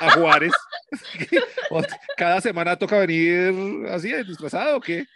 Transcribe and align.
a 0.00 0.10
Juárez? 0.12 0.52
¿Cada 2.16 2.40
semana 2.40 2.76
toca 2.76 2.98
venir 2.98 3.86
así, 3.90 4.12
disfrazado 4.24 4.76
o 4.76 4.80
qué? 4.80 5.06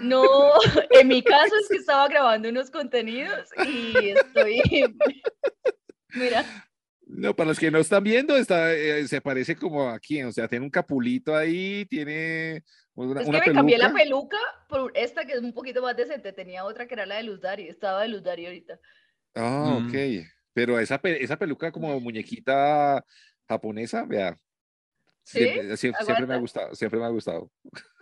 No, 0.00 0.24
en 0.90 1.06
mi 1.08 1.22
caso 1.22 1.54
es 1.62 1.68
que 1.68 1.76
estaba 1.76 2.08
grabando 2.08 2.48
unos 2.48 2.70
contenidos 2.70 3.48
y 3.66 4.10
estoy. 4.10 4.62
Mira. 6.14 6.44
No, 7.06 7.34
para 7.34 7.48
los 7.48 7.58
que 7.58 7.70
no 7.70 7.78
están 7.78 8.04
viendo, 8.04 8.36
está, 8.36 8.72
eh, 8.72 9.06
se 9.08 9.20
parece 9.20 9.56
como 9.56 9.88
a 9.88 9.98
quién, 9.98 10.26
o 10.26 10.32
sea, 10.32 10.46
tiene 10.46 10.64
un 10.64 10.70
capulito 10.70 11.34
ahí, 11.34 11.84
tiene 11.86 12.62
una, 12.94 13.20
es 13.22 13.26
una 13.28 13.40
que 13.40 13.50
me 13.50 13.56
cambié 13.56 13.78
la 13.78 13.92
peluca. 13.92 14.36
por 14.68 14.92
esta 14.94 15.24
que 15.24 15.32
es 15.32 15.40
un 15.40 15.52
poquito 15.52 15.82
más 15.82 15.96
decente. 15.96 16.32
Tenía 16.32 16.64
otra 16.64 16.86
que 16.86 16.94
era 16.94 17.06
la 17.06 17.16
de 17.16 17.24
Luz 17.24 17.40
Dari, 17.40 17.68
estaba 17.68 18.02
de 18.02 18.08
Luz 18.08 18.22
Dari 18.22 18.46
ahorita. 18.46 18.78
Ah, 19.34 19.78
Mm. 19.80 19.88
ok. 19.88 20.26
Pero 20.52 20.78
esa, 20.80 21.00
esa 21.04 21.36
peluca 21.36 21.70
como 21.72 21.98
muñequita 22.00 23.04
japonesa, 23.50 24.04
vea. 24.06 24.38
¿Sí? 25.24 25.38
Siempre, 25.40 25.76
sie- 25.76 25.94
siempre 26.04 26.26
me 26.26 26.34
ha 26.34 26.38
gustado, 26.38 26.74
siempre 26.74 26.98
me 26.98 27.06
ha 27.06 27.10
gustado. 27.10 27.50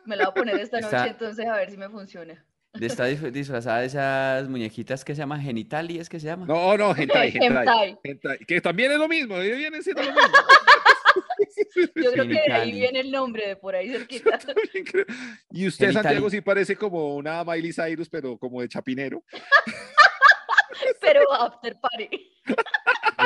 Me 0.06 0.16
la 0.16 0.24
voy 0.26 0.30
a 0.30 0.34
poner 0.34 0.60
esta 0.60 0.80
noche, 0.80 0.94
Está- 0.96 1.08
entonces 1.08 1.46
a 1.46 1.56
ver 1.56 1.70
si 1.70 1.76
me 1.76 1.88
funciona. 1.90 2.44
Disf- 2.74 3.30
disfrazada 3.32 3.80
de 3.80 3.86
esas 3.86 4.48
muñequitas 4.48 5.04
que 5.04 5.14
se 5.14 5.18
llama 5.20 5.40
genitali, 5.40 5.98
¿es 5.98 6.08
que 6.08 6.20
se 6.20 6.26
llama? 6.26 6.46
No, 6.46 6.76
no, 6.76 6.94
hentai, 6.94 7.30
hentai, 7.34 7.46
Hentai. 7.58 7.98
hentai, 8.04 8.38
que 8.46 8.60
también 8.60 8.92
es 8.92 8.98
lo 8.98 9.08
mismo, 9.08 9.36
eh, 9.38 9.52
viene 9.56 9.82
siendo 9.82 10.02
lo 10.02 10.12
mismo. 10.12 10.28
Yo 11.96 12.12
creo 12.12 12.24
que 12.28 12.42
de 12.46 12.52
ahí 12.52 12.70
viene 12.72 13.00
el 13.00 13.10
nombre 13.10 13.48
de 13.48 13.56
por 13.56 13.74
ahí 13.74 13.88
cerquita. 13.90 14.38
Y 15.50 15.66
usted, 15.66 15.86
Genitali. 15.86 15.92
Santiago, 16.04 16.30
sí 16.30 16.40
parece 16.40 16.76
como 16.76 17.16
una 17.16 17.42
Miley 17.42 17.72
Cyrus, 17.72 18.08
pero 18.08 18.38
como 18.38 18.60
de 18.60 18.68
chapinero. 18.68 19.22
Pero 21.00 21.32
after 21.32 21.76
party. 21.80 22.30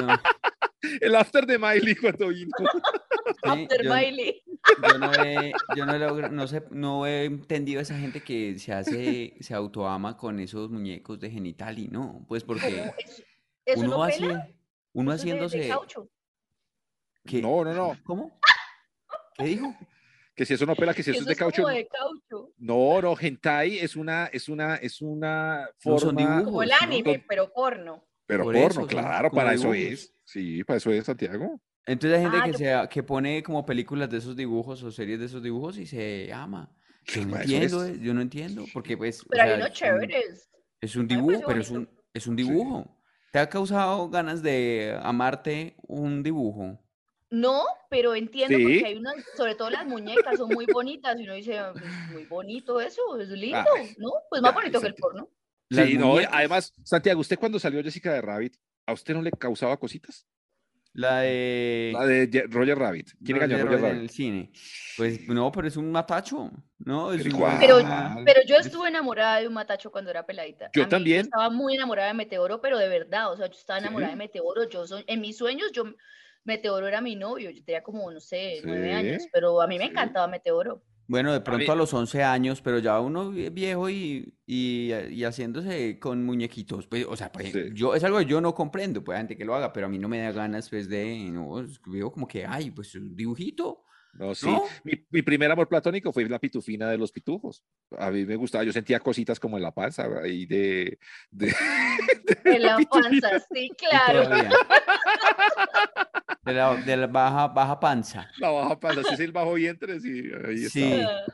No, 0.00 0.18
El 1.00 1.14
after 1.14 1.46
de 1.46 1.58
Miley 1.58 1.94
cuando 1.96 2.28
vino. 2.28 2.50
sí, 2.58 2.66
After 3.44 3.82
yo, 3.84 3.94
Miley. 3.94 4.42
yo 4.88 4.98
no 4.98 5.12
he, 5.14 5.52
yo 5.76 5.86
no 5.86 5.92
logro- 5.98 6.30
no 6.30 6.46
sé, 6.48 6.62
no 6.70 7.06
he 7.06 7.24
entendido 7.24 7.80
esa 7.80 7.96
gente 7.98 8.20
que 8.22 8.58
se 8.58 8.72
hace, 8.72 9.34
se 9.40 9.54
autoama 9.54 10.16
con 10.16 10.40
esos 10.40 10.70
muñecos 10.70 11.20
de 11.20 11.30
genitali, 11.30 11.88
¿no? 11.88 12.24
Pues 12.28 12.42
porque 12.44 12.78
¿Cómo? 12.80 12.94
¿Eso, 12.98 13.22
eso 13.64 13.80
uno 13.80 13.98
no 13.98 14.06
pela? 14.06 14.48
uno 14.92 15.12
¿Eso 15.12 15.16
es 15.16 15.24
de- 15.24 15.30
de 15.32 15.40
haciéndose. 15.48 15.68
No, 17.40 17.64
no, 17.64 17.72
no. 17.74 17.96
¿Cómo? 18.04 18.40
¿Qué 19.36 19.44
dijo? 19.44 19.74
Que 20.34 20.46
si 20.46 20.54
eso 20.54 20.66
no 20.66 20.74
pela, 20.74 20.94
que 20.94 21.02
si 21.02 21.10
eso 21.10 21.18
es 21.20 21.20
Eso 21.20 21.28
de 21.28 21.32
es 21.34 21.38
caucho. 21.38 21.66
de 21.66 21.86
caucho. 21.86 22.52
No, 22.58 23.00
no, 23.02 23.14
hentai 23.18 23.78
es 23.78 23.96
una, 23.96 24.26
es 24.26 24.48
una, 24.48 24.76
es 24.76 25.00
una 25.02 25.68
No, 25.84 25.98
son 25.98 26.14
forma. 26.16 26.20
dibujos. 26.20 26.44
Como 26.44 26.62
el 26.62 26.70
¿no? 26.70 26.74
anime, 26.80 27.24
pero 27.28 27.52
porno. 27.52 28.04
Pero 28.26 28.44
Por 28.44 28.54
porno, 28.54 28.68
eso, 28.68 28.86
claro, 28.86 29.30
para 29.30 29.52
eso 29.52 29.74
es. 29.74 30.14
Sí, 30.32 30.64
para 30.64 30.78
eso 30.78 30.90
es, 30.90 31.04
Santiago. 31.04 31.60
Entonces 31.86 32.18
hay 32.18 32.22
gente 32.24 32.38
Ah, 32.40 32.44
que, 32.44 32.52
yo- 32.52 32.58
se, 32.82 32.88
que 32.88 33.02
pone 33.02 33.42
como 33.42 33.66
películas 33.66 34.08
de 34.08 34.18
esos 34.18 34.34
dibujos 34.36 34.82
o 34.82 34.90
series 34.90 35.18
de 35.18 35.26
esos 35.26 35.42
dibujos 35.42 35.76
y 35.78 35.86
se 35.86 36.32
ama. 36.32 36.70
Yo 37.06 37.26
no 37.26 37.36
entiendo, 37.36 37.84
es. 37.84 37.96
eh, 37.96 38.00
yo 38.00 38.14
no 38.14 38.20
entiendo, 38.20 38.64
porque 38.72 38.96
pues, 38.96 39.20
o 39.22 39.26
Pero 39.28 39.42
hay 39.42 39.48
sea, 39.48 39.56
unos 39.56 39.66
es 39.68 39.72
un- 39.72 39.76
chéveres. 39.76 40.48
Es 40.80 40.96
un 40.96 41.08
dibujo, 41.08 41.40
pero 41.46 41.60
es 41.60 41.70
un, 41.70 41.88
es 42.14 42.26
un 42.26 42.36
dibujo. 42.36 42.96
¿Te 43.32 43.38
ha 43.40 43.48
causado 43.48 44.08
ganas 44.10 44.42
de 44.42 44.96
amarte 45.02 45.74
un 45.88 46.22
dibujo? 46.22 46.78
No, 47.30 47.64
pero 47.90 48.14
entiendo 48.14 48.56
Sí. 48.58 48.62
porque 48.62 48.84
hay 48.86 48.96
unas, 48.96 49.14
sobre 49.36 49.54
todo 49.54 49.70
las 49.70 49.86
muñecas 49.86 50.36
son 50.38 50.50
muy 50.50 50.66
bonitas 50.66 51.18
y 51.18 51.24
uno 51.24 51.34
dice, 51.34 51.58
"Ah, 51.58 51.72
pues, 51.72 51.84
muy 52.12 52.24
bonito 52.26 52.80
eso, 52.80 53.00
es 53.18 53.28
lindo, 53.30 53.58
Ay, 53.76 53.94
¿no? 53.98 54.10
Pues 54.28 54.42
más 54.42 54.52
bonito 54.54 54.80
que 54.80 54.86
el 54.88 54.94
porno. 54.94 55.28
Sí, 55.70 55.96
no, 55.96 56.16
además, 56.30 56.72
Santiago, 56.84 57.20
usted 57.20 57.38
cuando 57.38 57.58
salió 57.58 57.82
Jessica 57.82 58.12
de 58.12 58.20
Rabbit, 58.20 58.56
¿a 58.86 58.92
usted 58.92 59.14
no 59.14 59.22
le 59.22 59.30
causaba 59.32 59.76
cositas? 59.78 60.26
la 60.94 61.20
de 61.20 61.90
La 61.94 62.04
de 62.04 62.44
Roger 62.50 62.78
Rabbit. 62.78 63.12
¿Quién 63.24 63.38
Roger 63.38 63.50
engañó 63.52 63.62
a 63.62 63.64
Roger 63.64 63.80
Rabbit 63.80 63.96
en 63.96 64.02
el 64.02 64.10
cine. 64.10 64.52
Pues 64.98 65.26
no, 65.26 65.50
pero 65.50 65.66
es 65.66 65.78
un 65.78 65.90
matacho, 65.90 66.50
¿no? 66.80 67.14
Es 67.14 67.22
Pero 67.22 67.36
un-. 67.38 67.58
Pero, 67.60 67.76
pero 68.26 68.40
yo 68.46 68.56
es- 68.56 68.66
estuve 68.66 68.88
enamorada 68.88 69.40
de 69.40 69.48
un 69.48 69.54
matacho 69.54 69.90
cuando 69.90 70.10
era 70.10 70.26
peladita. 70.26 70.68
Yo 70.74 70.82
A 70.82 70.84
mí- 70.84 70.90
también. 70.90 71.20
estaba 71.22 71.48
muy 71.48 71.76
enamorada 71.76 72.08
de 72.08 72.14
Meteoro, 72.14 72.60
pero 72.60 72.76
de 72.76 72.88
verdad, 72.90 73.32
o 73.32 73.36
sea, 73.38 73.46
yo 73.46 73.56
estaba 73.58 73.78
enamorada 73.78 74.12
Sí. 74.12 74.18
de 74.18 74.24
Meteoro. 74.24 74.68
Yo 74.68 74.86
soy, 74.86 75.02
en 75.06 75.22
mis 75.22 75.38
sueños, 75.38 75.72
yo, 75.72 75.84
Meteoro 76.44 76.86
era 76.86 77.00
mi 77.00 77.16
novio, 77.16 77.48
yo 77.50 77.64
tenía 77.64 77.82
como, 77.82 78.10
no 78.10 78.20
sé, 78.20 78.60
nueve 78.62 78.88
Sí, 78.88 78.92
años, 78.94 79.22
pero 79.32 79.62
a 79.62 79.66
mí 79.66 79.78
me 79.78 79.84
sí. 79.84 79.90
encantaba 79.92 80.26
Meteoro. 80.28 80.82
Bueno, 81.12 81.32
de 81.32 81.40
pronto 81.42 81.64
mí- 81.66 81.70
a 81.70 81.74
los 81.76 81.92
11 81.92 82.24
años, 82.24 82.62
pero 82.62 82.78
ya 82.78 82.98
uno 82.98 83.30
vie- 83.30 83.52
viejo 83.52 83.88
y, 83.90 84.34
y, 84.46 84.92
y 84.92 85.24
haciéndose 85.24 85.98
con 86.00 86.24
muñequitos. 86.24 86.86
Pues, 86.86 87.04
o 87.06 87.14
sea, 87.16 87.30
pues, 87.30 87.52
Sí. 87.52 87.64
yo, 87.74 87.94
es 87.94 88.02
algo 88.02 88.18
que 88.18 88.24
yo 88.24 88.40
no 88.40 88.54
comprendo, 88.54 89.04
pues 89.04 89.18
gente 89.18 89.36
que 89.36 89.44
lo 89.44 89.54
haga, 89.54 89.72
pero 89.74 89.86
a 89.86 89.88
mí 89.90 89.98
no 89.98 90.08
me 90.08 90.20
da 90.20 90.32
ganas 90.32 90.70
pues 90.70 90.88
de, 90.88 91.18
no, 91.30 91.62
veo 91.86 92.10
como 92.10 92.26
que, 92.26 92.46
ay, 92.46 92.70
pues 92.70 92.94
un 92.94 93.14
dibujito. 93.14 93.84
No, 94.14 94.34
sí. 94.34 94.46
¿No? 94.46 94.62
Mi, 94.84 94.92
mi 95.10 95.22
primer 95.22 95.50
amor 95.50 95.68
platónico 95.68 96.12
fue 96.12 96.28
la 96.28 96.38
pitufina 96.38 96.90
de 96.90 96.98
los 96.98 97.10
pitufos. 97.12 97.62
A 97.98 98.10
mí 98.10 98.26
me 98.26 98.36
gustaba, 98.36 98.62
yo 98.62 98.70
sentía 98.72 99.00
cositas 99.00 99.40
como 99.40 99.56
en 99.56 99.62
la 99.62 99.72
panza 99.72 100.06
ahí 100.22 100.44
de. 100.44 100.98
de, 101.30 101.46
de 102.44 102.56
En 102.56 102.62
la 102.62 102.76
pitufina. 102.76 103.20
panza, 103.30 103.46
sí, 103.50 103.70
Y 103.70 103.70
claro. 103.70 104.28
De 106.44 106.52
la, 106.52 106.74
de 106.74 106.96
la 106.96 107.06
baja, 107.06 107.48
baja 107.48 107.78
panza. 107.78 108.28
La 108.38 108.50
baja 108.50 108.78
panza, 108.80 109.00
ese 109.02 109.14
es 109.14 109.20
el 109.20 109.32
bajo 109.32 109.54
vientre, 109.54 110.00
sí, 110.00 110.24
ahí 110.46 110.58
Sí. 110.58 110.92
está. 110.92 111.24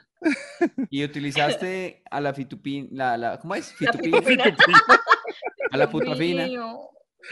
Y 0.91 1.05
utilizaste 1.05 2.03
a 2.11 2.21
la 2.21 2.35
fitupina, 2.35 2.89
la, 2.93 3.17
la, 3.17 3.39
¿cómo 3.39 3.55
es? 3.55 3.75
La 3.81 3.93
Fitupina, 3.93 4.57
a 5.71 5.77
la 5.77 5.89
putafina 5.89 6.47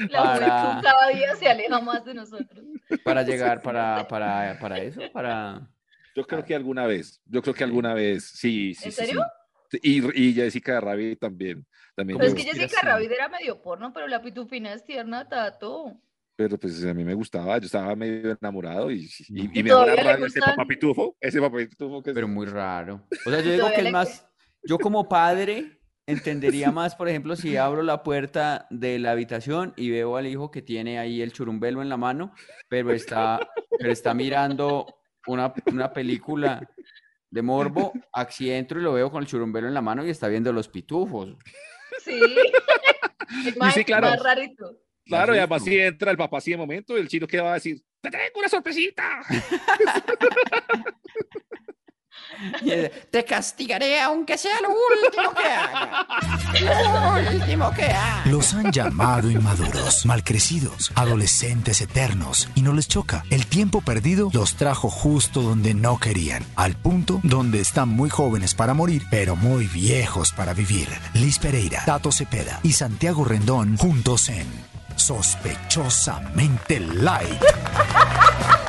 La 0.09 0.23
para- 0.23 0.81
cada 0.83 1.09
día 1.09 1.35
se 1.37 1.49
aleja 1.49 1.81
más 1.81 2.05
de 2.05 2.15
nosotros. 2.15 2.65
para 3.05 3.23
llegar 3.25 3.61
para, 3.61 4.07
para, 4.09 4.57
para 4.61 4.79
eso, 4.79 5.01
para... 5.13 5.69
Yo 6.15 6.27
creo 6.27 6.45
que 6.45 6.55
alguna 6.55 6.87
vez, 6.87 7.21
yo 7.27 7.43
creo 7.43 7.55
que 7.55 7.65
alguna 7.65 7.93
vez, 7.93 8.25
sí, 8.25 8.73
sí, 8.75 8.87
¿En 8.87 8.93
sí, 8.93 9.01
sí. 9.01 9.07
serio? 9.07 9.25
Sí, 9.71 9.79
Y, 9.83 10.29
y 10.29 10.33
Jessica 10.33 10.75
de 10.75 10.81
Rabbit 10.81 11.19
también, 11.21 11.67
también 11.95 12.19
Pero 12.19 12.33
es 12.33 12.35
que. 12.37 12.45
Jessica 12.53 12.81
Rabbit 12.83 13.11
era 13.11 13.29
medio 13.29 13.61
porno, 13.61 13.93
pero 13.93 14.07
la 14.07 14.23
pitufina 14.23 14.73
es 14.73 14.83
tierna, 14.85 15.29
tato. 15.29 16.01
Pero 16.36 16.59
pues 16.59 16.84
a 16.84 16.92
mí 16.92 17.03
me 17.03 17.15
gustaba, 17.15 17.56
yo 17.59 17.65
estaba 17.65 17.97
medio 17.97 18.36
enamorado 18.38 18.91
y, 18.91 19.09
y, 19.28 19.42
y 19.47 19.60
¿Y 19.60 19.62
me 19.62 19.71
le 19.71 20.16
de 20.18 20.27
ese 20.27 20.41
papá 20.41 20.66
pitufo, 20.66 21.16
ese 21.18 21.41
papá 21.41 21.56
pitufo 21.56 22.03
que 22.03 22.10
es- 22.10 22.15
Pero 22.15 22.28
muy 22.28 22.47
raro. 22.47 23.06
O 23.24 23.30
sea, 23.30 23.41
yo 23.41 23.50
digo 23.53 23.68
que 23.74 23.80
es 23.80 23.91
más, 23.92 24.27
yo 24.62 24.78
como 24.78 25.09
padre 25.09 25.80
entendería 26.06 26.71
más, 26.72 26.94
por 26.94 27.09
ejemplo, 27.09 27.36
si 27.36 27.56
abro 27.56 27.83
la 27.83 28.03
puerta 28.03 28.66
de 28.68 28.98
la 28.98 29.12
habitación 29.12 29.72
y 29.77 29.91
veo 29.91 30.16
al 30.18 30.27
hijo 30.27 30.50
que 30.50 30.60
tiene 30.60 30.98
ahí 30.98 31.22
el 31.22 31.33
churumbelo 31.33 31.80
en 31.80 31.88
la 31.88 31.97
mano, 31.97 32.34
pero 32.68 32.92
está, 32.92 33.41
pero 33.78 33.91
está 33.91 34.12
mirando 34.12 34.86
una, 35.27 35.54
una 35.72 35.92
película 35.92 36.68
de 37.30 37.42
morbo, 37.42 37.92
accidentro 38.12 38.78
y 38.78 38.83
lo 38.83 38.92
veo 38.92 39.10
con 39.10 39.22
el 39.22 39.28
churumbelo 39.28 39.68
en 39.68 39.74
la 39.74 39.83
mano 39.83 40.04
y 40.06 40.10
está 40.10 40.28
viendo 40.28 40.53
los 40.53 40.68
pitufos. 40.68 41.34
Sí. 42.04 42.21
Es 43.44 43.56
más, 43.56 43.74
sí, 43.74 43.84
claro. 43.84 44.09
más 44.09 44.22
rarito. 44.22 44.78
Claro, 45.07 45.35
y 45.35 45.39
además 45.39 45.63
si 45.63 45.79
entra 45.79 46.11
el 46.11 46.17
papá 46.17 46.39
así 46.39 46.51
de 46.51 46.57
momento, 46.57 46.97
el 46.97 47.09
chino 47.09 47.27
que 47.27 47.41
va 47.41 47.53
a 47.53 47.55
decir, 47.55 47.81
te 48.01 48.11
tengo 48.11 48.39
una 48.39 48.49
sorpresita. 48.49 49.21
Te 53.11 53.25
castigaré 53.25 54.01
aunque 54.01 54.37
sea 54.37 54.61
lo 54.61 54.69
último 54.69 55.35
que 55.35 55.49
haga. 55.49 56.07
Lo 56.61 57.33
último 57.33 57.71
que 57.73 57.85
haga. 57.85 58.23
Los 58.27 58.53
han 58.55 58.73
llamado 58.73 59.31
inmaduros, 59.31 60.05
malcrecidos, 60.05 60.93
adolescentes 60.97 61.81
eternos, 61.81 62.49
y 62.55 62.63
no 62.63 62.73
les 62.73 62.89
choca. 62.89 63.25
El 63.31 63.47
tiempo 63.47 63.81
perdido 63.81 64.29
los 64.33 64.57
trajo 64.57 64.91
justo 64.91 65.41
donde 65.41 65.75
no 65.75 65.99
querían, 65.99 66.45
al 66.57 66.77
punto 66.77 67.21
donde 67.23 67.61
están 67.61 67.89
muy 67.89 68.11
jóvenes 68.11 68.55
para 68.55 68.75
morir, 68.75 69.05
pero 69.11 69.37
muy 69.37 69.67
viejos 69.67 70.33
para 70.33 70.53
vivir. 70.53 70.89
Liz 71.15 71.39
Pereira, 71.39 71.83
Tato 71.87 72.13
Cepeda 72.13 72.61
y 72.63 72.73
Santiago 72.73 73.25
Rendón 73.25 73.77
juntos 73.77 74.29
en 74.29 74.47
Sospechosamente 74.97 76.81
Light. 76.81 77.45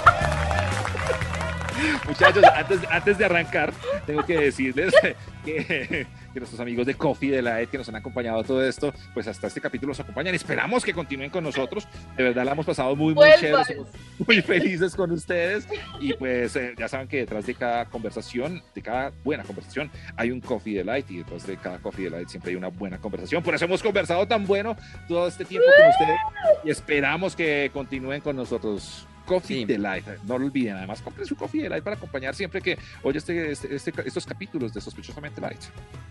Muchachos, 2.08 2.44
antes, 2.44 2.80
antes 2.90 3.18
de 3.18 3.26
arrancar, 3.26 3.74
tengo 4.06 4.26
que 4.26 4.38
decirles 4.38 4.94
que, 5.46 6.08
que 6.34 6.40
nuestros 6.40 6.60
amigos 6.60 6.86
de 6.86 6.96
Coffee 6.96 7.32
de 7.32 7.42
la 7.42 7.62
Ed 7.62 7.70
que 7.70 7.78
nos 7.78 7.90
han 7.90 7.96
acompañado 7.96 8.40
a 8.40 8.44
todo 8.44 8.66
esto, 8.66 8.94
pues 9.14 9.28
hasta 9.28 9.48
este 9.48 9.60
capítulo 9.60 9.90
nos 9.92 10.00
acompañan. 10.00 10.34
Esperamos 10.34 10.86
que 10.86 10.94
continúen 10.94 11.30
con 11.30 11.44
nosotros. 11.44 11.88
De 12.16 12.24
verdad 12.24 12.46
la 12.46 12.52
hemos 12.54 12.66
pasado 12.66 12.96
muy, 12.96 13.14
muy 13.14 13.16
Vuelvan. 13.16 13.40
chévere. 13.40 13.76
Somos 13.76 13.88
muy 14.26 14.42
felices 14.42 14.96
con 14.96 15.12
ustedes. 15.12 15.68
Y 16.00 16.14
pues 16.14 16.56
eh, 16.56 16.74
ya 16.78 16.88
saben 16.88 17.08
que 17.08 17.18
detrás 17.18 17.46
de 17.46 17.56
cada 17.56 17.86
conversación, 17.86 18.62
de 18.74 18.82
cada 18.82 19.12
buena 19.24 19.44
conversación, 19.44 19.92
hay 20.16 20.32
un 20.32 20.40
Coffee 20.42 20.76
Delight. 20.76 21.10
Y 21.12 21.18
detrás 21.18 21.46
de 21.46 21.58
cada 21.58 21.80
Coffee 21.80 22.06
Delight 22.06 22.30
siempre 22.30 22.52
hay 22.52 22.56
una 22.56 22.70
buena 22.70 22.98
conversación. 23.00 23.44
Por 23.44 23.54
eso 23.56 23.66
hemos 23.66 23.84
conversado 23.84 24.28
tan 24.28 24.46
bueno 24.46 24.78
todo 25.08 25.28
este 25.28 25.44
tiempo 25.44 25.68
con 25.78 25.90
ustedes. 25.90 26.20
Y 26.64 26.70
esperamos 26.70 27.36
que 27.36 27.70
continúen 27.74 28.22
con 28.22 28.36
nosotros. 28.36 29.08
Coffee 29.28 29.58
Sí. 29.60 29.66
Delight, 29.66 30.06
no 30.24 30.40
lo 30.40 30.46
olviden. 30.46 30.78
Además, 30.78 31.02
compren 31.04 31.28
su 31.28 31.36
Coffee 31.36 31.62
Delight 31.64 31.84
para 31.84 31.98
acompañar 31.98 32.34
siempre 32.34 32.62
que 32.62 32.78
oye 33.04 33.18
este, 33.20 33.52
este- 33.52 33.76
este- 33.76 34.08
estos 34.08 34.26
capítulos 34.26 34.74
de 34.74 34.82
Sospechosamente 34.82 35.40
Light. 35.42 35.60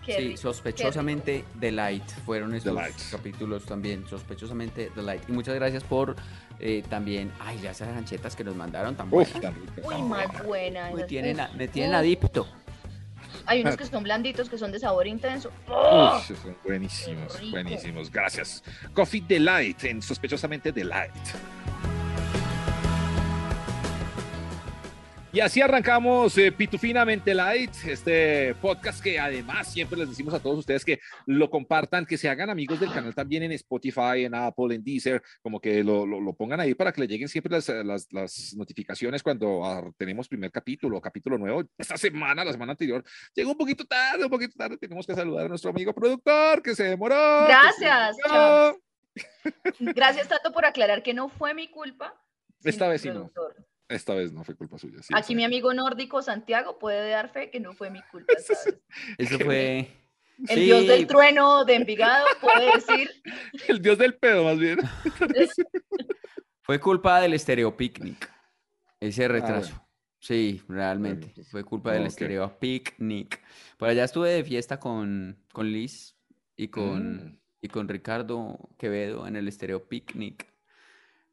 Qué 0.05 0.13
Sí, 0.13 0.19
rico, 0.29 0.37
sospechosamente 0.37 1.43
Delight 1.55 2.07
fueron 2.25 2.53
estos 2.55 2.73
Delight. 2.75 2.95
capítulos 3.11 3.65
también, 3.65 4.05
sospechosamente 4.07 4.91
Delight. 4.95 5.23
Y 5.27 5.31
muchas 5.33 5.55
gracias 5.55 5.83
por 5.83 6.15
eh, 6.59 6.83
también, 6.89 7.31
ay, 7.39 7.59
ya 7.61 7.69
esas 7.71 7.87
ranchetas 7.93 8.35
que 8.35 8.43
nos 8.43 8.55
mandaron 8.55 8.95
tan 8.95 9.09
buenas. 9.11 9.35
Uf, 9.35 9.41
tan 9.41 9.53
Uy, 9.83 10.01
más 10.09 10.43
buena. 10.43 10.89
Me 10.91 11.03
tienen, 11.03 11.39
a- 11.39 11.49
me 11.49 11.67
tienen 11.67 11.93
adicto. 11.93 12.47
Hay 13.45 13.61
unos 13.61 13.77
que 13.77 13.85
son 13.85 14.03
blanditos, 14.03 14.49
que 14.49 14.57
son 14.57 14.71
de 14.71 14.79
sabor 14.79 15.05
intenso. 15.07 15.51
¡Oh! 15.69 16.17
Uf, 16.17 16.25
son 16.41 16.55
buenísimos, 16.65 17.39
buenísimos. 17.51 18.11
Gracias. 18.11 18.63
Coffee 18.93 19.21
Delight 19.27 19.83
en 19.83 20.01
Sospechosamente 20.01 20.71
Delight. 20.71 21.13
Y 25.37 25.39
así 25.39 25.61
arrancamos 25.61 26.35
eh, 26.39 26.51
Pitufinamente 26.51 27.35
Light, 27.35 27.69
este 27.85 28.55
podcast 28.55 29.03
que 29.03 29.19
además 29.19 29.71
siempre 29.71 29.95
les 29.99 30.09
decimos 30.09 30.33
a 30.33 30.39
todos 30.39 30.57
ustedes 30.57 30.83
que 30.83 30.99
lo 31.27 31.51
compartan, 31.51 32.07
que 32.07 32.17
se 32.17 32.27
hagan 32.27 32.49
amigos 32.49 32.79
del 32.79 32.91
canal 32.91 33.13
también 33.13 33.43
en 33.43 33.51
Spotify, 33.51 34.23
en 34.25 34.33
Apple, 34.33 34.73
en 34.73 34.83
Deezer, 34.83 35.21
como 35.43 35.59
que 35.61 35.83
lo, 35.83 36.07
lo- 36.07 36.19
lo 36.19 36.33
pongan 36.33 36.59
ahí 36.59 36.73
para 36.73 36.91
que 36.91 37.01
le 37.01 37.07
lleguen 37.07 37.29
siempre 37.29 37.51
las, 37.51 37.69
las- 37.69 38.07
las 38.11 38.55
notificaciones 38.55 39.21
cuando 39.21 39.63
ah, 39.63 39.87
tenemos 39.95 40.27
primer 40.27 40.49
capítulo, 40.51 40.99
capítulo 40.99 41.37
nuevo. 41.37 41.63
Esta 41.77 41.97
semana, 41.97 42.43
la 42.43 42.53
semana 42.53 42.71
anterior, 42.71 43.03
llegó 43.35 43.51
un 43.51 43.57
poquito 43.59 43.85
tarde, 43.85 44.23
un 44.23 44.31
poquito 44.31 44.55
tarde. 44.57 44.75
Tenemos 44.79 45.05
que 45.05 45.13
saludar 45.13 45.45
a 45.45 45.49
nuestro 45.49 45.69
amigo 45.69 45.93
productor 45.93 46.63
que 46.63 46.73
se 46.73 46.85
demoró. 46.85 47.45
que 47.45 47.53
se 47.53 47.85
Gracias, 47.85 48.17
demoró. 48.25 48.79
Gracias, 49.93 50.27
Tato, 50.29 50.51
por 50.51 50.65
aclarar 50.65 51.03
que 51.03 51.13
no 51.13 51.29
fue 51.29 51.53
mi 51.53 51.69
culpa. 51.69 52.19
Esta 52.63 52.87
vez 52.87 53.01
sí 53.03 53.09
no. 53.09 53.29
productor. 53.29 53.66
Esta 53.89 54.13
vez 54.13 54.33
no 54.33 54.43
fue 54.43 54.55
culpa 54.55 54.77
suya. 54.77 55.01
sí, 55.01 55.13
Aquí 55.15 55.33
mi 55.35 55.43
amigo 55.45 55.73
nórdico 55.73 56.21
Santiago 56.21 56.77
puede 56.77 57.09
dar 57.09 57.31
fe 57.31 57.49
que 57.49 57.59
no 57.59 57.73
fue 57.73 57.89
mi 57.89 58.01
culpa. 58.11 58.33
¿sabes? 58.45 58.79
Eso 59.17 59.39
fue... 59.39 59.89
El 60.49 60.59
Sí, 60.59 60.65
dios 60.65 60.85
del 60.85 61.07
trueno 61.07 61.65
de 61.65 61.75
Envigado 61.75 62.25
puede 62.39 62.71
decir. 62.75 63.09
El 63.67 63.81
dios 63.81 63.97
del 63.97 64.13
pedo, 64.15 64.43
más 64.43 64.59
bien. 64.59 64.77
Fue 66.61 66.79
culpa 66.79 67.21
del 67.21 67.39
Stereo 67.39 67.75
Picnic, 67.75 68.29
ese 68.99 69.27
retraso. 69.27 69.69
bueno. 69.71 69.87
Sí, 70.19 70.61
realmente. 70.67 71.31
Bueno, 71.35 71.49
Fue 71.49 71.63
culpa 71.63 71.93
del 71.93 72.03
ok. 72.03 72.09
Stereo 72.09 72.59
Picnic. 72.59 73.41
Por 73.77 73.89
allá 73.89 74.03
estuve 74.03 74.29
de 74.31 74.43
fiesta 74.43 74.79
con, 74.79 75.37
con 75.53 75.71
Liz 75.71 76.15
y 76.55 76.67
con, 76.67 77.15
Mm. 77.31 77.39
y 77.61 77.67
con 77.69 77.87
Ricardo 77.87 78.59
Quevedo 78.77 79.25
en 79.27 79.37
el 79.37 79.51
Stereo 79.51 79.87
Picnic. 79.87 80.45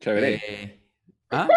Chévere, 0.01 0.35
Eh, 0.49 0.81
¿ah? 1.31 1.49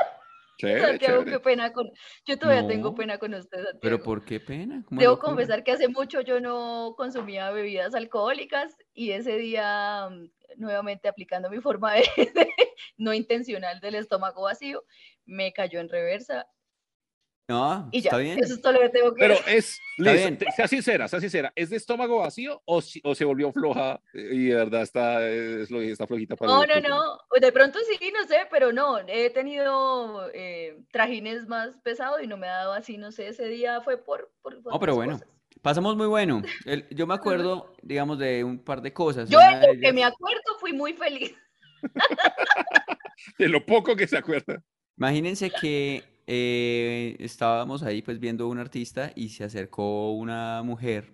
Chévere, 0.58 0.82
Santiago, 0.88 1.18
chévere. 1.20 1.32
qué 1.32 1.40
pena 1.40 1.72
con. 1.74 1.90
Yo 2.26 2.38
todavía 2.38 2.62
No, 2.64 2.68
tengo 2.68 2.96
pena 2.96 3.18
con 3.18 3.34
usted, 3.34 3.58
Santiago. 3.58 3.80
Pero 3.82 4.04
¿por 4.04 4.26
qué 4.26 4.40
pena? 4.40 4.84
¿Cómo 4.88 5.02
Debo 5.02 5.14
locura? 5.14 5.30
confesar 5.32 5.64
que 5.64 5.72
hace 5.72 5.88
mucho 5.88 6.22
yo 6.22 6.40
no 6.40 6.94
consumía 6.98 7.52
bebidas 7.52 7.94
alcohólicas 7.96 8.76
y 8.94 9.12
ese 9.12 9.38
día, 9.38 10.10
mm, 10.10 10.30
nuevamente 10.58 11.08
aplicando 11.08 11.50
mi 11.50 11.60
forma 11.62 11.94
de, 11.94 12.02
de- 12.36 12.54
no 12.98 13.14
intencional 13.14 13.80
del 13.80 13.96
estómago 13.96 14.44
vacío, 14.44 14.84
me 15.26 15.54
cayó 15.54 15.80
en 15.80 15.90
reversa 15.90 16.48
No, 17.50 17.88
y 17.94 18.02
ya. 18.02 18.10
está 18.10 18.18
bien. 18.18 18.38
Eso 18.44 18.56
es 18.56 18.62
todo 18.62 18.74
lo 18.74 18.82
que 18.82 18.90
tengo 18.90 19.14
que 19.14 19.20
Pero 19.20 19.36
es, 19.48 19.80
Está 19.98 20.12
bien. 20.12 20.38
sea 20.54 20.68
sincera, 20.68 21.08
sea 21.08 21.22
sincera, 21.22 21.54
¿es 21.56 21.70
de 21.70 21.78
estómago 21.78 22.20
vacío 22.20 22.62
o, 22.66 22.82
si- 22.82 23.00
o 23.06 23.16
se 23.16 23.24
volvió 23.24 23.54
floja 23.54 24.02
y 24.14 24.48
de 24.48 24.56
verdad 24.56 24.82
está, 24.82 25.26
es 25.26 25.72
lo- 25.72 25.82
está 25.82 26.06
flojita 26.06 26.36
para 26.36 26.52
No, 26.52 26.64
el 26.64 26.84
no, 26.84 26.90
no. 26.90 27.40
De 27.40 27.52
pronto 27.54 27.80
sí, 27.88 28.12
no 28.12 28.28
sé, 28.28 28.48
pero 28.52 28.74
no. 28.74 29.00
He 29.08 29.30
tenido 29.30 30.30
eh, 30.34 30.78
trajines 30.92 31.48
más 31.48 31.78
pesados 31.84 32.22
y 32.22 32.28
no 32.28 32.36
me 32.36 32.48
ha 32.48 32.58
dado 32.58 32.74
así, 32.74 32.98
no 32.98 33.14
sé. 33.14 33.30
Ese 33.30 33.46
día 33.48 33.80
fue 33.80 33.98
por. 33.98 34.30
por 34.42 34.62
No, 34.66 34.78
pero 34.80 34.96
bueno. 34.96 35.14
cosas. 35.14 35.28
Pasamos 35.62 35.96
muy 35.96 36.08
bueno. 36.08 36.42
El- 36.66 36.86
yo 36.90 37.08
me 37.08 37.14
acuerdo, 37.14 37.74
digamos, 37.82 38.20
de 38.20 38.44
un 38.44 38.62
par 38.62 38.82
de 38.82 38.92
cosas. 38.92 39.30
Yo, 39.30 39.40
en 39.42 39.62
lo 39.62 39.68
que 39.68 39.78
ellas- 39.80 39.94
me 39.94 40.04
acuerdo, 40.04 40.42
fui 40.60 40.74
muy 40.74 40.92
feliz. 40.94 41.34
De 43.38 43.48
lo 43.48 43.66
poco 43.66 43.96
que 43.96 44.06
se 44.08 44.18
acuerda. 44.18 44.62
Imagínense 44.98 45.50
que 45.50 46.04
eh, 46.28 47.16
estábamos 47.20 47.84
ahí 47.84 48.02
pues 48.02 48.20
viendo 48.20 48.48
un 48.48 48.60
artista 48.60 49.12
y 49.16 49.30
se 49.30 49.46
acercó 49.46 50.12
una 50.12 50.62
mujer. 50.64 51.14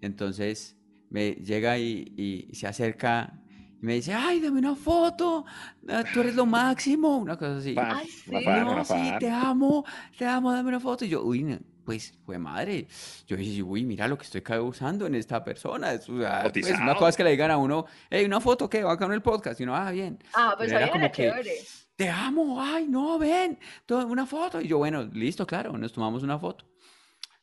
Entonces 0.00 0.76
me 1.10 1.32
llega 1.32 1.78
y, 1.78 2.12
y 2.16 2.54
se 2.54 2.66
acerca 2.66 3.42
y 3.80 3.84
me 3.84 3.94
dice, 3.94 4.14
ay, 4.14 4.40
dame 4.40 4.58
una 4.58 4.74
foto, 4.74 5.44
ah, 5.88 6.02
tú 6.12 6.20
eres 6.20 6.34
lo 6.34 6.46
máximo, 6.46 7.18
una 7.18 7.36
cosa 7.36 7.56
así. 7.58 7.74
Ay, 7.78 8.08
una 8.28 8.40
sí. 8.40 8.46
No, 8.46 8.84
sí, 8.84 9.12
te 9.20 9.30
amo, 9.30 9.84
te 10.16 10.24
amo, 10.24 10.52
dame 10.52 10.68
una 10.70 10.80
foto. 10.80 11.04
Y 11.04 11.10
yo, 11.10 11.22
uy, 11.22 11.42
no, 11.42 11.58
pues, 11.84 12.14
fue 12.24 12.38
madre. 12.38 12.88
Yo 13.26 13.36
dije, 13.36 13.62
uy, 13.62 13.84
mira 13.84 14.08
lo 14.08 14.16
que 14.16 14.24
estoy 14.24 14.40
causando 14.40 15.06
en 15.06 15.14
esta 15.14 15.44
persona. 15.44 15.92
Es, 15.92 16.08
o 16.08 16.18
sea, 16.18 16.50
pues, 16.50 16.70
una 16.70 16.94
cosa 16.94 17.10
es 17.10 17.16
que 17.16 17.24
le 17.24 17.32
digan 17.32 17.50
a 17.50 17.58
uno, 17.58 17.84
hey, 18.08 18.24
una 18.24 18.40
foto, 18.40 18.70
¿qué? 18.70 18.80
Acá 18.80 19.04
en 19.04 19.12
el 19.12 19.22
podcast. 19.22 19.60
Y 19.60 19.64
uno, 19.64 19.76
ah, 19.76 19.90
bien. 19.90 20.18
Ah, 20.34 20.54
pues 20.56 20.68
Pero 20.68 20.80
era 20.80 20.90
como 20.90 21.04
era 21.04 21.12
que, 21.12 21.22
chévere. 21.22 21.56
Te 21.96 22.08
amo, 22.10 22.60
ay, 22.60 22.86
no, 22.86 23.18
ven, 23.18 23.58
una 23.88 24.26
foto. 24.26 24.60
Y 24.60 24.68
yo, 24.68 24.78
bueno, 24.78 25.04
listo, 25.12 25.46
claro, 25.46 25.72
nos 25.78 25.92
tomamos 25.92 26.22
una 26.22 26.38
foto. 26.38 26.66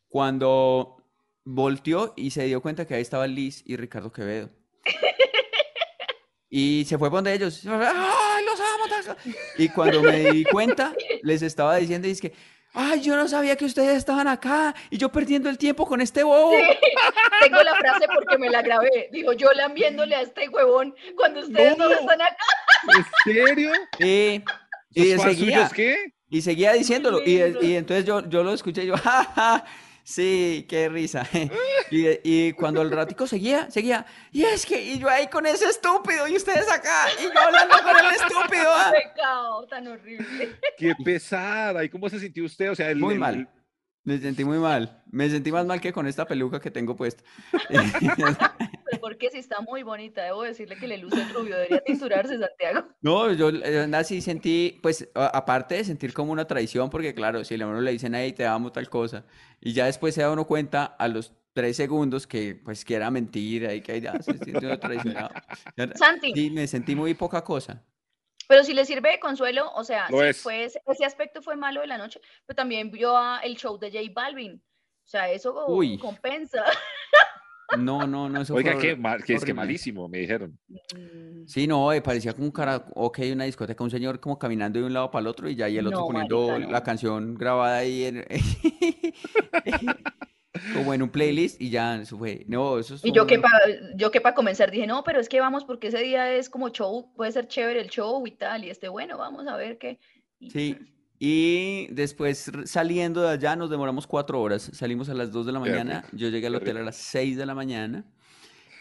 Cuando 0.08 0.98
volteó 1.44 2.14
y 2.16 2.30
se 2.32 2.44
dio 2.46 2.62
cuenta 2.62 2.86
que 2.86 2.94
ahí 2.96 3.02
estaba 3.02 3.26
Liz 3.28 3.64
y 3.66 3.76
Ricardo 3.76 4.12
Quevedo. 4.12 4.50
Y 6.50 6.86
se 6.88 7.00
fue 7.00 7.10
donde 7.10 7.34
ellos, 7.34 7.66
¡ay, 7.66 8.46
los 8.46 8.60
amo! 8.60 8.84
tal, 8.88 9.04
tal". 9.06 9.18
Y 9.58 9.70
cuando 9.70 10.04
me 10.04 10.32
di 10.32 10.44
cuenta, 10.44 10.94
les 11.24 11.42
estaba 11.42 11.78
diciendo, 11.78 12.08
es 12.08 12.22
que, 12.22 12.32
ay, 12.76 13.02
yo 13.02 13.16
no 13.16 13.28
sabía 13.28 13.56
que 13.56 13.66
ustedes 13.66 13.98
estaban 13.98 14.28
acá 14.28 14.76
y 14.92 14.98
yo 15.00 15.12
perdiendo 15.12 15.50
el 15.50 15.58
tiempo 15.58 15.88
con 15.88 16.00
este 16.00 16.22
bobo. 16.22 16.52
Tengo 17.42 17.64
la 17.64 17.74
frase 17.74 18.06
porque 18.14 18.38
me 18.38 18.52
la 18.52 18.62
grabé. 18.62 19.10
Digo, 19.12 19.34
yo 19.34 19.52
la 19.54 19.68
viéndole 19.70 20.14
a 20.14 20.22
este 20.22 20.48
huevón 20.48 20.94
cuando 21.18 21.40
ustedes 21.40 21.76
no, 21.76 21.90
No. 21.90 21.96
están 21.96 22.22
acá. 22.22 22.38
¿En 22.88 23.06
serio? 23.34 23.72
Y, 24.00 24.44
y 24.92 25.12
¿Esos 25.12 25.24
fans 25.26 25.38
seguía. 25.38 25.70
qué? 25.74 26.14
Y 26.30 26.42
seguía 26.42 26.74
diciéndolo. 26.74 27.22
Y, 27.24 27.42
y 27.62 27.76
entonces 27.76 28.06
yo, 28.06 28.28
yo 28.30 28.44
lo 28.44 28.54
escuché 28.54 28.84
y 28.84 28.88
yo, 28.88 28.98
¡ja, 28.98 29.24
ja! 29.36 29.66
Sí, 30.06 30.66
qué 30.68 30.90
risa. 30.90 31.26
Y, 31.92 32.08
y 32.24 32.54
cuando 32.54 32.82
el 32.82 32.90
ratico 32.90 33.28
seguía, 33.28 33.70
seguía. 33.70 34.06
Y 34.32 34.44
es 34.44 34.66
que, 34.66 34.82
y 34.84 34.98
yo 34.98 35.08
ahí 35.10 35.28
con 35.28 35.46
ese 35.46 35.66
estúpido, 35.66 36.28
y 36.28 36.36
ustedes 36.36 36.68
acá, 36.72 37.06
y 37.20 37.24
yo 37.26 37.40
hablando 37.40 37.76
con 37.84 37.96
el 38.06 38.12
estúpido. 38.16 38.64
ah. 38.74 38.92
Pecado 38.92 39.68
tan 39.68 39.88
horrible. 39.88 40.58
Qué 40.78 40.94
pesada. 41.06 41.84
¿Y 41.84 41.90
cómo 41.90 42.10
se 42.10 42.20
sintió 42.20 42.46
usted? 42.46 42.72
O 42.72 42.76
sea, 42.76 42.90
el, 42.90 42.98
Muy 42.98 43.14
el- 43.14 43.20
mal. 43.20 43.50
Me 44.06 44.18
sentí 44.18 44.44
muy 44.44 44.58
mal. 44.58 45.04
Me 45.12 45.30
sentí 45.30 45.52
más 45.52 45.66
mal 45.68 45.80
que 45.80 45.94
con 45.94 46.08
esta 46.08 46.26
peluca 46.26 46.60
que 46.60 46.72
tengo 46.72 46.96
puesta. 46.96 47.24
Porque 49.04 49.30
si 49.30 49.38
está 49.40 49.60
muy 49.60 49.84
bonita, 49.84 50.24
debo 50.24 50.44
decirle 50.44 50.78
que 50.78 50.88
le 50.88 50.98
luce 50.98 51.22
el 51.22 51.30
rubio. 51.34 51.58
Debería 51.58 51.82
tinturarse, 51.84 52.40
Santiago. 52.40 52.88
No, 53.02 53.34
yo 53.34 53.50
eh, 53.50 53.92
así 53.96 54.22
sentí, 54.22 54.80
pues, 54.82 55.10
a- 55.14 55.28
aparte 55.28 55.76
de 55.76 55.84
sentir 55.84 56.14
como 56.14 56.32
una 56.32 56.48
traición, 56.48 56.90
porque 56.90 57.14
claro, 57.14 57.44
si 57.44 57.62
a 57.62 57.68
uno 57.68 57.82
le 57.82 57.92
dicen, 57.92 58.16
hey, 58.16 58.32
te 58.32 58.46
amo 58.46 58.72
tal 58.72 58.90
cosa, 58.90 59.26
y 59.60 59.74
ya 59.74 59.88
después 59.88 60.16
se 60.16 60.22
da 60.22 60.32
uno 60.32 60.48
cuenta 60.48 60.86
a 60.86 61.10
los 61.10 61.34
tres 61.52 61.76
segundos 61.76 62.26
que, 62.26 62.56
pues, 62.64 62.86
que 62.86 62.96
era 62.96 63.12
mentira 63.12 63.74
y 63.74 63.82
que 63.82 64.00
ya 64.00 64.22
se 64.22 64.38
siente 64.38 64.66
uno 64.66 64.80
traicionado. 64.80 65.32
Santi, 65.96 66.32
Sí, 66.34 66.50
me 66.50 66.66
sentí 66.66 66.96
muy 66.96 67.14
poca 67.14 67.44
cosa. 67.44 67.84
pero 68.48 68.64
si 68.64 68.74
le 68.74 68.86
sirve 68.86 69.10
de 69.12 69.20
consuelo, 69.20 69.70
o 69.76 69.84
sea, 69.84 70.08
sí, 70.08 70.42
fue 70.42 70.64
ese, 70.64 70.82
ese 70.88 71.04
aspecto 71.04 71.42
fue 71.42 71.58
malo 71.58 71.82
de 71.82 71.88
la 71.88 71.98
noche, 71.98 72.22
pero 72.46 72.56
también 72.56 72.90
vio 72.90 73.18
a 73.18 73.40
el 73.40 73.58
show 73.58 73.78
de 73.78 73.92
J 73.92 74.10
Balvin. 74.16 74.64
O 75.06 75.08
sea, 75.10 75.30
eso 75.30 75.66
Uy. 75.68 75.98
compensa. 75.98 76.64
No, 77.78 78.06
no, 78.06 78.30
no, 78.30 78.42
eso 78.42 78.56
Oiga, 78.56 78.74
fue 78.74 78.82
que, 78.82 78.96
mal- 78.96 79.24
que 79.24 79.34
es 79.34 79.44
que 79.44 79.54
malísimo, 79.54 80.08
me 80.08 80.20
dijeron. 80.20 80.58
Mm, 80.70 81.34
Sí, 81.46 81.68
no, 81.68 81.92
eh, 81.92 82.02
parecía 82.02 82.34
como 82.34 82.46
un 82.46 82.52
cara, 82.52 82.86
ok, 82.96 83.20
una 83.34 83.44
discoteca, 83.44 83.84
un 83.84 83.92
señor 83.92 84.20
como 84.20 84.40
caminando 84.40 84.80
de 84.80 84.86
un 84.86 84.94
lado 84.94 85.12
para 85.12 85.22
el 85.22 85.28
otro 85.28 85.50
y 85.50 85.56
ya 85.56 85.68
y 85.68 85.78
el 85.78 85.86
otro 85.88 86.02
No, 86.02 86.08
poniendo 86.08 86.48
marica, 86.48 86.66
no. 86.68 86.72
la 86.72 86.84
canción 86.84 87.36
grabada 87.36 87.78
ahí 87.80 88.06
en, 88.06 88.26
como 90.74 90.94
en 90.94 91.02
un 91.02 91.10
playlist 91.10 91.62
y 91.62 91.70
ya, 91.70 91.96
eso 91.98 92.18
fue. 92.18 92.46
No, 92.48 92.80
eso 92.80 92.96
Y 93.04 93.12
yo 93.12 93.28
que 93.28 93.40
para 93.40 93.58
yo 93.96 94.12
que 94.12 94.22
para 94.22 94.36
comenzar 94.36 94.72
dije, 94.72 94.88
no, 94.88 95.04
pero 95.04 95.20
es 95.20 95.28
que 95.28 95.42
vamos 95.42 95.66
porque 95.66 95.88
ese 95.88 96.00
día 96.00 96.32
es 96.34 96.50
como 96.50 96.70
show, 96.70 97.12
puede 97.16 97.32
ser 97.32 97.48
chévere 97.48 97.82
el 97.82 97.90
show 97.90 98.26
y 98.26 98.32
tal, 98.32 98.64
y 98.64 98.70
este, 98.70 98.88
bueno, 98.88 99.18
vamos 99.18 99.46
a 99.48 99.58
ver 99.58 99.78
qué. 99.78 100.00
y- 100.40 100.50
Sí, 100.50 100.78
y 101.26 101.88
después 101.88 102.52
saliendo 102.66 103.22
de 103.22 103.30
allá 103.30 103.56
nos 103.56 103.70
demoramos 103.70 104.08
cuatro 104.08 104.42
horas. 104.42 104.70
Salimos 104.74 105.08
a 105.08 105.14
las 105.14 105.32
2 105.32 105.46
de 105.46 105.52
la 105.54 105.60
mañana. 105.62 106.04
Yo 106.12 106.28
llegué 106.28 106.48
al 106.48 106.56
hotel 106.56 106.76
a 106.76 106.84
las 106.84 106.98
6 106.98 107.38
de 107.38 107.46
la 107.46 107.56
mañana. 107.56 108.04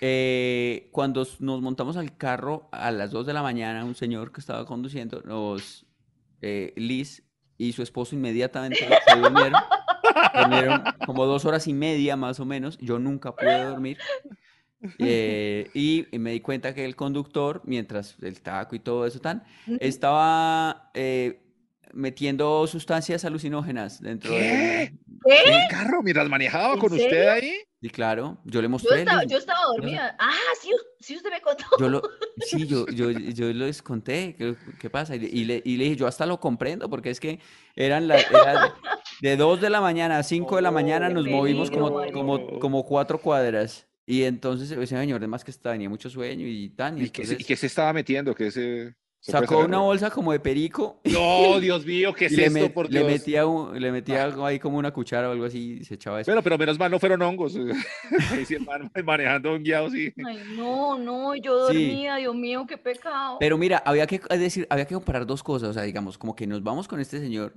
Eh, 0.01 0.89
cuando 0.91 1.25
nos 1.39 1.63
montamos 1.63 1.97
al 1.97 2.17
carro 2.17 2.69
a 2.73 2.91
las 2.91 3.13
2 3.13 3.27
de 3.29 3.33
la 3.33 3.43
mañana, 3.43 3.85
un 3.85 3.95
señor 3.95 4.33
que 4.33 4.41
estaba 4.41 4.67
conduciendo, 4.67 5.23
nos, 5.23 5.87
eh, 6.41 6.73
Liz 6.75 7.23
y 7.59 7.75
su 7.75 7.85
esposo 7.85 8.17
inmediatamente 8.17 8.89
se 9.07 9.17
durmieron. 9.21 9.63
Durmieron 10.37 10.83
como 11.07 11.27
dos 11.27 11.45
horas 11.45 11.69
y 11.69 11.73
media 11.73 12.17
más 12.17 12.41
o 12.41 12.45
menos. 12.45 12.77
Yo 12.79 12.99
nunca 12.99 13.37
pude 13.37 13.63
dormir. 13.67 13.99
Eh, 14.99 15.71
y 15.75 16.09
me 16.19 16.33
di 16.33 16.41
cuenta 16.41 16.75
que 16.75 16.85
el 16.85 16.97
conductor, 16.97 17.63
mientras 17.65 18.17
el 18.21 18.43
taco 18.43 18.75
y 18.75 18.81
todo 18.81 19.07
eso 19.07 19.21
tan, 19.21 19.45
estaba 19.79 20.91
eh, 20.95 21.39
metiendo 21.95 22.67
sustancias 22.67 23.25
alucinógenas 23.25 24.01
dentro 24.01 24.35
¿Qué? 24.35 24.45
del... 24.45 24.91
¿Qué? 25.25 25.51
¿En 25.51 25.63
el 25.63 25.69
carro 25.69 26.03
mientras 26.03 26.29
manejaba 26.29 26.75
¿En 26.75 26.81
con 26.81 26.93
usted 26.93 27.11
serio? 27.11 27.33
ahí? 27.33 27.55
Y 27.81 27.91
claro, 27.91 28.39
yo 28.45 28.61
le 28.63 28.67
Yo 28.67 28.71
mostré, 28.71 28.99
estaba, 29.01 29.23
Liz, 29.23 29.33
yo 29.33 29.39
estaba 29.39 29.59
dormida. 29.77 30.17
Ah, 30.19 30.33
sí, 30.61 30.71
sí 31.01 31.17
usted 31.17 31.31
me 31.31 31.41
contó. 31.41 31.65
yo 31.79 31.89
lo, 31.89 32.03
sí, 32.39 32.67
yo, 32.67 32.87
yo, 32.95 33.11
yo 33.11 33.53
les 33.53 33.83
conté 33.83 34.37
qué, 34.39 34.55
qué 34.79 34.89
pasa 34.89 35.17
y, 35.17 35.21
le, 35.21 35.29
y 35.29 35.45
le- 35.45 35.63
y 35.65 35.77
le 35.77 35.85
dije, 35.85 35.97
yo 35.97 36.07
hasta 36.07 36.25
lo 36.27 36.39
comprendo 36.39 36.89
porque 36.89 37.11
es 37.11 37.19
que 37.19 37.41
eran 37.75 38.07
las 38.07 38.31
era 38.31 38.57
de, 38.57 38.71
de 39.21 39.37
2 39.37 39.61
de 39.61 39.69
la 39.71 39.81
mañana 39.81 40.19
a 40.19 40.23
5 40.23 40.57
de 40.57 40.63
la 40.63 40.71
mañana 40.71 41.09
qué 41.09 41.15
nos 41.15 41.27
movimos 41.27 41.71
como, 41.71 41.99
peligro, 41.99 42.21
como, 42.21 42.59
como 42.61 42.85
cuatro 42.85 43.19
cuadras 43.21 43.89
y 44.07 44.23
entonces 44.25 44.71
ese 44.71 44.87
señor 44.87 45.19
además 45.19 45.43
que 45.45 45.51
estaba, 45.51 45.75
tenía 45.75 45.89
mucho 45.89 46.09
sueño 46.11 46.47
y 46.47 46.71
tan, 46.71 46.99
y 46.99 47.05
¿Y 47.05 47.11
qué, 47.11 47.25
se- 47.25 47.33
y 47.33 47.37
entonces 47.37 47.47
qué 47.47 47.57
se 47.57 47.67
estaba 47.67 47.93
metiendo? 47.93 48.35
¿Qué 48.35 48.51
se, 48.51 48.95
sacó 49.25 49.61
una 49.61 49.79
bolsa 49.79 50.11
como 50.11 50.33
de 50.33 50.41
perico 50.41 51.01
No, 51.05 51.61
Dios 51.61 51.87
mío, 51.87 52.13
¿qué 52.13 52.27
es 52.27 52.33
y 52.33 52.37
le, 52.37 52.47
esto, 52.47 52.59
met- 52.59 52.73
por 52.73 52.91
le 52.93 52.99
Dios? 53.01 53.13
metía, 53.13 53.47
un- 53.47 53.81
le 53.81 53.93
metía 53.93 54.25
algo 54.25 54.45
ahí 54.45 54.59
como 54.59 54.79
una 54.79 54.91
cuchara 54.93 55.29
o 55.29 55.33
algo 55.33 55.45
así 55.45 55.79
y 55.81 55.85
se 55.85 55.95
echaba 55.95 56.21
eso. 56.21 56.31
Bueno, 56.31 56.43
pero 56.43 56.59
menos 56.59 56.79
mal 56.79 56.91
no 56.91 56.99
fueron 56.99 57.23
hongos. 57.23 57.55
Ahí 58.33 58.45
sí, 58.45 58.59
man- 58.59 58.91
manejando 59.05 59.53
un 59.55 59.63
guiado, 59.63 59.89
sí. 59.91 60.13
Ay, 60.27 60.43
no, 60.57 60.99
no, 60.99 61.35
yo 61.37 61.69
Sí. 61.69 61.87
dormía, 61.89 62.17
Dios 62.17 62.35
mío, 62.35 62.67
qué 62.69 62.77
pecado. 62.77 63.37
Pero 63.39 63.57
mira, 63.57 63.83
había 63.87 64.07
que 64.07 64.21
decir, 64.37 64.67
había 64.69 64.87
que 64.87 64.95
comparar 64.95 65.25
dos 65.25 65.43
cosas, 65.43 65.71
o 65.71 65.73
sea, 65.73 65.85
digamos, 65.85 66.19
como 66.19 66.35
que 66.35 66.47
nos 66.47 66.63
vamos 66.63 66.89
con 66.89 66.99
este 67.01 67.21
señor, 67.21 67.55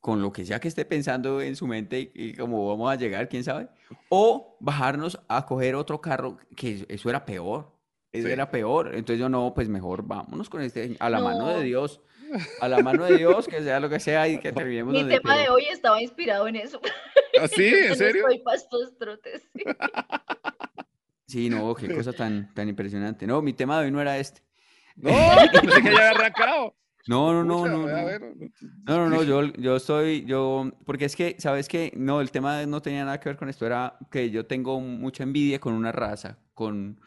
con 0.00 0.20
lo 0.22 0.32
que 0.32 0.44
sea 0.44 0.58
que 0.60 0.68
esté 0.68 0.84
pensando 0.84 1.40
en 1.40 1.54
su 1.56 1.66
mente 1.66 2.12
y, 2.14 2.30
y 2.30 2.34
cómo 2.34 2.68
vamos 2.68 2.90
a 2.90 2.96
llegar, 2.96 3.28
quién 3.28 3.44
sabe, 3.44 3.68
o 4.08 4.56
bajarnos 4.60 5.20
a 5.28 5.46
coger 5.46 5.74
otro 5.76 6.00
carro, 6.00 6.38
que 6.56 6.84
eso- 6.88 7.08
era 7.08 7.24
peor, 7.24 7.72
Sí. 8.12 8.20
era 8.30 8.50
peor. 8.50 8.88
Entonces 8.88 9.18
yo 9.18 9.28
no, 9.28 9.52
pues 9.54 9.68
mejor 9.68 10.06
vámonos 10.06 10.50
con 10.50 10.60
este, 10.62 10.96
a 10.98 11.08
la 11.08 11.20
mano 11.20 11.48
de 11.48 11.54
No. 11.54 11.60
Dios, 11.60 12.00
a 12.60 12.68
la 12.68 12.82
mano 12.82 13.04
de 13.04 13.16
Dios, 13.16 13.48
que 13.48 13.62
sea 13.62 13.80
lo 13.80 13.88
que 13.88 14.00
sea 14.00 14.28
y 14.28 14.38
que 14.38 14.52
terminemos 14.52 14.92
Mi 14.92 15.04
tema 15.08 15.36
de 15.36 15.48
hoy 15.48 15.64
estaba 15.64 16.00
inspirado 16.02 16.46
en 16.48 16.56
eso. 16.56 16.80
¿Ah, 17.40 17.48
sí? 17.48 17.68
¿En 17.68 17.88
no 17.90 17.94
serio? 17.94 18.24
Soy 18.26 18.38
pastos 18.40 18.96
trotes. 18.98 19.42
sí. 19.54 19.64
Sí, 21.24 21.48
no, 21.48 21.74
qué 21.74 21.94
cosa 21.94 22.12
tan, 22.12 22.52
tan 22.52 22.68
impresionante. 22.68 23.26
No, 23.26 23.40
mi 23.40 23.54
tema 23.54 23.78
de 23.78 23.86
hoy 23.86 23.90
no 23.90 24.02
era 24.02 24.18
este. 24.18 24.42
No, 24.96 25.10
pensé 25.50 25.80
que 25.80 25.90
ya 25.90 26.10
había 26.10 26.10
arrancado. 26.10 26.76
No, 27.06 27.32
no, 27.32 27.42
no, 27.42 27.58
Pucha, 27.60 27.70
no, 27.70 27.86
no. 27.86 28.50
No, 28.84 28.96
no, 28.98 29.08
no, 29.08 29.22
yo, 29.22 29.44
yo 29.54 29.76
estoy, 29.76 30.26
yo, 30.26 30.70
porque 30.84 31.06
es 31.06 31.16
que, 31.16 31.36
¿sabes 31.38 31.68
qué? 31.68 31.90
No, 31.96 32.20
el 32.20 32.30
tema 32.30 32.66
no 32.66 32.82
tenía 32.82 33.06
nada 33.06 33.18
que 33.18 33.30
ver 33.30 33.38
con 33.38 33.48
esto, 33.48 33.64
era 33.64 33.96
que 34.10 34.30
yo 34.30 34.44
tengo 34.44 34.78
mucha 34.78 35.22
envidia 35.22 35.58
con 35.58 35.72
una 35.72 35.90
raza, 35.90 36.38
con, 36.52 37.00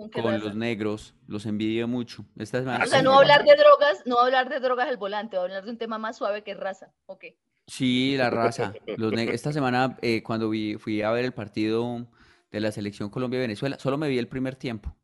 ¿Con 0.00 0.10
qué 0.10 0.22
con 0.22 0.32
raza? 0.32 0.44
los 0.46 0.56
negros, 0.56 1.14
los 1.26 1.46
envidio 1.46 1.86
mucho. 1.86 2.24
Esta 2.38 2.60
semana 2.60 2.84
O 2.84 2.86
sea, 2.88 3.02
no 3.02 3.18
hablar 3.18 3.44
de 3.44 3.54
drogas, 3.54 4.02
no 4.06 4.18
hablar 4.18 4.48
de 4.48 4.58
drogas 4.60 4.88
al 4.88 4.96
volante, 4.96 5.36
hablar 5.36 5.64
de 5.64 5.70
un 5.70 5.78
tema 5.78 5.98
más 5.98 6.16
suave 6.16 6.42
que 6.42 6.54
raza. 6.54 6.92
Ok. 7.06 7.24
Sí, 7.66 8.16
la 8.16 8.30
raza. 8.30 8.72
Los 8.96 9.12
Esta 9.12 9.52
semana, 9.52 9.96
eh, 10.02 10.22
cuando 10.22 10.48
vi- 10.50 10.76
fui 10.76 11.02
a 11.02 11.10
ver 11.10 11.24
el 11.24 11.32
partido 11.32 12.08
de 12.50 12.60
la 12.60 12.72
selección 12.72 13.10
Colombia-Venezuela, 13.10 13.78
solo 13.78 13.96
me 13.98 14.08
vi 14.08 14.18
el 14.18 14.26
primer 14.26 14.56
tiempo, 14.56 14.96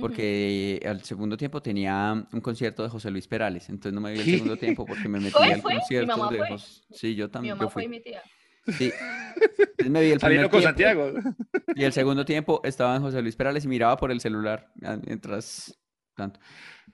porque 0.00 0.80
al 0.86 1.02
segundo 1.02 1.36
tiempo 1.36 1.60
tenía 1.62 2.26
un 2.32 2.40
concierto 2.40 2.82
de 2.82 2.88
José 2.88 3.10
Luis 3.10 3.26
Perales, 3.26 3.68
entonces 3.68 3.92
no 3.94 4.00
me 4.00 4.12
vi 4.12 4.20
el 4.20 4.30
segundo 4.30 4.56
tiempo 4.56 4.86
porque 4.86 5.08
me 5.08 5.18
metí 5.20 5.32
¿Fue? 5.32 5.52
al 5.52 5.60
¿Fue? 5.62 5.72
Mi 5.72 5.78
concierto 5.78 6.16
mamá 6.18 6.30
de 6.30 6.38
fue. 6.38 6.48
José. 6.50 6.82
Sí, 6.92 7.14
yo 7.14 7.26
Mi 7.26 7.32
también, 7.32 7.54
mamá 7.56 7.64
yo 7.64 7.70
fue 7.70 7.82
fui. 7.82 7.88
mi 7.90 8.00
tía. 8.00 8.22
Sí. 8.66 8.92
Entonces 9.36 9.90
me 9.90 10.00
vi 10.02 10.10
el 10.12 10.18
primer 10.18 10.20
Saliendo 10.20 10.50
con 10.50 10.60
tiempo. 10.74 11.12
Santiago. 11.12 11.34
Y 11.74 11.84
el 11.84 11.92
segundo 11.92 12.24
tiempo 12.24 12.60
estaba 12.64 12.96
en 12.96 13.02
José 13.02 13.20
Luis 13.20 13.36
Perales 13.36 13.64
y 13.64 13.68
miraba 13.68 13.96
por 13.96 14.10
el 14.10 14.20
celular 14.20 14.72
mientras 15.06 15.78
tanto. 16.14 16.40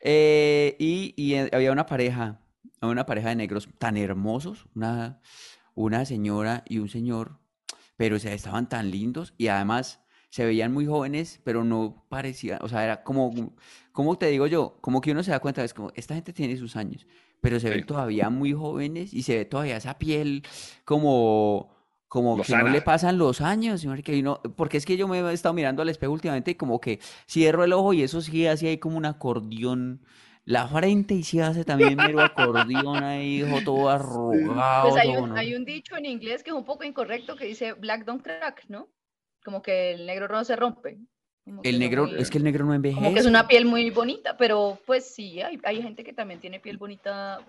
Eh, 0.00 0.76
y, 0.78 1.14
y, 1.16 1.34
eh, 1.34 1.50
había 1.52 1.72
una 1.72 1.86
pareja, 1.86 2.40
una 2.80 3.06
pareja 3.06 3.28
de 3.30 3.36
negros 3.36 3.68
tan 3.78 3.96
hermosos, 3.96 4.66
una, 4.74 5.20
una 5.74 6.04
señora 6.04 6.64
y 6.66 6.78
un 6.78 6.88
señor, 6.88 7.38
pero 7.96 8.16
o 8.16 8.18
sea, 8.18 8.32
estaban 8.32 8.68
tan 8.68 8.90
lindos 8.90 9.34
y 9.36 9.48
además 9.48 10.00
se 10.30 10.44
veían 10.44 10.72
muy 10.72 10.86
jóvenes, 10.86 11.40
pero 11.44 11.64
no 11.64 12.06
parecía, 12.08 12.58
o 12.62 12.68
sea, 12.68 12.84
era 12.84 13.02
como, 13.02 13.32
¿cómo 13.92 14.16
te 14.16 14.26
digo 14.26 14.46
yo? 14.46 14.78
Como 14.80 15.00
que 15.00 15.10
uno 15.10 15.22
se 15.22 15.32
da 15.32 15.40
cuenta, 15.40 15.64
es 15.64 15.74
como, 15.74 15.90
esta 15.94 16.14
gente 16.14 16.32
tiene 16.32 16.56
sus 16.56 16.76
años, 16.76 17.06
pero 17.40 17.60
se 17.60 17.70
ven 17.70 17.80
Sí. 17.80 17.86
todavía 17.86 18.30
muy 18.30 18.52
jóvenes 18.52 19.12
y 19.14 19.22
se 19.22 19.36
ve 19.38 19.44
todavía 19.44 19.76
esa 19.76 19.98
piel 19.98 20.42
como, 20.84 21.70
como 22.08 22.42
que 22.42 22.56
no 22.56 22.68
le 22.68 22.82
pasan 22.82 23.18
los 23.18 23.40
años, 23.40 23.84
y 23.84 24.22
no- 24.22 24.40
porque 24.56 24.76
es 24.78 24.86
que 24.86 24.96
yo 24.96 25.08
me 25.08 25.20
he 25.20 25.32
estado 25.32 25.54
mirando 25.54 25.82
al 25.82 25.88
espejo 25.88 26.12
últimamente 26.12 26.52
y 26.52 26.54
como 26.56 26.80
que 26.80 26.98
cierro 27.28 27.64
el 27.64 27.72
ojo 27.72 27.92
y 27.92 28.02
eso 28.02 28.20
sí 28.20 28.46
hace 28.46 28.68
ahí 28.68 28.78
como 28.78 28.96
un 28.96 29.06
acordeón. 29.06 30.00
La 30.46 30.66
frente 30.66 31.14
y 31.14 31.22
sí 31.22 31.38
hace 31.40 31.64
también 31.64 31.98
mero 32.00 32.22
acordeón 32.22 33.02
ahí, 33.02 33.42
hijo, 33.42 33.60
todo 33.64 33.88
arrugado, 33.90 34.90
Pues 34.90 34.96
hay 35.02 35.08
todo, 35.08 35.20
un, 35.22 35.28
¿no? 35.30 35.36
hay 35.36 35.54
un 35.54 35.64
dicho 35.64 35.96
en 35.96 36.06
inglés 36.06 36.42
que 36.42 36.50
es 36.50 36.56
un 36.56 36.64
poco 36.64 36.82
incorrecto 36.84 37.36
que 37.36 37.44
dice 37.44 37.74
black 37.74 38.04
don't 38.04 38.22
crack, 38.22 38.64
¿no? 38.68 38.88
Como 39.44 39.62
que 39.62 39.92
el 39.92 40.06
negro 40.06 40.28
no 40.28 40.44
se 40.44 40.56
rompe. 40.56 40.98
Como 41.50 41.62
El 41.64 41.78
negro, 41.78 42.06
es 42.06 42.30
que 42.30 42.38
el 42.38 42.44
negro 42.44 42.64
no 42.64 42.70
Como 42.72 42.82
que 42.82 42.88
es 42.90 42.96
envejece. 42.96 43.28
una 43.28 43.46
piel 43.48 43.64
muy 43.66 43.90
bonita, 43.90 44.36
pero 44.36 44.78
pues 44.86 45.04
sí, 45.04 45.40
hay, 45.42 45.58
hay 45.64 45.82
gente 45.82 46.04
que 46.04 46.12
también 46.12 46.40
tiene 46.40 46.60
piel 46.60 46.78
bonita. 46.78 47.40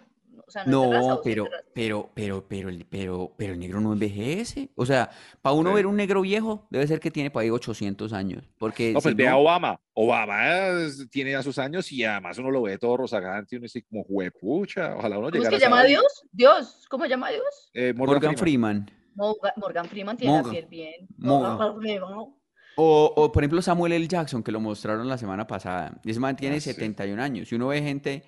O 0.48 0.50
sea, 0.50 0.63
no, 0.65 0.91
raza, 0.91 1.08
No, 1.10 1.22
pero, 1.22 1.46
raza. 1.46 1.58
pero, 1.74 2.10
pero, 2.13 2.46
pero, 2.48 2.70
el- 2.70 2.86
pero, 2.86 3.34
pero 3.38 3.53
el 3.53 3.60
negro 3.60 3.81
no 3.81 3.91
envejece. 3.93 4.70
O 4.75 4.86
sea, 4.86 5.10
para 5.41 5.53
uno 5.53 5.70
Sí. 5.72 5.75
ver 5.75 5.86
un 5.88 5.96
negro 5.98 6.22
viejo, 6.22 6.65
debe 6.70 6.88
ser 6.88 7.00
que 7.01 7.12
tiene 7.12 7.29
para 7.29 7.43
ahí 7.43 7.50
800 7.50 8.13
años. 8.13 8.43
Porque 8.58 8.93
No, 8.93 9.01
pues 9.01 9.12
si 9.12 9.15
ve 9.15 9.27
a 9.27 9.36
Obama. 9.38 9.79
Obama 9.93 10.79
es- 10.86 11.10
tiene 11.10 11.31
ya 11.31 11.43
sus 11.43 11.60
años 11.60 11.91
y 11.91 12.03
además 12.05 12.38
uno 12.38 12.50
lo 12.50 12.62
ve 12.63 12.77
todo 12.77 12.98
rozagante 12.98 13.55
y 13.55 13.58
uno 13.58 13.63
dice 13.63 13.84
como 13.84 14.03
juepucha. 14.05 14.96
Ojalá 14.96 15.17
uno 15.20 15.29
¿Cómo 15.31 15.43
es 15.43 15.50
que 15.50 15.60
llama 15.60 15.81
a. 15.81 15.84
Dios? 15.86 16.24
Dios, 16.31 16.86
¿cómo 16.89 17.05
llama 17.05 17.27
a 17.27 17.31
Dios? 17.31 17.70
Eh, 17.74 17.93
Morgan 17.93 18.15
Morgan 18.15 18.38
Freeman. 18.38 18.86
Freeman. 18.86 19.53
Morgan, 19.58 19.86
Freeman 19.88 20.15
tiene 20.17 20.34
la 20.38 20.41
Morgan. 20.43 20.51
piel 20.53 20.67
bien. 20.70 21.08
Morgan. 21.17 22.31
O, 22.78 23.13
o, 23.16 23.32
por 23.32 23.44
ejemplo, 23.44 23.62
Samuel 23.62 23.94
L. 23.94 24.08
Jackson, 24.08 24.44
que 24.44 24.51
lo 24.51 24.60
mostraron 24.60 25.08
la 25.08 25.18
semana 25.18 25.46
pasada. 25.46 26.00
Ese 26.06 26.20
man 26.20 26.36
tiene 26.36 26.58
Ah, 26.58 26.62
sí. 26.62 26.74
71 26.74 27.22
años. 27.22 27.51
Y 27.51 27.56
uno 27.56 27.68
ve 27.68 27.82
gente 27.82 28.24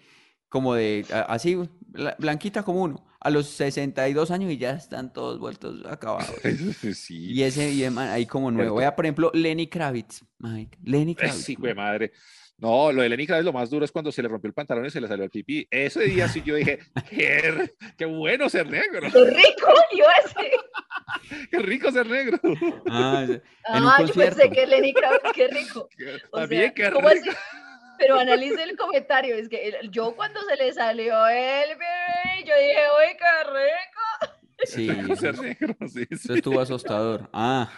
como 0.50 0.76
de, 0.76 1.06
así, 1.28 1.56
bla- 1.56 2.16
blanquita 2.20 2.62
como 2.64 2.84
uno, 2.84 3.04
a 3.20 3.30
los 3.32 3.48
62 3.48 4.30
años 4.30 4.52
y 4.52 4.58
ya 4.58 4.72
están 4.72 5.12
todos 5.12 5.40
vueltos 5.40 5.84
acabados. 5.90 6.30
sí. 6.96 7.32
Y 7.32 7.42
ese, 7.44 7.72
y 7.74 7.90
man 7.90 8.10
ahí 8.10 8.26
como 8.28 8.52
nuevo. 8.52 8.76
Vea, 8.76 8.96
por 8.96 9.06
ejemplo, 9.06 9.32
Lenny 9.34 9.68
Kravitz. 9.68 10.24
Mike, 10.40 10.78
Lenny 10.84 11.14
Eh, 11.14 11.16
Kravitz. 11.16 11.44
Sí, 11.44 11.56
güey, 11.56 11.74
madre. 11.74 12.12
No, 12.60 12.92
lo 12.92 13.02
de 13.02 13.10
Lenny 13.10 13.26
Kravitz 13.26 13.46
lo 13.46 13.52
más 13.54 13.70
duro 13.72 13.84
es 13.84 13.92
cuando 13.92 14.12
se 14.12 14.22
le 14.22 14.28
rompió 14.28 14.48
el 14.48 14.54
pantalón 14.54 14.86
y 14.86 14.90
se 14.92 15.02
le 15.02 15.08
salió 15.08 15.24
el 15.26 15.32
pipí. 15.32 15.68
Ese 15.72 16.04
día 16.04 16.28
sí 16.30 16.44
yo 16.46 16.54
dije, 16.56 16.80
qué, 17.10 17.72
qué 17.98 18.06
bueno 18.06 18.48
ser 18.48 18.70
negro, 18.70 19.02
¡Qué 19.12 19.26
rico! 19.26 19.74
Yo 19.98 20.06
ese. 20.24 20.52
qué 21.52 21.60
rico 21.60 21.92
ser 21.92 22.08
negro. 22.08 22.40
Ah, 22.90 23.24
en 23.28 23.32
un 23.84 23.90
Ah, 23.90 24.04
yo 24.06 24.14
pensé 24.14 24.50
que 24.50 24.66
Lenny 24.68 24.94
Kravitz, 24.94 25.32
qué 25.34 25.48
rico. 25.48 25.90
O 26.32 26.40
También 26.40 26.62
sea, 26.62 26.74
qué 26.74 26.92
¿cómo 26.92 27.10
rico. 27.10 27.30
así? 27.30 27.38
Pero 28.00 28.18
analice 28.20 28.64
el 28.64 28.76
comentario, 28.76 29.36
es 29.36 29.48
que 29.48 29.70
el- 29.70 29.92
yo 29.92 30.16
cuando 30.16 30.42
se 30.42 30.56
le 30.56 30.74
salió 30.74 31.28
el 31.28 31.70
bebé, 31.70 32.46
yo 32.46 32.54
dije, 32.56 32.82
¡uy, 32.98 33.18
qué 33.18 33.50
rico! 33.54 34.38
Sí, 34.66 34.88
eso, 35.32 35.42
negro, 35.42 35.76
sí, 35.88 36.06
sí. 36.06 36.08
eso 36.12 36.34
estuvo 36.34 36.60
asustador. 36.60 37.30
Ah, 37.34 37.70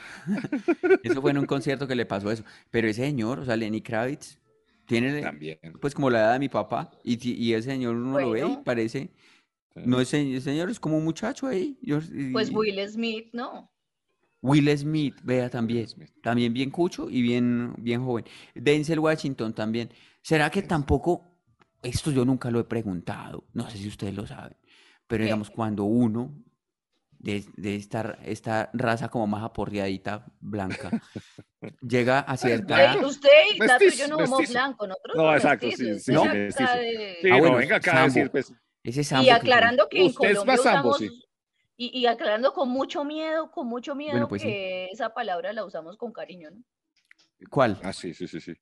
eso 1.04 1.22
fue 1.22 1.32
en 1.32 1.40
un 1.40 1.46
concierto 1.46 1.88
que 1.88 1.96
le 1.96 2.06
pasó 2.06 2.32
eso. 2.32 2.44
Pero 2.72 2.88
ese 2.88 3.02
señor, 3.04 3.40
o 3.40 3.46
sea, 3.46 3.56
Lenny 3.56 3.82
Kravitz, 3.82 4.38
tiene 4.86 5.22
También. 5.22 5.60
pues 5.82 5.94
como 5.94 6.10
la 6.10 6.20
edad 6.20 6.34
de 6.34 6.40
mi 6.40 6.50
papá. 6.50 6.92
Y, 7.04 7.18
y 7.32 7.54
ese 7.54 7.72
señor 7.72 7.96
uno 7.96 8.20
lo 8.20 8.32
ve 8.32 8.46
y 8.48 8.58
parece. 8.64 9.10
No, 9.76 10.00
ese, 10.00 10.32
ese 10.36 10.42
señor 10.42 10.70
es 10.70 10.80
como 10.80 10.98
un 10.98 11.04
muchacho 11.04 11.48
ahí. 11.48 11.78
Yo, 11.82 12.00
y- 12.00 12.32
Pues 12.32 12.50
Will 12.52 12.80
Smith, 12.88 13.28
¿no? 13.34 13.72
Will 14.42 14.70
Smith, 14.78 15.16
vea 15.24 15.50
también, 15.50 15.88
Smith. 15.88 16.12
también 16.22 16.54
bien 16.54 16.70
cucho 16.70 17.10
y 17.10 17.22
bien, 17.22 17.74
bien 17.78 18.04
joven. 18.06 18.26
Denzel 18.54 19.00
Washington 19.00 19.54
también. 19.54 19.90
¿Será 20.22 20.50
que 20.50 20.62
tampoco, 20.62 21.24
esto 21.82 22.12
yo 22.12 22.24
nunca 22.26 22.50
lo 22.52 22.60
he 22.60 22.64
preguntado, 22.64 23.46
no 23.54 23.70
sé 23.70 23.78
si 23.78 23.88
ustedes 23.88 24.14
lo 24.14 24.26
saben, 24.26 24.56
pero 25.08 25.22
¿Qué? 25.22 25.26
digamos 25.26 25.50
cuando 25.50 25.84
uno 25.86 26.32
de, 27.18 27.44
de 27.58 27.76
esta, 27.76 28.20
esta 28.24 28.70
raza 28.74 29.10
como 29.10 29.26
más 29.28 29.44
aporreadita, 29.44 30.26
blanca, 30.40 30.92
llega 31.82 32.20
a 32.20 32.38
cierta 32.38 32.98
usted 33.06 33.30
y 33.56 33.60
Tato 33.60 33.84
y 33.86 33.92
yo 33.98 34.08
no 34.08 34.20
somos 34.28 34.50
blancos, 34.50 34.88
nosotros 34.88 35.16
No, 35.18 35.34
exacto, 35.36 35.72
sí, 35.72 35.84
mestizos. 35.84 36.04
sí, 36.04 36.14
sí, 36.16 36.28
de- 36.28 37.18
Sí, 37.22 37.28
Ah, 37.30 37.30
no, 37.36 37.40
bueno, 37.40 37.58
venga 37.58 37.76
acá 37.78 37.92
a 37.92 37.96
Sambo. 37.96 38.06
decir, 38.06 38.32
pues, 38.32 38.54
ese 38.90 39.04
sambo 39.04 39.24
Y 39.24 39.28
que 39.28 39.34
aclarando 39.34 39.90
que 39.90 40.00
en 40.00 40.06
Usted 40.08 40.30
es 40.30 40.38
Colombia 40.38 40.54
más 40.54 40.62
sambo, 40.64 40.90
usamos, 40.92 40.98
sí. 40.98 41.24
y, 41.78 42.00
y 42.00 42.06
aclarando 42.06 42.54
con 42.54 42.70
mucho 42.70 43.04
miedo, 43.04 43.52
con 43.52 43.68
mucho 43.68 43.96
miedo 43.96 44.28
pues 44.28 44.42
sí. 44.42 44.48
que 44.48 44.86
esa 44.92 45.14
palabra 45.14 45.52
la 45.54 45.66
usamos 45.66 45.98
con 45.98 46.12
cariño, 46.14 46.52
¿no? 46.52 46.64
¿Cuál? 47.50 47.80
Ah, 47.84 47.92
sí, 47.94 48.14
sí, 48.14 48.28
sí, 48.28 48.40
sí. 48.40 48.54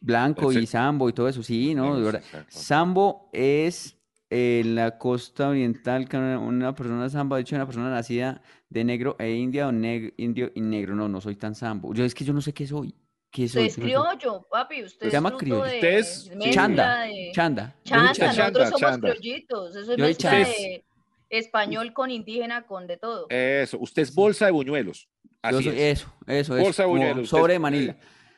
Blanco 0.00 0.50
Ese- 0.50 0.60
y 0.60 0.66
sambo 0.66 1.08
y 1.08 1.12
todo 1.12 1.28
eso, 1.28 1.42
sí, 1.42 1.74
¿no? 1.74 1.94
Sí, 1.96 2.02
De 2.02 2.10
sí, 2.10 2.16
verdad. 2.16 2.46
Sambo 2.48 3.30
es 3.32 3.96
en 4.30 4.74
la 4.74 4.98
costa 4.98 5.48
oriental, 5.50 6.08
que 6.08 6.16
una- 6.16 6.74
persona 6.74 7.08
sambo, 7.08 7.36
de 7.36 7.42
hecho, 7.42 7.54
una 7.54 7.66
persona 7.66 7.90
nacida 7.90 8.42
de 8.68 8.84
negro 8.84 9.14
e 9.18 9.30
india 9.32 9.68
o 9.68 9.72
neg- 9.72 10.14
indio 10.16 10.50
y 10.54 10.60
negro. 10.60 10.94
No, 10.94 11.08
no 11.08 11.20
soy 11.20 11.36
tan 11.36 11.54
sambo. 11.54 11.94
Yo 11.94 12.04
es 12.04 12.14
que 12.14 12.24
yo 12.24 12.32
no 12.32 12.40
sé 12.40 12.52
qué 12.52 12.66
soy. 12.66 12.94
¿Qué 13.32 13.44
Usted 13.46 13.60
soy? 13.60 13.66
es 13.68 13.76
Yo 13.76 13.80
no 13.82 13.86
sé. 14.12 14.18
criollo, 14.18 14.46
papi, 14.50 14.82
usted 14.84 15.00
Se 15.00 15.06
es 15.06 15.12
llama 15.12 15.36
criollo. 15.38 15.64
de 15.64 15.74
Usted 15.76 15.88
es- 15.98 16.30
Chanda, 16.50 17.00
de- 17.04 17.30
chanda. 17.34 17.74
Yo 17.82 17.90
Chanda, 17.94 18.12
Chanda, 18.12 18.26
nosotros 18.42 18.64
somos 18.68 18.80
chanda. 18.80 19.08
criollitos, 19.10 19.70
eso 19.76 19.92
es 19.92 19.98
Yo 19.98 20.04
mezcla 20.04 20.30
chanda. 20.30 20.48
de 20.48 20.84
español 21.30 21.92
con 21.94 22.10
indígena, 22.10 22.66
con 22.66 22.86
de 22.86 22.98
todo. 22.98 23.26
Eso, 23.30 23.78
usted 23.80 24.02
es 24.02 24.14
bolsa 24.14 24.44
de 24.46 24.52
buñuelos. 24.52 25.08
Yo 25.24 25.30
Así 25.58 25.64
soy 25.64 25.80
es. 25.80 25.98
eso, 26.00 26.12
eso, 26.26 26.54
eso. 26.56 26.62
Bolsa 26.64 26.82
de 26.82 26.88
buñuelos. 26.90 27.28
sobre 27.28 27.54
es- 27.54 27.56
de 27.56 27.58
Manila. 27.58 27.96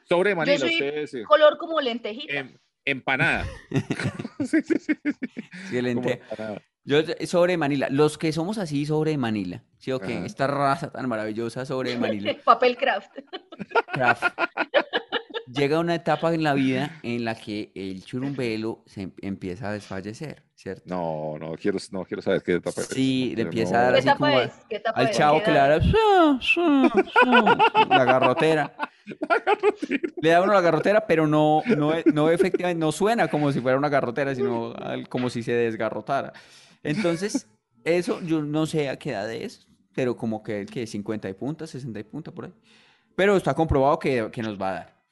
Sobre 0.09 0.31
de 0.31 0.37
Manila, 0.37 0.59
soy- 0.59 0.73
usted 0.75 0.99
es, 0.99 1.15
eh, 1.15 1.23
Color 1.25 1.59
como 1.59 1.81
lentejita. 1.81 2.33
em- 2.33 2.57
empanada. 2.85 3.45
sí, 4.41 4.63
sí, 4.63 4.79
sí, 4.79 4.93
sí. 5.03 5.17
Excelente. 5.65 6.03
Como 6.03 6.11
empanada. 6.31 6.63
Yo 6.85 6.99
sobre 7.27 7.57
Manila. 7.57 7.89
Los 7.91 8.19
que 8.19 8.33
somos 8.33 8.59
así 8.59 8.85
sobre 8.85 9.17
Manila. 9.17 9.63
¿Sí 9.79 9.93
o 9.93 10.01
qué? 10.01 10.25
Esta 10.25 10.47
raza 10.47 10.91
tan 10.91 11.09
maravillosa 11.09 11.65
sobre 11.65 11.97
Manila. 11.99 12.35
Papel 12.45 12.77
craft. 12.77 13.11
Craft. 13.93 14.25
Llega 15.47 15.79
una 15.79 15.95
etapa 15.95 16.35
en 16.35 16.43
la 16.43 16.55
vida 16.55 16.99
en 17.03 17.25
la 17.25 17.35
que 17.37 17.71
el 17.75 18.05
churumbelo 18.05 18.83
se 18.87 19.03
em- 19.03 19.13
empieza 19.23 19.69
a 19.69 19.73
desfallecer, 19.73 20.43
¿cierto? 20.55 20.83
No, 20.87 21.37
no 21.39 21.55
quiero, 21.57 21.79
no 21.93 22.05
quiero 22.05 22.23
saber 22.23 22.43
qué 22.43 22.55
etapa 22.55 22.81
es. 22.81 22.89
Sí, 22.89 23.35
le 23.37 23.45
No, 23.45 23.51
empieza 23.51 23.79
a 23.79 23.83
dar 23.85 23.93
¿Qué 24.03 24.11
así 24.11 24.19
como 24.19 24.37
al 24.95 25.11
chavo 25.11 25.39
¿Qué 25.39 25.45
que 25.45 25.51
le 25.53 25.59
da 25.59 25.79
la 27.89 28.05
garrotera. 28.05 28.75
Le 30.21 30.31
da 30.31 30.43
uno 30.43 30.53
la 30.55 30.61
garrotera, 30.61 31.07
pero 31.07 31.27
no, 31.27 31.63
no, 31.77 31.93
no 32.13 32.31
efectivamente, 32.31 32.81
no 32.81 32.91
suena 32.91 33.29
como 33.29 33.53
si 33.53 33.61
fuera 33.61 33.79
una 33.79 33.91
garrotera, 33.91 34.35
sino 34.35 34.75
como 35.09 35.31
si 35.31 35.43
se 35.43 35.53
desgarrotara. 35.53 36.33
Entonces, 36.85 37.47
eso 37.85 38.21
yo 38.23 38.43
no 38.43 38.67
sé 38.67 38.89
a 38.89 38.99
qué 38.99 39.11
edad 39.11 39.33
es, 39.33 39.67
pero 39.95 40.17
como 40.17 40.43
que, 40.43 40.67
que 40.67 40.87
50 40.87 41.29
y 41.29 41.35
punta, 41.35 41.67
60 41.67 41.99
y 42.01 42.05
punta 42.05 42.31
por 42.33 42.47
ahí. 42.47 42.53
Pero 43.17 43.37
está 43.37 43.55
comprobado 43.55 43.99
que, 43.99 44.29
que 44.33 44.43
nos 44.43 44.61
va 44.61 44.69
a 44.71 44.73
dar. 44.75 45.03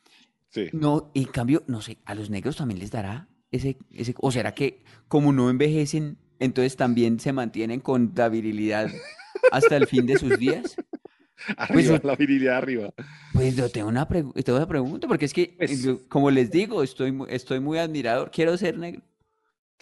Sí. 0.49 0.69
No, 0.73 1.11
en 1.15 1.25
cambio, 1.25 1.63
no 1.67 1.81
sé, 1.81 1.99
a 2.05 2.15
los 2.15 2.29
negros 2.31 2.57
también 2.57 2.79
les 2.81 2.91
dará 2.91 3.29
ese, 3.51 3.77
ese, 3.91 4.15
o 4.19 4.31
será 4.31 4.55
que 4.55 4.83
como 5.09 5.33
no 5.33 5.49
envejecen, 5.51 6.19
entonces 6.41 6.77
también 6.77 7.21
se 7.21 7.33
mantienen 7.33 7.81
con 7.81 8.13
la 8.15 8.29
virilidad 8.29 8.89
hasta 9.51 9.77
el 9.77 9.87
fin 9.87 10.05
de 10.07 10.19
sus 10.19 10.39
días. 10.39 10.77
Arriba, 11.57 11.99
yo- 11.99 12.07
la 12.09 12.15
virilidad 12.15 12.57
arriba. 12.59 12.93
Pues 13.33 13.57
yo 13.57 13.69
tengo 13.69 13.89
una, 13.89 14.09
pregu- 14.09 14.33
tengo 14.45 14.59
una 14.59 14.69
pregunta, 14.69 15.09
porque 15.09 15.25
es 15.25 15.33
que, 15.33 15.55
Pues- 15.59 15.83
yo, 15.83 15.99
como 16.09 16.31
les 16.31 16.51
digo, 16.53 16.83
estoy, 16.85 17.17
estoy 17.29 17.59
muy 17.59 17.79
admirador, 17.79 18.31
quiero 18.31 18.57
ser 18.57 18.79
negro. 18.79 19.03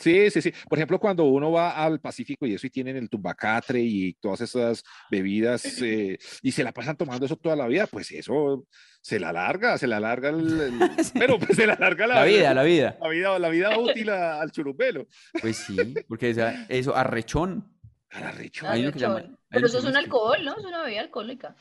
Sí, 0.01 0.31
sí, 0.31 0.41
sí. 0.43 0.53
Por 0.69 0.79
ejemplo, 0.79 0.99
cuando 0.99 1.25
uno 1.25 1.53
va 1.53 1.73
al 1.85 2.01
Pacífico 2.01 2.47
y 2.47 2.55
eso 2.55 2.67
y 2.67 2.71
tienen 2.71 2.97
el 2.97 3.09
tumbacatre 3.11 3.81
y 3.81 4.15
todas 4.15 4.41
esas 4.41 4.83
bebidas 5.11 5.63
eh, 5.83 6.19
y 6.43 6.53
se 6.53 6.65
la 6.65 6.73
pasan 6.73 6.97
tomando 6.97 7.27
eso 7.27 7.37
toda 7.37 7.55
la 7.55 7.67
vida, 7.69 7.87
pues 7.87 8.11
eso 8.13 8.67
se 9.03 9.21
la 9.21 9.29
alarga, 9.29 9.77
se 9.79 9.87
la 9.87 9.99
alarga 9.99 10.31
el, 10.31 10.61
el- 10.61 10.79
pero 11.19 11.39
pues 11.39 11.57
se 11.57 11.67
la 11.67 11.75
alarga 11.75 12.07
la, 12.07 12.15
La 12.17 12.25
vida, 12.25 12.55
la 12.55 12.63
vida. 12.63 12.99
la 13.01 13.09
vida, 13.09 13.39
la 13.39 13.49
vida 13.51 13.79
útil 13.79 14.09
a- 14.11 14.41
al 14.41 14.51
churumbelo. 14.51 15.07
Pues 15.41 15.57
sí, 15.59 15.77
porque 16.09 16.31
esa- 16.31 16.67
eso, 16.69 16.97
arrechón. 16.97 17.77
A 18.11 18.21
la 18.21 18.33
recho. 18.33 18.67
Hay 18.69 18.83
uno 18.83 18.93
que 18.93 18.99
llama- 18.99 19.15
Arrechón. 19.17 19.35
hay 19.35 19.39
Pero 19.51 19.59
uno 19.61 19.67
eso 19.69 19.77
que 19.79 19.85
es 19.85 19.91
un 19.91 19.97
alcohol, 19.97 20.45
¿no? 20.45 20.57
Es 20.59 20.65
una 20.65 20.83
bebida 20.83 21.01
alcohólica 21.03 21.55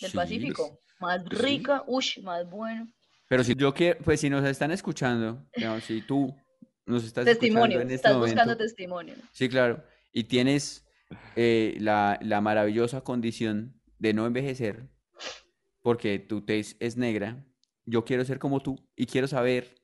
del 0.00 0.10
Sí, 0.10 0.16
Pacífico. 0.16 0.80
Más 0.98 1.22
sí. 1.22 1.28
rica, 1.36 1.84
ush, 1.86 2.18
más 2.22 2.48
bueno. 2.48 2.88
Pero 3.28 3.44
si 3.44 3.54
yo 3.54 3.74
quiero, 3.74 3.98
pues 4.02 4.20
si 4.20 4.30
nos 4.30 4.44
están 4.46 4.70
escuchando, 4.70 5.44
digamos, 5.54 5.84
si 5.84 6.00
tú 6.02 6.34
nos 6.86 7.04
estás 7.04 7.26
escuchando 7.26 7.40
Testimonio, 7.40 7.80
en 7.80 7.82
este 7.82 7.94
estás 7.94 8.12
momento, 8.14 8.34
buscando 8.34 8.56
testimonio. 8.56 9.14
Sí, 9.32 9.48
claro. 9.48 9.84
Y 10.12 10.24
tienes 10.24 10.86
eh, 11.34 11.76
la, 11.80 12.18
la 12.22 12.40
maravillosa 12.40 13.02
condición 13.02 13.80
de 13.98 14.14
no 14.14 14.26
envejecer 14.26 14.88
porque 15.82 16.18
tu 16.18 16.44
tez 16.44 16.76
es 16.80 16.96
negra. 16.96 17.44
Yo 17.84 18.04
quiero 18.04 18.24
ser 18.24 18.38
como 18.38 18.60
tú 18.60 18.76
y 18.96 19.06
quiero 19.06 19.28
saber 19.28 19.74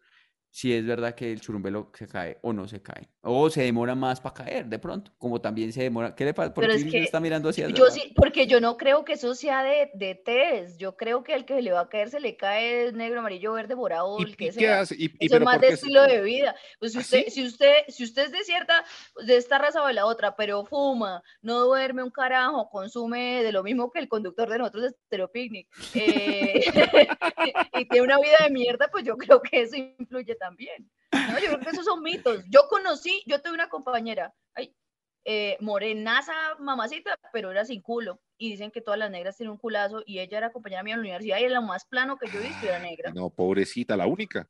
si 0.50 0.72
es 0.72 0.84
verdad 0.84 1.14
que 1.14 1.32
el 1.32 1.40
churumbelo 1.40 1.90
se 1.94 2.06
cae 2.06 2.38
o 2.42 2.52
no 2.52 2.68
se 2.68 2.82
cae. 2.82 3.08
O 3.24 3.48
se 3.50 3.62
demora 3.62 3.94
más 3.94 4.20
para 4.20 4.35
caer 4.35 4.66
de 4.66 4.80
pronto, 4.80 5.12
como 5.16 5.40
también 5.40 5.72
se 5.72 5.80
demora. 5.85 6.12
¿Qué 6.12 6.24
le 6.24 6.35
pasa? 6.35 6.52
¿Por 6.52 6.62
Pero 6.64 6.72
qué 6.72 6.78
es 6.80 6.85
me 6.85 6.90
que 6.90 7.02
está 7.04 7.20
mirando 7.20 7.48
hacia 7.50 7.68
Yo 7.68 7.88
sí, 7.88 8.12
porque 8.16 8.48
yo 8.48 8.61
no 8.61 8.76
creo 8.76 9.04
que 9.04 9.12
eso 9.12 9.37
sea 9.37 9.62
de, 9.62 9.92
de 9.94 10.16
test. 10.16 10.76
Yo 10.80 10.96
creo 10.96 11.22
que 11.22 11.32
el 11.35 11.44
que 11.44 11.54
se 11.54 11.62
le 11.62 11.70
va 11.70 11.82
a 11.82 11.88
caer 11.88 12.11
se 12.11 12.18
le 12.18 12.37
cae 12.37 12.90
negro, 12.92 13.20
amarillo, 13.20 13.52
verde, 13.52 13.76
morado, 13.76 14.16
¿Y, 14.18 14.24
el 14.24 14.37
que 14.37 14.46
qué 14.46 14.52
sea. 14.52 14.80
hace? 14.80 14.96
¿Y, 14.96 15.04
y 15.04 15.06
Eso 15.06 15.14
es 15.20 15.30
pero 15.30 15.44
más 15.44 15.61
de 15.61 15.68
se- 15.68 15.74
estilo 15.74 16.02
de 16.02 16.20
vida. 16.20 16.56
Pues 16.80 16.90
si 16.92 16.98
¿Ah, 16.98 17.00
usted, 17.02 17.24
si 17.28 17.46
usted, 17.46 17.72
si 17.87 18.02
usted 18.02 18.24
es 18.24 18.32
de 18.32 18.42
cierta, 18.42 18.85
de 19.24 19.37
esta 19.37 19.56
raza 19.58 19.85
o 19.85 19.87
de 19.87 19.92
la 19.92 20.06
otra, 20.06 20.35
pero 20.35 20.64
fuma, 20.64 21.22
no 21.42 21.61
duerme 21.61 22.02
un 22.02 22.11
carajo, 22.11 22.68
consume 22.70 23.44
de 23.44 23.52
lo 23.52 23.62
mismo 23.62 23.92
que 23.92 24.00
el 24.00 24.08
conductor 24.08 24.48
de 24.50 24.58
nosotros 24.58 24.82
de 24.82 24.90
Stereo 25.06 25.30
Picnic, 25.30 25.68
eh, 25.94 26.61
y 27.78 27.85
tiene 27.85 28.04
una 28.04 28.18
vida 28.18 28.38
de 28.42 28.50
mierda, 28.50 28.88
pues 28.90 29.04
yo 29.04 29.16
creo 29.16 29.40
que 29.40 29.61
eso 29.62 29.76
influye 29.76 30.35
también. 30.35 30.90
¿No? 31.12 31.38
Yo 31.38 31.48
creo 31.48 31.61
que 31.61 31.70
esos 31.70 31.85
son 31.85 32.03
mitos. 32.03 32.44
Yo 32.48 32.62
conocí, 32.68 33.22
yo 33.27 33.40
tuve 33.40 33.55
una 33.55 33.68
compañera, 33.68 34.35
ay, 34.55 34.75
eh, 35.25 35.57
morenaza, 35.61 36.33
mamacita, 36.59 37.16
pero 37.33 37.51
era 37.51 37.64
sin 37.64 37.81
culo. 37.81 38.20
Y 38.38 38.51
dicen 38.51 38.70
que 38.70 38.81
todas 38.81 38.98
las 38.98 39.11
negras 39.11 39.37
tienen 39.37 39.53
un 39.53 39.59
culazo, 39.59 40.03
y 40.05 40.18
ella 40.18 40.38
era 40.38 40.53
compañera 40.53 40.83
mía 40.83 40.94
en 40.94 41.01
la 41.01 41.03
universidad, 41.03 41.38
y 41.38 41.44
era 41.44 41.61
lo 41.61 41.62
más 41.62 41.85
plano 41.85 42.16
que 42.16 42.29
yo 42.29 42.40
he 42.40 42.48
visto, 42.48 42.66
era 42.66 42.79
negra. 42.81 43.12
No, 43.12 43.31
pobrecita, 43.31 43.96
la 43.96 44.07
única. 44.07 44.48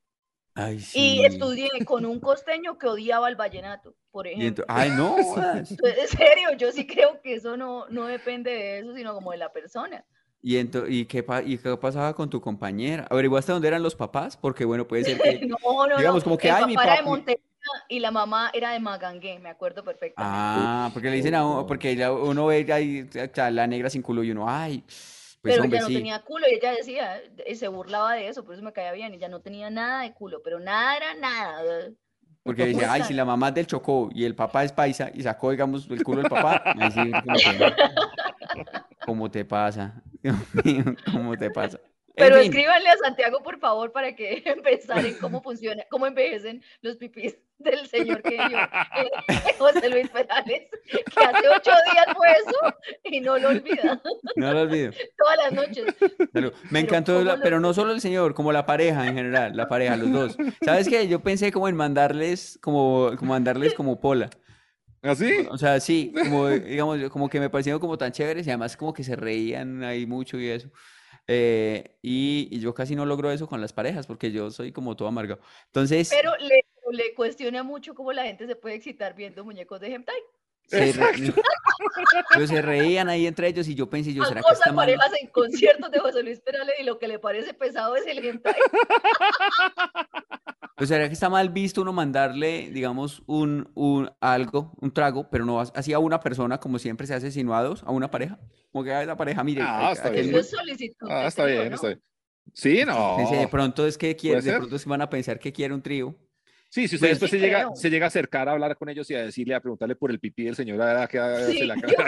Ay, 0.55 0.85
Y 0.92 1.25
estudié 1.25 1.70
con 1.87 2.05
un 2.05 2.20
costeño 2.20 2.77
que 2.77 2.87
odiaba 2.87 3.29
el 3.29 3.37
vallenato, 3.37 3.94
por 4.11 4.27
ejemplo. 4.27 4.64
Ay, 4.68 4.90
no. 4.90 5.16
En 5.57 6.09
serio, 6.09 6.53
yo 6.59 6.72
sí 6.72 6.87
creo 6.87 7.20
que 7.22 7.35
eso 7.35 7.57
no, 7.57 7.87
no 7.88 8.07
depende 8.07 8.51
de 8.51 8.79
eso, 8.81 8.94
sino 8.94 9.14
como 9.14 9.33
de 9.33 9.38
la 9.38 9.53
persona. 9.53 10.05
¿Y, 10.42 10.57
ento- 10.57 10.87
y, 10.88 11.07
qué, 11.07 11.22
pa- 11.22 11.42
¿Y 11.42 11.57
qué 11.57 11.76
pasaba 11.76 12.14
con 12.14 12.28
tu 12.28 12.40
compañera? 12.40 13.07
¿Averiguaste 13.09 13.52
dónde 13.52 13.68
eran 13.68 13.83
los 13.83 13.94
papás? 13.94 14.37
Porque, 14.37 14.64
bueno, 14.64 14.88
puede 14.88 15.05
ser 15.05 15.20
que... 15.20 15.38
No, 15.46 15.87
no, 15.87 15.96
digamos, 15.96 16.22
no. 16.22 16.24
como 16.24 16.38
que, 16.38 16.48
el 16.48 16.55
ay, 16.55 16.66
mi 16.66 16.74
papá 16.74 16.85
era 16.85 16.96
de 16.96 17.02
papi- 17.02 17.11
Montería 17.11 17.42
y 17.88 18.00
la 18.00 18.11
mamá 18.11 18.50
era 18.52 18.72
de 18.72 18.81
Magangué, 18.81 19.38
me 19.38 19.48
acuerdo 19.48 19.85
perfectamente. 19.85 20.16
Ah, 20.16 20.90
porque 20.92 21.11
le 21.11 21.16
dicen 21.16 21.37
a 21.37 21.46
uno, 21.46 21.64
porque 21.64 21.94
ya 21.94 22.12
uno 22.12 22.46
ve 22.46 22.66
ahí 22.72 23.09
o 23.09 23.35
sea, 23.35 23.50
la 23.52 23.68
negra 23.68 23.88
sin 23.88 24.02
culo 24.02 24.24
y 24.24 24.33
uno, 24.33 24.46
ay, 24.48 24.81
pues 24.81 25.55
pero 25.55 25.62
hombre, 25.62 25.78
ella 25.78 25.83
no 25.83 25.88
sí. 25.88 25.94
tenía 25.94 26.22
culo 26.22 26.46
y 26.50 26.55
ella 26.55 26.72
decía, 26.72 27.22
y 27.46 27.55
se 27.55 27.68
burlaba 27.68 28.14
de 28.14 28.28
eso, 28.28 28.44
por 28.44 28.55
eso 28.55 28.62
me 28.64 28.72
caía 28.72 28.92
bien. 28.92 29.14
Ella 29.14 29.28
no 29.28 29.40
tenía 29.40 29.70
nada 29.70 30.02
de 30.02 30.12
culo, 30.12 30.40
pero 30.42 30.59
nada 30.59 30.96
era 30.96 31.14
nada. 31.14 31.90
Porque 32.42 32.66
dice, 32.66 32.85
ay, 32.85 33.05
si 33.05 33.14
la 33.14 33.24
mamá 33.24 33.48
es 33.48 33.55
del 33.55 33.66
Chocó 33.68 34.09
y 34.12 34.24
el 34.24 34.35
papá 34.35 34.64
es 34.64 34.72
paisa 34.72 35.11
y 35.14 35.22
sacó, 35.22 35.52
digamos, 35.52 35.88
el 35.88 36.02
culo 36.02 36.18
del 36.18 36.28
papá, 36.28 36.62
ahí 36.76 36.90
sí, 36.90 37.12
como 37.12 37.37
que, 37.38 37.42
¿cómo 39.06 39.30
te 39.30 39.44
pasa? 39.44 40.02
Dios 40.22 40.36
mío, 40.64 40.84
¿cómo 41.12 41.36
te 41.36 41.50
pasa? 41.50 41.78
En 42.14 42.26
Pero 42.26 42.36
fin, 42.36 42.44
escríbanle 42.50 42.88
a 42.90 42.96
Santiago, 42.98 43.42
por 43.42 43.58
favor, 43.58 43.90
para 43.90 44.14
que 44.14 44.42
pensar 44.64 45.04
en 45.06 45.14
cómo 45.18 45.42
funciona, 45.42 45.82
cómo 45.90 46.06
envejecen 46.06 46.62
los 46.82 46.96
pipís 46.96 47.36
del 47.58 47.86
señor 47.86 48.20
que 48.22 48.32
dio 48.32 48.58
eh, 48.58 49.10
José 49.58 49.88
Luis 49.88 50.10
Perales, 50.10 50.68
que 50.90 51.24
hace 51.24 51.48
ocho 51.48 51.70
días 51.90 52.06
fue 52.14 52.28
eso 52.32 52.76
y 53.04 53.20
no 53.20 53.38
lo 53.38 53.48
olvida 53.50 54.02
no 54.36 54.52
lo 54.52 54.60
olvido. 54.62 54.92
todas 55.16 55.36
las 55.38 55.52
noches. 55.52 55.94
Salud. 56.34 56.52
Me 56.64 56.68
Pero 56.70 56.78
encantó, 56.80 57.12
¿cómo 57.14 57.24
la- 57.24 57.36
lo- 57.36 57.42
pero 57.42 57.60
no 57.60 57.72
solo 57.72 57.92
el 57.92 58.00
señor, 58.02 58.34
como 58.34 58.52
la 58.52 58.66
pareja 58.66 59.06
en 59.06 59.14
general, 59.14 59.56
la 59.56 59.68
pareja, 59.68 59.96
los 59.96 60.12
dos. 60.12 60.36
¿Sabes 60.62 60.88
qué? 60.90 61.08
Yo 61.08 61.20
pensé 61.20 61.50
como 61.50 61.66
en 61.68 61.76
mandarles, 61.76 62.58
como, 62.60 63.12
como 63.16 63.32
mandarles 63.32 63.72
como 63.74 64.00
pola. 64.00 64.28
¿Así? 65.02 65.46
O 65.50 65.58
sea, 65.58 65.80
sí, 65.80 66.12
como, 66.22 66.48
digamos, 66.48 66.98
como 67.10 67.28
que 67.28 67.40
me 67.40 67.50
parecieron 67.50 67.80
como 67.80 67.98
tan 67.98 68.12
chéveres 68.12 68.46
y 68.46 68.50
además 68.50 68.76
como 68.76 68.92
que 68.92 69.04
se 69.04 69.16
reían 69.16 69.82
ahí 69.82 70.06
mucho 70.06 70.38
y 70.38 70.48
eso. 70.48 70.68
Eh, 71.28 71.98
y, 72.02 72.48
y 72.50 72.60
yo 72.60 72.74
casi 72.74 72.96
no 72.96 73.06
logro 73.06 73.30
eso 73.30 73.46
con 73.46 73.60
las 73.60 73.72
parejas 73.72 74.06
porque 74.06 74.32
yo 74.32 74.50
soy 74.50 74.72
como 74.72 74.96
todo 74.96 75.08
amargado. 75.08 75.40
Entonces, 75.66 76.08
Pero 76.10 76.32
le, 76.38 76.64
le 76.90 77.14
cuestiona 77.14 77.62
mucho 77.62 77.94
cómo 77.94 78.12
la 78.12 78.24
gente 78.24 78.46
se 78.46 78.56
puede 78.56 78.74
excitar 78.76 79.14
viendo 79.14 79.44
muñecos 79.44 79.80
de 79.80 79.94
hentai. 79.94 80.16
se, 80.66 80.92
re- 80.92 81.34
pero 82.32 82.46
se 82.46 82.62
reían 82.62 83.08
ahí 83.08 83.26
entre 83.26 83.48
ellos 83.48 83.68
y 83.68 83.74
yo 83.74 83.88
pensé, 83.90 84.14
yo, 84.14 84.24
¿será 84.24 84.40
que 84.42 84.52
está 84.52 84.72
mal? 84.72 84.86
parejas 84.86 85.12
en 85.20 85.28
conciertos 85.28 85.90
de 85.90 85.98
José 85.98 86.22
Luis 86.22 86.40
Perales 86.40 86.74
y 86.80 86.84
lo 86.84 86.98
que 86.98 87.08
le 87.08 87.18
parece 87.18 87.52
pesado 87.54 87.96
es 87.96 88.06
el 88.06 88.24
hentai. 88.24 88.54
Pues 90.76 90.88
será 90.88 91.06
que 91.06 91.12
está 91.14 91.28
mal 91.28 91.50
visto 91.50 91.82
uno 91.82 91.92
mandarle, 91.92 92.70
digamos, 92.72 93.22
un, 93.26 93.70
un 93.74 94.11
algo, 94.20 94.72
un 94.80 94.92
trago, 94.92 95.28
pero 95.30 95.44
no 95.44 95.61
así 95.61 95.92
a 95.92 95.98
una 95.98 96.18
persona, 96.20 96.58
como 96.58 96.78
siempre 96.78 97.06
se 97.06 97.14
hace 97.14 97.26
insinuados, 97.26 97.82
a 97.85 97.90
una 97.90 98.11
pareja. 98.11 98.38
Como 98.72 98.82
que 98.85 98.92
a 98.92 99.02
esa 99.02 99.16
pareja, 99.16 99.44
mire, 99.44 99.62
Ah, 99.62 99.90
a- 99.90 99.92
está 99.92 100.11
bien. 100.11 100.35
Es 100.35 100.50
solicitud. 100.50 101.06
Ah, 101.11 101.26
está 101.26 101.44
bien, 101.44 101.68
¿no? 101.68 101.74
está 101.76 101.88
bien. 101.88 102.02
Sí, 102.54 102.82
no. 102.87 103.16
Dice, 103.18 103.37
de 103.37 103.48
pronto 103.48 103.87
es 103.87 103.96
que 103.98 104.16
quiere, 104.16 104.40
de 104.42 104.52
pronto 104.54 104.78
se 104.78 104.88
van 104.88 105.02
a 105.02 105.08
pensar 105.11 105.38
que 105.38 105.52
quiere 105.52 105.74
un 105.74 105.82
trío. 105.82 106.14
Sí, 106.68 106.88
si 106.88 106.96
usted 106.96 107.08
Pues 107.08 107.20
después 107.20 107.30
sí 107.30 107.37
se 107.38 107.44
llega, 107.44 107.58
creo. 107.61 107.76
se 107.76 107.90
llega 107.90 108.06
a 108.06 108.08
acercar 108.08 108.48
a 108.48 108.52
hablar 108.52 108.76
con 108.78 108.88
ellos 108.88 109.08
y 109.11 109.14
a 109.14 109.22
decirle, 109.24 109.54
a 109.54 109.61
preguntarle 109.61 109.94
por 109.94 110.11
el 110.11 110.18
pipí 110.18 110.44
del 110.44 110.56
señor, 110.56 110.80
a 110.80 110.87
ver 110.87 110.96
a 110.96 111.06
qué 111.06 111.18
hace 111.18 111.52
Sí, 111.52 111.66
la 111.66 111.74
yo 111.76 111.82
creo, 111.82 112.06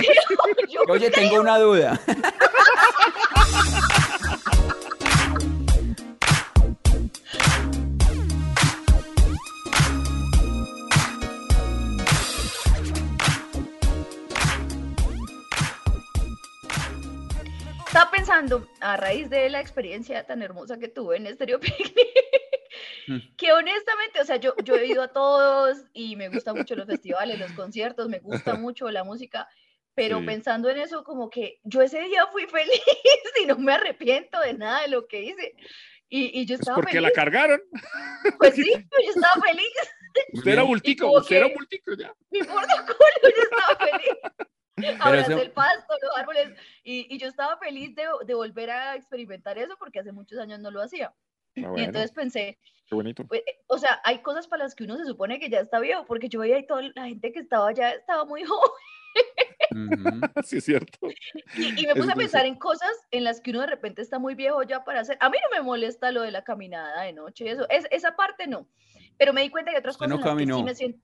yo 0.71 0.81
Oye, 0.89 1.11
tengo 1.11 1.39
una 1.41 1.59
duda. 1.59 2.01
a 18.85 18.97
raíz 18.97 19.31
de 19.31 19.49
la 19.51 19.61
experiencia 19.61 20.25
tan 20.27 20.43
hermosa 20.43 20.79
que 20.79 20.89
tuve 20.89 21.17
en 21.17 21.27
Stereo 21.35 21.59
Picnic, 21.61 21.95
Mm. 23.07 23.19
que 23.37 23.53
honestamente, 23.53 24.21
o 24.21 24.25
sea, 24.25 24.37
yo, 24.37 24.55
yo 24.65 24.77
he 24.77 24.87
ido 24.87 25.03
a 25.03 25.09
todos 25.13 25.79
y 25.93 26.17
me 26.17 26.29
gustan 26.31 26.57
mucho 26.57 26.75
los 26.75 26.87
festivales, 26.87 27.39
los 27.39 27.53
conciertos, 27.53 28.09
me 28.09 28.19
gusta 28.19 28.55
mucho 28.61 28.91
la 28.91 29.05
música, 29.05 29.47
pero 29.95 30.19
Sí. 30.21 30.27
pensando 30.27 30.71
en 30.71 30.79
eso, 30.79 31.05
como 31.05 31.29
que 31.31 31.61
yo 31.65 31.83
ese 31.83 32.01
día 32.01 32.27
fui 32.33 32.47
feliz 32.47 32.83
y 33.43 33.47
no 33.47 33.59
me 33.59 33.75
arrepiento 33.75 34.41
de 34.41 34.55
nada 34.55 34.83
de 34.83 34.89
lo 34.89 35.07
que 35.07 35.23
hice. 35.23 35.55
Y, 36.09 36.41
y 36.41 36.47
yo 36.47 36.55
Pues 36.57 36.61
estaba 36.61 36.77
porque 36.77 36.93
feliz. 36.93 37.03
la 37.09 37.13
cargaron. 37.13 37.63
Pues 38.39 38.55
sí, 38.55 38.73
yo 38.73 39.11
estaba 39.15 39.43
feliz. 39.47 39.73
Usted 40.33 40.51
era 40.53 40.63
bultico, 40.63 41.11
usted 41.13 41.37
era 41.37 41.49
bultico 41.49 41.93
ya. 41.99 42.13
Mi 42.31 42.41
culo, 42.41 42.63
yo 43.23 43.43
estaba 43.43 43.87
feliz. 43.87 44.49
Abrazo 45.01 45.33
eso- 45.33 45.41
el 45.43 45.53
pasto, 45.53 45.95
los 46.03 46.17
árboles. 46.17 46.53
Y, 46.83 47.07
y 47.15 47.19
yo 47.19 47.29
estaba 47.29 47.57
feliz 47.59 47.95
de, 47.95 48.05
de 48.27 48.35
volver 48.35 48.71
a 48.71 48.97
experimentar 48.97 49.57
eso 49.59 49.77
porque 49.79 50.01
hace 50.01 50.13
muchos 50.13 50.39
años 50.39 50.59
no 50.61 50.71
lo 50.71 50.83
hacía. 50.83 51.09
Ah, 51.57 51.61
Y 51.61 51.63
bueno, 51.67 51.85
entonces 51.87 52.11
pensé, 52.11 52.59
qué 52.87 52.95
bonito. 52.95 53.25
pues, 53.27 53.43
eh, 53.47 53.61
o 53.69 53.79
sea, 53.79 54.01
hay 54.05 54.19
cosas 54.23 54.49
para 54.49 54.65
las 54.65 54.75
que 54.75 54.83
uno 54.85 54.97
se 54.97 55.05
supone 55.05 55.39
que 55.39 55.49
ya 55.49 55.61
está 55.61 55.79
viejo, 55.79 56.05
porque 56.05 56.29
yo 56.29 56.41
veía 56.41 56.57
ahí 56.57 56.67
toda 56.67 56.83
la 56.97 57.05
gente 57.07 57.33
que 57.33 57.39
estaba 57.39 57.73
ya 57.73 57.91
estaba 57.93 58.25
muy 58.25 58.43
joven. 58.45 60.21
Sí, 60.45 60.59
es 60.59 60.65
cierto. 60.65 60.99
Y, 61.57 61.83
y 61.83 61.87
me 61.87 61.95
puse 61.95 62.11
a 62.11 62.15
puede 62.15 62.25
pensar 62.27 62.47
en 62.47 62.57
cosas 62.57 62.91
en 63.11 63.25
las 63.25 63.41
que 63.41 63.51
uno 63.51 63.61
de 63.61 63.67
repente 63.69 64.03
está 64.03 64.19
muy 64.19 64.35
viejo 64.35 64.63
ya 64.65 64.85
para 64.85 65.01
hacer. 65.01 65.17
A 65.21 65.31
mí 65.31 65.37
no 65.43 65.57
me 65.57 65.63
molesta 65.63 66.11
lo 66.13 66.23
de 66.23 66.31
la 66.33 66.43
caminada 66.45 67.03
de 67.03 67.13
noche, 67.13 67.49
eso, 67.51 67.67
es, 67.71 67.87
esa 67.91 68.17
parte 68.17 68.47
no. 68.49 68.67
Pero 69.17 69.33
me 69.33 69.43
di 69.43 69.51
cuenta 69.51 69.71
que 69.71 69.79
otras 69.79 69.97
cosas 69.97 70.11
no 70.11 70.17
en 70.17 70.21
las 70.23 70.37
que 70.47 70.53
sí 70.55 70.63
me 70.65 70.75
siento. 70.75 70.99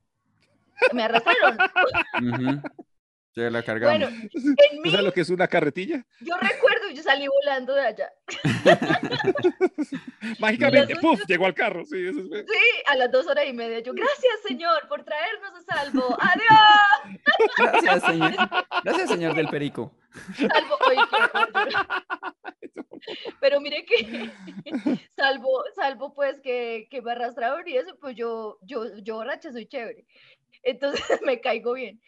Me 0.93 1.03
arrastraron. 1.03 1.57
Ujú. 2.21 2.61
Se 3.33 3.49
la 3.49 3.63
cargamos. 3.63 3.97
Bueno, 3.97 4.07
en 4.33 4.77
mí, 4.77 4.83
¿Tú 4.83 4.91
sabes 4.91 5.05
lo 5.05 5.13
que 5.13 5.21
es 5.21 5.29
una 5.29 5.47
carretilla? 5.47 6.05
yo 6.19 6.35
recuerdo, 6.37 6.89
yo 6.93 7.01
salí 7.01 7.25
volando 7.27 7.73
de 7.73 7.81
allá. 7.81 8.11
Mágicamente, 10.39 10.95
¡puf! 10.97 11.21
Llegó 11.27 11.45
al 11.45 11.53
carro. 11.53 11.85
Sí, 11.85 12.07
eso 12.07 12.19
es. 12.19 12.45
Sí, 12.45 12.59
a 12.87 12.97
las 12.97 13.09
dos 13.11 13.27
horas 13.27 13.45
y 13.47 13.53
media. 13.53 13.79
Yo, 13.79 13.93
gracias, 13.93 14.41
señor, 14.45 14.85
por 14.89 15.03
traernos 15.03 15.53
a 15.55 15.61
salvo. 15.61 16.17
Adiós. 16.19 17.21
Gracias, 17.57 18.03
señor. 18.03 18.33
Gracias, 18.83 19.09
señor 19.09 19.33
del 19.35 19.47
Perico. 19.47 19.95
Salvo, 20.35 20.77
oye. 20.87 20.99
Pero 23.39 23.61
mire 23.61 23.85
que, 23.85 24.29
salvo, 25.15 25.63
salvo 25.73 26.13
pues 26.13 26.39
que, 26.41 26.87
que 26.91 27.01
me 27.01 27.13
arrastraron 27.13 27.67
y 27.67 27.77
eso, 27.77 27.97
pues 27.99 28.15
yo, 28.15 28.59
yo, 28.61 28.95
yo 28.97 29.15
borracha 29.15 29.51
soy 29.51 29.65
chévere. 29.65 30.05
Entonces 30.63 31.01
me 31.25 31.39
caigo 31.39 31.73
bien. 31.73 31.99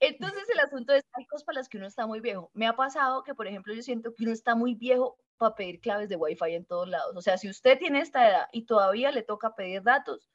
Entonces 0.00 0.42
el 0.52 0.60
asunto 0.60 0.92
es, 0.92 1.02
hay 1.12 1.24
cosas 1.26 1.44
para 1.44 1.58
las 1.58 1.68
que 1.68 1.78
uno 1.78 1.86
está 1.86 2.06
muy 2.06 2.20
viejo. 2.20 2.50
Me 2.54 2.66
ha 2.66 2.76
pasado 2.76 3.22
que, 3.22 3.34
por 3.34 3.46
ejemplo, 3.46 3.72
yo 3.74 3.82
siento 3.82 4.14
que 4.14 4.24
uno 4.24 4.32
está 4.32 4.54
muy 4.54 4.74
viejo 4.74 5.16
para 5.38 5.54
pedir 5.54 5.80
claves 5.80 6.08
de 6.08 6.16
Wi-Fi 6.16 6.54
en 6.54 6.64
todos 6.64 6.88
lados. 6.88 7.14
O 7.16 7.22
sea, 7.22 7.38
si 7.38 7.48
usted 7.48 7.78
tiene 7.78 8.00
esta 8.00 8.28
edad 8.28 8.48
y 8.52 8.66
todavía 8.66 9.10
le 9.10 9.22
toca 9.22 9.54
pedir 9.54 9.82
datos, 9.82 10.28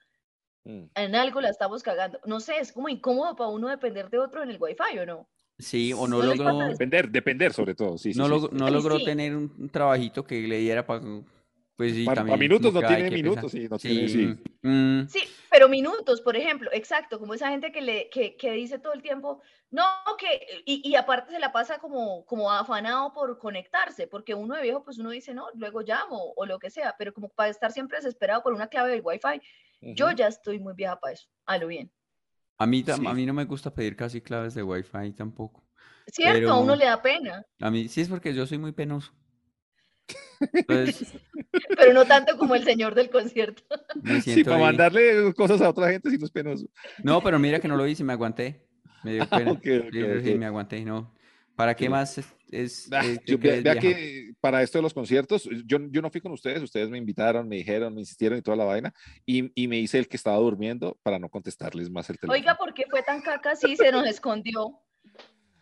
Mm. 0.65 0.83
en 0.93 1.15
algo 1.15 1.39
la 1.39 1.49
estamos 1.49 1.81
cagando. 1.83 2.19
No 2.25 2.41
sé, 2.41 2.57
es 2.59 2.73
como 2.73 2.89
incómodo 2.89 3.33
para 3.37 3.49
uno 3.49 3.69
depender 3.69 4.09
de 4.09 4.19
otro 4.19 4.43
en 4.43 4.49
el 4.49 4.57
Wi-Fi, 4.61 4.99
¿o 4.99 5.05
no? 5.05 5.29
Sí, 5.57 5.93
o 5.93 6.05
no 6.05 6.19
No 6.19 6.25
logró, 6.35 6.67
Depender, 6.67 7.09
depender 7.09 7.53
sobre 7.53 7.75
todo. 7.75 7.97
Sí, 7.97 8.11
no 8.13 8.25
sí, 8.25 8.31
log- 8.31 8.49
sí. 8.49 8.55
no 8.57 8.69
logró 8.69 8.97
sí. 8.97 9.05
tener 9.05 9.35
un 9.35 9.69
trabajito 9.69 10.25
que 10.25 10.41
le 10.41 10.57
diera 10.57 10.85
para... 10.85 11.01
Pues 11.79 11.93
sí, 11.93 12.03
Pa- 12.03 12.11
pa 12.11 12.15
también. 12.15 12.37
minutos 12.39 12.73
no 12.73 12.81
tiene 12.85 13.09
minutos, 13.09 13.49
sí, 13.53 13.69
no 13.69 13.79
tiene, 13.79 14.09
sí. 14.09 14.27
mm, 14.63 15.07
Sí, 15.07 15.21
pero 15.49 15.69
minutos, 15.69 16.19
por 16.19 16.35
ejemplo, 16.35 16.69
exacto, 16.73 17.17
como 17.19 17.33
esa 17.35 17.51
gente 17.51 17.71
que 17.71 17.79
le 17.79 18.09
que, 18.09 18.35
que 18.35 18.51
dice 18.51 18.79
todo 18.79 18.91
el 18.91 19.01
tiempo, 19.01 19.41
no, 19.71 19.85
que, 20.19 20.61
y, 20.65 20.81
y 20.85 20.95
aparte 20.95 21.31
se 21.31 21.39
la 21.39 21.53
pasa 21.53 21.79
como, 21.79 22.25
como 22.25 22.51
afanado 22.51 23.13
por 23.13 23.37
conectarse, 23.39 24.07
porque 24.07 24.33
uno 24.33 24.55
de 24.55 24.61
viejo, 24.63 24.83
pues 24.83 24.97
uno 24.99 25.09
dice, 25.11 25.33
no, 25.33 25.47
luego 25.53 25.79
llamo 25.79 26.33
o 26.35 26.45
lo 26.45 26.59
que 26.59 26.69
sea, 26.69 26.95
pero 26.99 27.13
como 27.13 27.29
para 27.29 27.47
estar 27.49 27.71
siempre 27.71 27.99
desesperado 27.99 28.43
por 28.43 28.51
una 28.51 28.67
clave 28.67 28.89
del 28.91 29.01
Wi-Fi, 29.01 29.39
yo 29.95 30.07
Ujú. 30.07 30.15
ya 30.17 30.27
estoy 30.27 30.59
muy 30.59 30.73
vieja 30.73 30.99
para 30.99 31.13
eso, 31.13 31.29
a 31.45 31.57
lo 31.57 31.67
bien. 31.67 31.89
A 32.57 32.65
mí, 32.67 32.83
tam- 32.83 32.99
Sí. 32.99 33.07
a 33.07 33.13
mí 33.13 33.25
no 33.25 33.33
me 33.33 33.45
gusta 33.45 33.73
pedir 33.73 33.95
casi 33.95 34.19
claves 34.19 34.53
de 34.53 34.63
Wi-Fi 34.63 35.13
tampoco. 35.13 35.63
¿Cierto? 36.07 36.51
A 36.51 36.59
uno 36.59 36.75
le 36.75 36.83
da 36.83 37.01
pena, 37.01 37.45
A 37.61 37.71
mí 37.71 37.87
sí 37.87 38.01
es 38.01 38.09
porque 38.09 38.33
yo 38.33 38.45
soy 38.45 38.57
muy 38.57 38.73
penoso. 38.73 39.13
Entonces 40.53 41.13
pero 41.77 41.93
no 41.93 42.05
tanto 42.05 42.37
como 42.37 42.55
el 42.55 42.63
señor 42.63 42.95
del 42.95 43.09
concierto. 43.09 43.63
me 44.01 44.15
Sí, 44.15 44.21
siento 44.33 44.51
para 44.51 44.57
ahí. 44.57 44.63
mandarle 44.67 45.33
cosas 45.33 45.61
a 45.61 45.69
otra 45.69 45.89
gente 45.91 46.09
si 46.09 46.17
no 46.17 46.25
es 46.25 46.31
penoso. 46.31 46.67
No, 47.03 47.21
pero 47.21 47.39
mira 47.39 47.59
que 47.59 47.67
no 47.67 47.75
lo 47.75 47.87
hice, 47.87 48.03
me 48.03 48.13
aguanté. 48.13 48.65
Me 49.03 49.13
dio 49.13 49.27
pena. 49.29 49.51
ok, 49.51 49.57
ok, 49.57 49.63
Sí, 49.63 50.01
sí, 50.01 50.21
sí, 50.23 50.31
ok. 50.33 50.37
me 50.37 50.45
aguanté, 50.45 50.85
no. 50.85 51.13
¿Para 51.55 51.75
qué 51.75 51.85
Sí. 51.85 51.89
más 51.89 52.17
es, 52.17 52.27
es- 52.51 52.89
Ah, 52.91 53.01
es- 53.03 53.19
yo- 53.25 53.39
que 53.39 53.61
vea, 53.61 53.75
que 53.77 54.31
para 54.39 54.63
esto 54.63 54.77
de 54.77 54.81
los 54.81 54.93
conciertos, 54.93 55.49
yo, 55.65 55.77
yo 55.89 56.01
no 56.01 56.09
fui 56.09 56.21
con 56.21 56.31
ustedes, 56.31 56.61
ustedes 56.63 56.89
me 56.89 56.97
invitaron, 56.97 57.47
me 57.49 57.57
dijeron, 57.57 57.93
me 57.93 57.99
insistieron 58.01 58.37
y 58.39 58.41
toda 58.41 58.55
la 58.55 58.63
vaina, 58.63 58.93
y, 59.25 59.51
y 59.61 59.67
me 59.67 59.77
hice 59.77 59.99
el 59.99 60.07
que 60.07 60.15
estaba 60.15 60.37
durmiendo 60.37 60.97
para 61.03 61.19
no 61.19 61.27
contestarles 61.29 61.89
más 61.89 62.09
el 62.09 62.17
teléfono. 62.17 62.39
Oiga, 62.39 62.55
¿por 62.57 62.73
qué 62.73 62.85
fue 62.89 63.03
tan 63.03 63.21
caca? 63.21 63.55
Sí, 63.57 63.75
se 63.75 63.91
nos 63.91 64.05
escondió. 64.07 64.79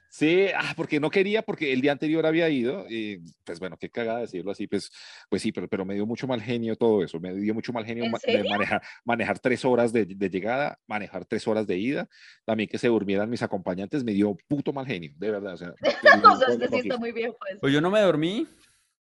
Sí, 0.09 0.47
ah, 0.55 0.73
porque 0.75 0.99
no 0.99 1.09
quería, 1.09 1.41
porque 1.41 1.73
el 1.73 1.81
día 1.81 1.91
anterior 1.91 2.25
había 2.25 2.49
ido, 2.49 2.85
y 2.89 3.19
pues 3.43 3.59
bueno, 3.59 3.77
qué 3.77 3.89
cagada 3.89 4.19
decirlo 4.21 4.51
así, 4.51 4.65
pues, 4.67 4.89
pues 5.29 5.41
sí, 5.41 5.51
pero, 5.51 5.67
pero 5.67 5.85
me 5.85 5.93
dio 5.95 6.05
mucho 6.05 6.27
mal 6.27 6.41
genio 6.41 6.75
todo 6.75 7.03
eso, 7.03 7.19
me 7.19 7.35
dio 7.35 7.53
mucho 7.53 7.73
mal 7.73 7.85
genio 7.85 8.05
¿En 8.05 8.11
ma- 8.11 8.19
de 8.25 8.43
manejar, 8.49 8.81
manejar 9.03 9.39
tres 9.39 9.65
horas 9.65 9.91
de, 9.93 10.05
de 10.05 10.29
llegada, 10.29 10.79
manejar 10.87 11.25
tres 11.25 11.47
horas 11.47 11.67
de 11.67 11.77
ida, 11.77 12.07
también 12.45 12.69
que 12.69 12.77
se 12.77 12.87
durmieran 12.87 13.29
mis 13.29 13.41
acompañantes, 13.43 14.03
me 14.03 14.13
dio 14.13 14.37
puto 14.47 14.71
mal 14.73 14.85
genio, 14.85 15.11
de 15.17 15.31
verdad. 15.31 15.53
O 15.53 15.57
sea, 15.57 15.73
que 15.81 15.89
O 15.89 15.91
sea, 16.01 16.15
no- 16.17 16.33
usted 16.35 16.69
sí 16.71 16.77
está 16.79 16.97
muy 16.97 17.11
para 17.11 17.27
eso. 17.27 17.59
Pues 17.61 17.73
yo 17.73 17.81
no 17.81 17.91
me 17.91 17.99
dormí. 17.99 18.47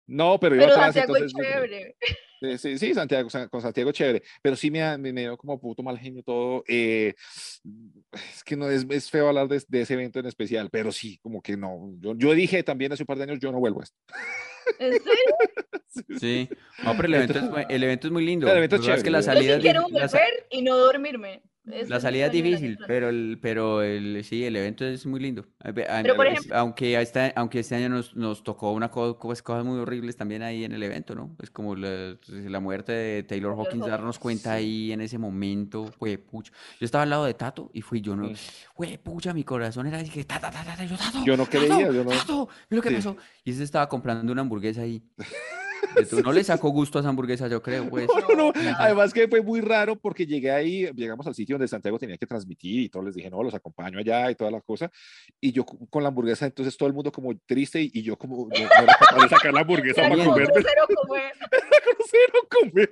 No, 0.07 0.39
pero 0.39 0.55
iba 0.55 0.65
Pero 0.65 0.73
atrás, 0.75 0.93
Santiago 0.95 1.15
es 1.17 1.23
entonces, 1.31 1.53
chévere. 1.53 1.95
Sí, 2.41 2.57
sí, 2.57 2.77
sí, 2.77 2.93
Santiago, 2.93 3.29
Sa- 3.29 3.47
con 3.47 3.61
Santiago 3.61 3.91
chévere, 3.93 4.21
pero 4.41 4.57
sí 4.57 4.69
me, 4.69 4.97
me, 4.97 5.13
me 5.13 5.21
dio 5.21 5.37
como 5.37 5.57
puto 5.61 5.81
mal 5.81 5.97
genio 5.97 6.23
todo. 6.23 6.63
eh, 6.67 7.13
es 8.13 8.43
que 8.43 8.57
no 8.57 8.69
es, 8.69 8.85
es 8.89 9.09
feo 9.09 9.29
hablar 9.29 9.47
de, 9.47 9.63
de 9.67 9.81
ese 9.81 9.93
evento 9.93 10.19
en 10.19 10.25
especial, 10.25 10.69
pero 10.69 10.91
sí, 10.91 11.17
como 11.19 11.41
que 11.41 11.55
no. 11.55 11.93
Yo, 11.99 12.13
yo 12.17 12.33
dije 12.33 12.61
también 12.63 12.91
hace 12.91 13.03
un 13.03 13.07
par 13.07 13.17
de 13.17 13.23
años, 13.23 13.39
yo 13.39 13.51
no 13.53 13.59
vuelvo 13.59 13.79
a 13.79 13.83
esto. 13.83 13.97
¿En 14.79 14.91
serio? 14.91 15.35
Sí. 16.19 16.49
No, 16.83 16.95
pero 16.95 17.07
el 17.07 17.13
evento 17.13 17.37
es, 17.37 17.45
bu- 17.45 17.65
el 17.69 17.83
evento 17.83 18.07
es 18.07 18.13
muy 18.13 18.25
lindo. 18.25 18.49
El 18.49 18.57
evento 18.57 18.77
es 18.77 18.81
es 18.81 18.87
que 18.87 19.11
chévere, 19.11 19.11
la 19.11 19.19
yo- 19.35 19.41
sí 19.41 19.47
es 19.51 19.61
quiero 19.61 19.81
dif- 19.81 19.91
la 19.91 20.07
volver 20.07 20.47
y 20.49 20.61
no 20.63 20.75
dormirme. 20.75 21.43
La 21.65 21.77
es 21.77 21.89
mi 21.89 21.99
salida 22.01 22.25
es 22.25 22.31
difícil, 22.33 22.77
pero 22.87 23.07
el, 23.07 23.39
pero 23.41 23.81
el, 23.81 24.21
sí, 24.25 24.43
el 24.43 24.53
evento 24.57 24.83
es 24.85 25.05
muy 25.05 25.21
lindo. 25.21 25.45
Pero, 25.63 26.15
por 26.17 26.27
es- 26.27 26.33
ejemplo- 26.39 26.57
aunque 26.57 26.99
este, 27.01 27.31
aunque 27.37 27.59
este 27.59 27.75
año 27.75 27.87
nos, 27.87 28.15
nos 28.17 28.43
tocó 28.43 28.73
una 28.73 28.91
co- 28.91 29.17
pues, 29.17 29.41
cosas 29.41 29.63
muy 29.63 29.79
horribles 29.79 30.17
también 30.17 30.41
ahí 30.43 30.65
en 30.65 30.73
el 30.73 30.83
evento, 30.83 31.15
¿no? 31.15 31.33
Es 31.41 31.49
como 31.51 31.75
la, 31.77 32.17
la 32.27 32.59
muerte 32.59 32.91
de 32.91 33.23
Taylor 33.23 33.53
Hawkins, 33.53 33.67
Hawkins, 33.75 33.87
darnos 33.87 34.19
cuenta 34.19 34.49
sí. 34.51 34.55
ahí 34.57 34.91
en 34.91 34.99
ese 34.99 35.17
momento, 35.17 35.85
fue 35.97 36.17
pucha. 36.17 36.51
Yo 36.81 36.85
estaba 36.85 37.03
al 37.03 37.09
lado 37.11 37.23
de 37.23 37.33
Tato 37.33 37.71
y 37.73 37.81
fui 37.81 38.01
yo, 38.01 38.17
¿no? 38.17 38.29
Fue 38.75 38.97
pucha, 38.97 39.33
mi 39.33 39.45
corazón 39.45 39.87
era 39.87 39.99
así 39.99 40.09
que 40.09 40.25
ta, 40.25 40.41
ta, 40.41 40.51
ta, 40.51 40.65
ta, 40.65 40.83
yo, 40.83 40.97
Tato, 40.97 41.23
Yo 41.25 41.37
no 41.37 41.45
Tato, 41.45 41.59
creía, 41.59 41.89
yo 41.91 42.03
no- 42.03 42.09
Tato, 42.11 42.49
mira 42.69 42.77
lo 42.77 42.81
que 42.81 42.89
Sí. 42.89 42.95
pasó. 42.95 43.15
Y 43.45 43.51
ese 43.51 43.63
estaba 43.63 43.87
comprando 43.87 44.29
una 44.33 44.41
hamburguesa 44.41 44.81
ahí. 44.81 45.01
Entonces, 45.89 46.23
no 46.23 46.31
le 46.31 46.43
sacó 46.43 46.69
gusto 46.69 46.97
a 46.97 47.01
esa 47.01 47.09
hamburguesa, 47.09 47.47
yo 47.47 47.61
creo, 47.61 47.89
pues. 47.89 48.07
No, 48.07 48.35
no, 48.35 48.51
no. 48.51 48.53
Además 48.77 49.13
que 49.13 49.27
fue 49.27 49.41
muy 49.41 49.61
raro 49.61 49.95
porque 49.95 50.25
llegué 50.25 50.51
ahí, 50.51 50.89
llegamos 50.95 51.25
al 51.27 51.35
sitio 51.35 51.55
donde 51.55 51.67
Santiago 51.67 51.99
tenía 51.99 52.17
que 52.17 52.25
transmitir 52.25 52.81
y 52.81 52.89
todos 52.89 53.05
les 53.05 53.15
dije, 53.15 53.29
no, 53.29 53.43
los 53.43 53.53
acompaño 53.53 53.99
allá 53.99 54.31
y 54.31 54.35
toda 54.35 54.51
la 54.51 54.61
cosa. 54.61 54.89
Y 55.39 55.51
yo 55.51 55.65
con 55.65 56.03
la 56.03 56.09
hamburguesa, 56.09 56.45
entonces 56.45 56.75
todo 56.77 56.87
el 56.87 56.93
mundo 56.93 57.11
como 57.11 57.37
triste 57.45 57.81
y, 57.81 57.91
y 57.93 58.01
yo 58.03 58.17
como 58.17 58.47
no, 58.47 58.49
no 58.49 58.55
era 58.55 58.97
capaz 58.97 59.23
de 59.23 59.29
sacar 59.35 59.53
la 59.53 59.61
hamburguesa 59.61 60.01
para 60.01 60.25
comer, 60.25 60.49
comer. 61.07 61.33
comer. 62.49 62.89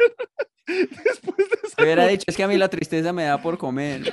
Después 0.67 1.38
de 1.38 1.60
esa 1.63 1.75
Te 1.75 1.84
hubiera 1.84 2.08
dicho, 2.08 2.25
es 2.27 2.38
que 2.38 2.43
a 2.43 2.47
mí 2.47 2.58
la 2.58 2.69
tristeza 2.69 3.12
me 3.13 3.23
da 3.23 3.41
por 3.41 3.58
comer. 3.58 4.01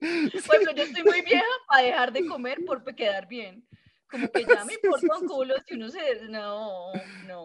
Ejemplo, 0.00 0.72
yo 0.74 0.82
estoy 0.82 1.04
muy 1.04 1.20
vieja 1.22 1.44
para 1.68 1.82
dejar 1.82 2.12
de 2.12 2.26
comer 2.26 2.58
por 2.66 2.82
quedar 2.94 3.28
bien. 3.28 3.64
Como 4.10 4.30
que 4.30 4.44
ya 4.44 4.64
me 4.64 4.74
importa 4.74 5.18
un 5.18 5.26
culo 5.28 5.54
si 5.66 5.74
uno 5.74 5.88
se... 5.88 6.22
No, 6.28 6.92
no. 7.26 7.44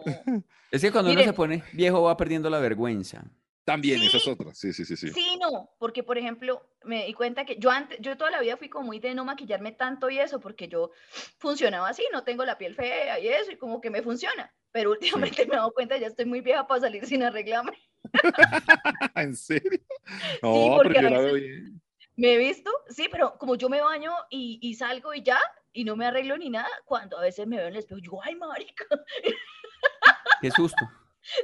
Es 0.70 0.80
que 0.82 0.90
cuando 0.90 1.10
uno 1.10 1.18
Mire. 1.20 1.30
se 1.30 1.32
pone 1.34 1.62
viejo 1.72 2.02
va 2.02 2.16
perdiendo 2.16 2.50
la 2.50 2.58
vergüenza. 2.58 3.24
También, 3.64 4.00
esa 4.02 4.18
es 4.18 4.22
Sí. 4.22 4.30
otra. 4.30 4.54
Sí, 4.54 4.72
sí, 4.72 4.84
sí, 4.84 4.96
sí. 4.96 5.10
Sí, 5.12 5.38
no, 5.40 5.70
porque 5.78 6.04
por 6.04 6.18
ejemplo, 6.18 6.62
me 6.84 7.04
di 7.06 7.12
cuenta 7.14 7.44
que 7.44 7.56
yo 7.58 7.70
antes, 7.70 7.98
yo 8.00 8.16
toda 8.16 8.30
la 8.30 8.40
vida 8.40 8.56
fui 8.56 8.68
como 8.68 8.86
muy 8.86 9.00
de 9.00 9.12
no 9.14 9.24
maquillarme 9.24 9.72
tanto 9.72 10.08
y 10.08 10.18
eso, 10.20 10.38
porque 10.38 10.68
yo 10.68 10.92
funcionaba 11.38 11.88
así, 11.88 12.04
no 12.12 12.22
tengo 12.22 12.44
la 12.44 12.58
piel 12.58 12.76
fea 12.76 13.18
y 13.18 13.26
eso, 13.26 13.50
y 13.50 13.56
como 13.56 13.80
que 13.80 13.90
me 13.90 14.02
funciona. 14.02 14.54
Pero 14.70 14.90
últimamente 14.92 15.46
me 15.46 15.54
he 15.54 15.56
dado 15.56 15.72
cuenta, 15.72 15.96
ya 15.96 16.06
estoy 16.06 16.26
muy 16.26 16.42
vieja 16.42 16.66
para 16.68 16.80
salir 16.82 17.06
sin 17.06 17.22
arreglarme. 17.24 17.76
¿En 19.16 19.34
serio? 19.36 19.80
No, 20.42 20.76
porque 20.76 20.94
pero 20.94 21.08
a 21.08 21.10
yo 21.10 21.16
la 21.16 21.22
veo 21.22 21.34
bien. 21.34 21.82
Me 22.14 22.34
he 22.34 22.38
visto, 22.38 22.70
sí, 22.88 23.08
pero 23.10 23.36
como 23.36 23.56
yo 23.56 23.68
me 23.68 23.80
baño 23.80 24.12
y, 24.30 24.58
y 24.62 24.74
salgo 24.74 25.12
y 25.12 25.22
ya, 25.22 25.38
y 25.76 25.84
no 25.84 25.94
me 25.94 26.06
arreglo 26.06 26.38
ni 26.38 26.48
nada, 26.48 26.68
cuando 26.86 27.18
a 27.18 27.22
veces 27.22 27.46
me 27.46 27.56
veo 27.56 27.66
en 27.66 27.74
el 27.74 27.78
espejo, 27.78 28.00
digo, 28.00 28.20
ay, 28.22 28.34
marica. 28.34 28.86
Qué 30.40 30.50
susto. 30.50 30.88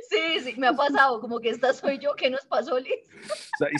Sí, 0.09 0.38
sí, 0.45 0.55
me 0.59 0.68
ha 0.68 0.73
pasado, 0.73 1.21
como 1.21 1.40
que 1.40 1.51
esta 1.51 1.73
soy 1.73 1.99
yo, 1.99 2.14
¿qué 2.14 2.31
nos 2.31 2.47
pasó, 2.47 2.79
Liz? 2.79 2.95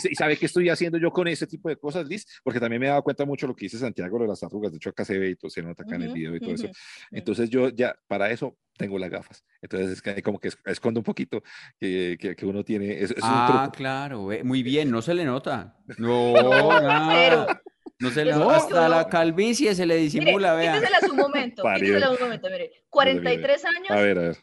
¿Y, 0.09 0.15
sabe 0.15 0.35
qué 0.37 0.47
estoy 0.47 0.67
haciendo 0.69 0.97
yo 0.97 1.11
con 1.11 1.27
ese 1.29 1.47
tipo 1.47 1.69
de 1.69 1.77
cosas, 1.77 2.05
Liz? 2.07 2.25
Porque 2.43 2.59
también 2.59 2.81
me 2.81 2.87
he 2.87 2.89
dado 2.89 3.03
cuenta 3.03 3.25
mucho 3.25 3.47
lo 3.47 3.55
que 3.55 3.65
dice 3.65 3.77
Santiago 3.77 4.19
de 4.19 4.27
las 4.27 4.43
arrugas. 4.43 4.71
De 4.73 4.77
hecho, 4.77 4.89
acá 4.89 5.05
se 5.05 5.17
ve 5.17 5.29
y 5.29 5.35
todo, 5.37 5.49
se 5.49 5.63
nota 5.63 5.83
acá 5.83 5.95
en 5.95 6.01
el 6.03 6.13
video 6.13 6.35
y 6.35 6.41
todo 6.41 6.55
eso. 6.55 6.69
Entonces 7.09 7.49
yo 7.49 7.69
ya, 7.69 7.95
para 8.07 8.29
eso, 8.31 8.57
tengo 8.77 8.99
las 8.99 9.09
gafas. 9.09 9.45
Entonces 9.61 9.91
es 9.91 10.01
que 10.01 10.21
como 10.21 10.39
que 10.39 10.49
es- 10.49 10.57
escondo 10.65 10.99
un 10.99 11.05
poquito 11.05 11.41
que, 11.79 12.17
que, 12.19 12.35
que 12.35 12.45
uno 12.45 12.65
tiene. 12.65 12.91
Es, 13.01 13.11
es 13.11 13.23
un 13.23 13.29
Ah, 13.31 13.61
truco. 13.63 13.77
claro, 13.77 14.25
ve, 14.25 14.43
muy 14.43 14.61
bien, 14.61 14.91
no 14.91 15.01
se 15.01 15.13
le 15.13 15.23
nota. 15.23 15.77
No, 15.97 16.33
No, 16.33 16.81
nada. 16.81 17.61
No 18.03 18.09
se 18.11 18.21
es 18.21 18.27
que 18.27 18.31
Hasta 18.33 18.79
uno- 18.79 18.89
la 18.89 19.07
calvicie 19.07 19.73
se 19.75 19.85
le 19.85 19.95
Mire, 19.95 20.03
disimula, 20.03 20.53
vea. 20.55 20.73
quíteselas 20.73 21.03
un 21.09 21.17
momento, 21.17 21.63
Parió. 21.63 21.85
quíteselas 21.87 22.11
un 22.19 22.23
momento, 22.25 22.49
mire, 22.49 22.71
43 22.89 23.65
años, 23.65 23.89
A 23.91 23.95
ver, 23.95 24.17
a 24.17 24.21
ver. 24.21 24.37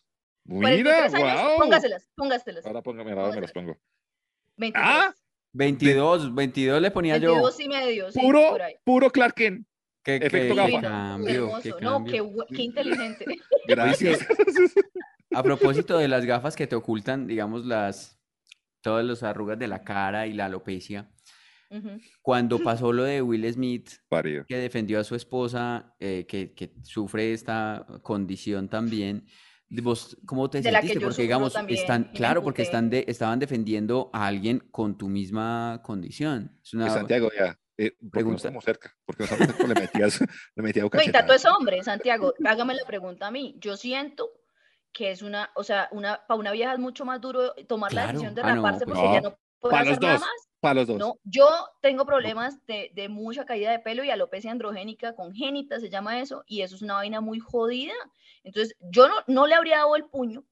Mira, 0.44 0.60
43 1.10 1.14
años, 1.14 1.42
wow. 1.42 1.58
póngaselas, 1.58 2.08
póngaselas. 2.16 2.66
Ahora 2.66 2.82
póngame, 2.82 3.12
ahora 3.12 3.34
me 3.34 3.40
las 3.42 3.52
pongo. 3.52 3.76
23, 4.56 4.88
Ah, 4.88 5.14
22, 5.52 6.34
22 6.34 6.80
le 6.82 6.90
ponía 6.90 7.16
yo. 7.18 7.32
22 7.32 7.60
y 7.60 7.68
medio, 7.68 8.10
sí, 8.10 8.20
Puro, 8.20 8.50
por 8.50 8.62
ahí. 8.62 8.74
puro 8.84 9.10
Clark 9.10 9.34
Kent. 9.34 9.66
Qué, 10.02 10.16
efecto 10.16 10.54
qué 10.54 10.70
gafa. 10.72 10.80
Cambio, 10.80 11.58
qué 11.62 11.68
hermoso, 11.68 11.80
no, 11.82 12.04
qué, 12.04 12.26
qué 12.56 12.62
inteligente. 12.62 13.24
Gracias. 13.68 14.26
A 15.32 15.42
propósito 15.42 15.98
de 15.98 16.08
las 16.08 16.24
gafas 16.24 16.56
que 16.56 16.66
te 16.66 16.74
ocultan, 16.74 17.26
digamos, 17.26 17.64
las 17.66 18.18
todas 18.82 19.04
las 19.04 19.22
arrugas 19.22 19.58
de 19.58 19.68
la 19.68 19.84
cara 19.84 20.26
y 20.26 20.32
la 20.32 20.46
alopecia, 20.46 21.10
Cuando 22.22 22.58
pasó 22.58 22.92
lo 22.92 23.04
de 23.04 23.22
Will 23.22 23.50
Smith, 23.52 23.90
Parido. 24.08 24.44
que 24.46 24.56
defendió 24.56 24.98
a 25.00 25.04
su 25.04 25.14
esposa, 25.14 25.94
eh, 26.00 26.26
que, 26.26 26.52
que 26.54 26.74
sufre 26.82 27.32
esta 27.32 27.86
condición 28.02 28.68
también, 28.68 29.26
¿vos 29.68 30.16
cómo 30.26 30.50
te 30.50 30.60
De 30.60 30.72
la 30.72 30.80
que 30.80 30.88
sentiste? 30.88 31.00
yo 31.00 31.08
Porque, 31.08 31.22
digamos, 31.22 31.52
también, 31.52 31.78
están, 31.80 32.04
claro, 32.12 32.42
porque 32.42 32.62
están 32.62 32.90
de, 32.90 33.04
estaban 33.08 33.38
defendiendo 33.38 34.10
a 34.12 34.26
alguien 34.26 34.58
con 34.70 34.98
tu 34.98 35.08
misma 35.08 35.80
condición. 35.84 36.58
Es 36.62 36.74
una 36.74 36.90
Santiago, 36.90 37.30
ya. 37.36 37.56
Eh, 37.78 37.92
porque 38.12 38.24
no 38.28 38.36
estamos 38.36 38.62
cerca. 38.64 38.94
Porque 39.06 39.22
no 39.22 39.30
estamos 39.30 39.46
cerca, 39.56 39.66
le 39.66 39.74
metías, 39.80 40.20
le 40.56 40.62
metías 40.62 40.84
No, 40.84 40.90
Tato 40.90 40.98
cachetazo. 40.98 41.32
es 41.34 41.44
hombre, 41.46 41.82
Santiago, 41.82 42.34
hágame 42.44 42.74
la 42.74 42.84
pregunta 42.84 43.28
a 43.28 43.30
mí. 43.30 43.56
Yo 43.60 43.76
siento 43.76 44.28
que 44.92 45.12
es 45.12 45.22
una, 45.22 45.50
o 45.54 45.62
sea, 45.64 45.88
una, 45.92 46.20
para 46.26 46.38
una 46.40 46.50
vieja 46.52 46.72
es 46.74 46.78
mucho 46.80 47.04
más 47.04 47.20
duro 47.20 47.54
tomar 47.68 47.92
la 47.92 48.02
Claro. 48.02 48.18
decisión 48.18 48.34
de 48.34 48.42
Ah, 48.42 48.54
no, 48.54 48.62
raparse 48.62 48.84
pues 48.84 48.98
porque 48.98 49.14
ya 49.14 49.20
no. 49.20 49.30
no 49.30 49.38
puede 49.60 49.70
Para 49.72 49.84
los 49.84 49.92
hacer 49.92 50.02
nada 50.02 50.12
dos. 50.14 50.20
más. 50.22 50.49
Para 50.60 50.74
los 50.74 50.88
dos. 50.88 50.98
No, 50.98 51.18
yo 51.24 51.48
tengo 51.80 52.04
problemas 52.04 52.64
de, 52.66 52.90
de 52.94 53.08
mucha 53.08 53.46
caída 53.46 53.70
de 53.70 53.78
pelo 53.78 54.04
y 54.04 54.10
alopecia 54.10 54.50
androgénica 54.50 55.14
congénita, 55.14 55.80
se 55.80 55.88
llama 55.88 56.20
eso, 56.20 56.44
y 56.46 56.62
eso 56.62 56.76
es 56.76 56.82
una 56.82 56.94
vaina 56.94 57.20
muy 57.20 57.38
jodida. 57.40 57.94
Entonces, 58.44 58.76
yo 58.78 59.08
no, 59.08 59.14
no 59.26 59.46
le 59.46 59.54
habría 59.54 59.78
dado 59.78 59.96
el 59.96 60.04
puño, 60.04 60.44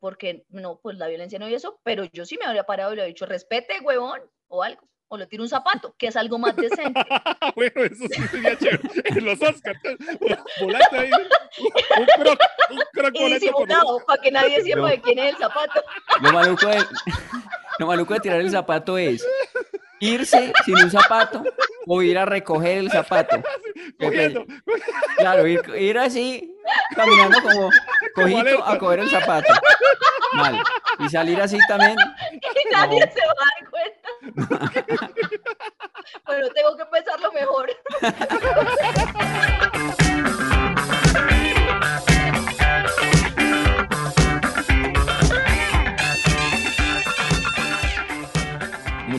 porque 0.00 0.44
no, 0.48 0.80
pues 0.80 0.98
la 0.98 1.06
violencia 1.06 1.38
no 1.38 1.48
y 1.48 1.54
eso, 1.54 1.80
pero 1.84 2.04
yo 2.12 2.24
sí 2.24 2.36
me 2.36 2.44
habría 2.44 2.64
parado 2.64 2.92
y 2.92 2.96
le 2.96 3.02
habría 3.02 3.14
dicho, 3.14 3.24
respete, 3.24 3.80
huevón, 3.80 4.20
o 4.48 4.64
algo, 4.64 4.88
o 5.12 5.16
le 5.18 5.26
tiro 5.26 5.42
un 5.42 5.48
zapato, 5.48 5.94
que 5.98 6.06
es 6.06 6.16
algo 6.16 6.38
más 6.38 6.56
decente. 6.56 7.04
bueno, 7.54 7.82
eso 7.84 8.04
sí 8.10 8.22
sería 8.28 8.56
chévere. 8.56 8.80
En 9.04 9.24
los 9.26 9.42
Oscars. 9.42 9.78
Volante 10.58 10.98
ahí. 10.98 11.10
Un 11.98 12.06
croc, 12.06 12.40
un 12.70 12.80
croc 12.94 13.14
Y 13.14 13.18
por 13.18 13.28
disimulado, 13.28 13.98
para 14.06 14.22
que 14.22 14.30
nadie 14.30 14.62
sepa 14.62 14.76
No. 14.78 14.86
de 14.86 15.00
quién 15.02 15.18
es 15.18 15.34
el 15.34 15.36
zapato. 15.36 15.82
Lo 16.22 16.32
maluco 16.32 16.66
de, 16.66 16.78
lo 17.78 17.86
maluco 17.86 18.14
de 18.14 18.20
tirar 18.20 18.40
el 18.40 18.50
zapato 18.50 18.96
es 18.96 19.22
irse 20.00 20.50
sin 20.64 20.76
un 20.78 20.90
zapato 20.90 21.44
o 21.86 22.02
ir 22.02 22.18
a 22.18 22.24
recoger 22.24 22.78
el 22.78 22.90
zapato. 22.90 23.40
cogiendo. 24.00 24.44
Claro, 25.16 25.46
ir, 25.46 25.60
ir 25.76 25.98
así, 25.98 26.54
caminando 26.94 27.40
como 27.42 27.70
cojito 28.14 28.64
a 28.64 28.78
coger 28.78 29.00
el 29.00 29.10
zapato. 29.10 29.52
Mal. 30.34 30.62
Y 30.98 31.08
salir 31.08 31.40
así 31.40 31.58
también. 31.68 31.96
Y 32.32 32.40
nadie 32.72 33.00
No. 33.00 33.06
se 33.12 33.20
va 33.26 33.32
a 33.32 33.34
dar 33.50 33.70
cuenta. 33.70 34.08
bueno, 36.26 36.46
tengo 36.54 36.76
que 36.76 36.84
pensarlo 36.86 37.32
mejor. 37.32 37.70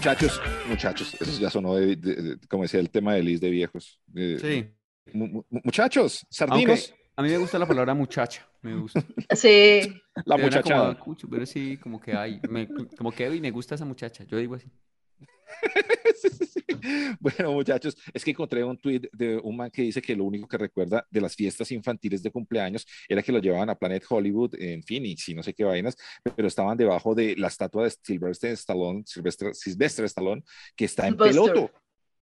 Muchachos, 0.03 0.41
muchachos, 0.67 1.13
eso 1.21 1.39
ya 1.39 1.49
sonó, 1.49 1.75
de, 1.75 1.95
de- 1.95 2.15
de- 2.15 2.37
como 2.49 2.63
decía 2.63 2.81
el 2.81 2.89
tema 2.89 3.13
de 3.13 3.23
Liz 3.23 3.39
de 3.39 3.49
viejos. 3.49 4.01
Sí. 4.13 4.65
mu- 5.13 5.27
mu- 5.27 5.43
muchachos, 5.49 6.25
sardinos, 6.29 6.93
a 7.15 7.21
mí 7.21 7.29
me 7.29 7.37
gusta 7.37 7.57
la 7.57 7.65
palabra 7.65 7.93
muchacha. 7.93 8.45
Me 8.61 8.75
gusta. 8.75 9.01
Sí. 9.33 9.79
la 10.25 10.35
Suena 10.35 10.35
como 10.35 10.41
muchachada. 10.41 10.89
a 10.91 10.99
cucho, 10.99 11.29
pero 11.29 11.45
sí, 11.45 11.77
como 11.77 12.01
que 12.01 12.11
hay. 12.17 12.41
me- 12.49 12.67
como 12.97 13.13
que 13.13 13.29
"Uy, 13.29 13.39
me 13.39 13.51
gusta 13.51 13.75
esa 13.75 13.85
muchacha. 13.85 14.25
Yo 14.25 14.37
digo 14.37 14.55
así. 14.55 14.67
Bueno, 17.19 17.53
muchachos, 17.53 17.95
es 18.13 18.23
que 18.23 18.31
encontré 18.31 18.63
un 18.63 18.77
tweet 18.77 19.09
de 19.13 19.37
un 19.37 19.55
man 19.55 19.71
que 19.71 19.83
dice 19.83 20.01
que 20.01 20.15
lo 20.15 20.25
único 20.25 20.47
que 20.47 20.57
recuerda 20.57 21.05
de 21.09 21.21
las 21.21 21.35
fiestas 21.35 21.71
infantiles 21.71 22.21
de 22.21 22.31
cumpleaños 22.31 22.85
era 23.07 23.21
que 23.21 23.31
lo 23.31 23.39
llevaban 23.39 23.69
a 23.69 23.75
Planet 23.75 24.03
Hollywood 24.07 24.55
en 24.59 24.83
Phoenix 24.83 25.29
y 25.29 25.33
no 25.33 25.43
sé 25.43 25.53
qué 25.53 25.63
vainas, 25.63 25.95
pero 26.35 26.47
estaban 26.47 26.77
debajo 26.77 27.15
de 27.15 27.35
la 27.37 27.47
estatua 27.47 27.85
de 27.85 27.91
Sylvester 28.01 28.51
Stallone, 28.51 29.03
Sylvester, 29.05 29.55
Sylvester 29.55 30.05
Stallone, 30.05 30.43
que 30.75 30.85
está 30.85 31.07
en 31.07 31.13
Sylvester. 31.13 31.53
peloto. 31.53 31.71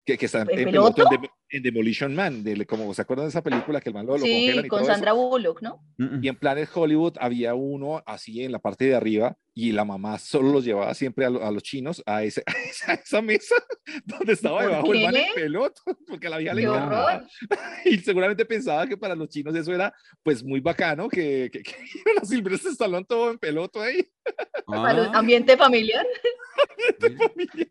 Que, 0.05 0.19
que 0.19 0.27
está 0.27 0.43
en, 0.43 0.51
¿En 0.51 0.59
en 0.59 0.65
peloto 0.67 1.03
en, 1.03 1.09
peloto? 1.09 1.35
En 1.57 1.63
Demolition 1.63 2.15
Man, 2.15 2.43
de, 2.43 2.67
como 2.67 2.93
se 2.95 3.03
acuerdan 3.03 3.27
de 3.27 3.31
esa 3.31 3.43
película 3.43 3.81
que 3.81 3.89
el 3.91 3.95
man 3.95 4.07
lo, 4.07 4.19
lo 4.19 4.25
Sí, 4.25 4.31
congelan 4.33 4.65
y 4.67 4.69
con 4.69 4.79
todo 4.81 4.89
eso? 4.89 4.93
Sandra 4.95 5.13
Bullock, 5.13 5.63
¿no? 5.63 5.85
Y 6.21 6.27
en 6.27 6.35
Planet 6.37 6.69
Hollywood 6.75 7.15
había 7.21 7.55
uno 7.55 8.03
así 8.07 8.43
en 8.43 8.51
la 8.51 8.59
parte 8.59 8.87
de 8.87 8.97
arriba 8.97 9.37
y 9.55 9.71
la 9.71 9.85
mamá 9.85 10.19
solo 10.19 10.51
los 10.51 10.65
llevaba 10.65 10.93
siempre 10.95 11.25
a, 11.27 11.31
lo- 11.31 11.45
a 11.45 11.53
los 11.53 11.63
chinos 11.63 12.03
a, 12.07 12.25
ese, 12.25 12.43
a, 12.47 12.53
esa, 12.69 12.91
a 12.91 12.95
esa 12.95 13.23
mesa 13.23 13.55
donde 14.05 14.33
estaba 14.33 14.59
¿Por 14.63 14.69
debajo 14.71 14.95
el 14.95 15.03
man 15.05 15.15
en 15.17 15.25
qué? 15.27 15.31
peloto, 15.43 15.81
porque 16.09 16.29
la 16.29 16.39
vieja 16.39 16.55
le 16.55 16.63
¡Qué 16.63 16.67
encantaba. 16.67 17.25
Y 17.85 17.99
seguramente 17.99 18.45
pensaba 18.45 18.87
que 18.89 18.97
para 18.97 19.15
los 19.15 19.29
chinos 19.29 19.55
eso 19.55 19.73
era 19.73 19.95
pues 20.25 20.43
muy 20.43 20.59
bacano, 20.59 21.09
que, 21.09 21.51
que, 21.53 21.63
que 21.63 21.71
iban 22.05 22.21
a 22.21 22.27
Silvestre 22.27 22.73
Stallone 22.73 23.05
todo 23.09 23.31
en 23.31 23.39
peloto 23.39 23.81
ahí. 23.81 24.05
Ah, 24.67 25.11
ambiente 25.15 25.57
familiar. 25.57 26.05
familiar. 27.01 27.69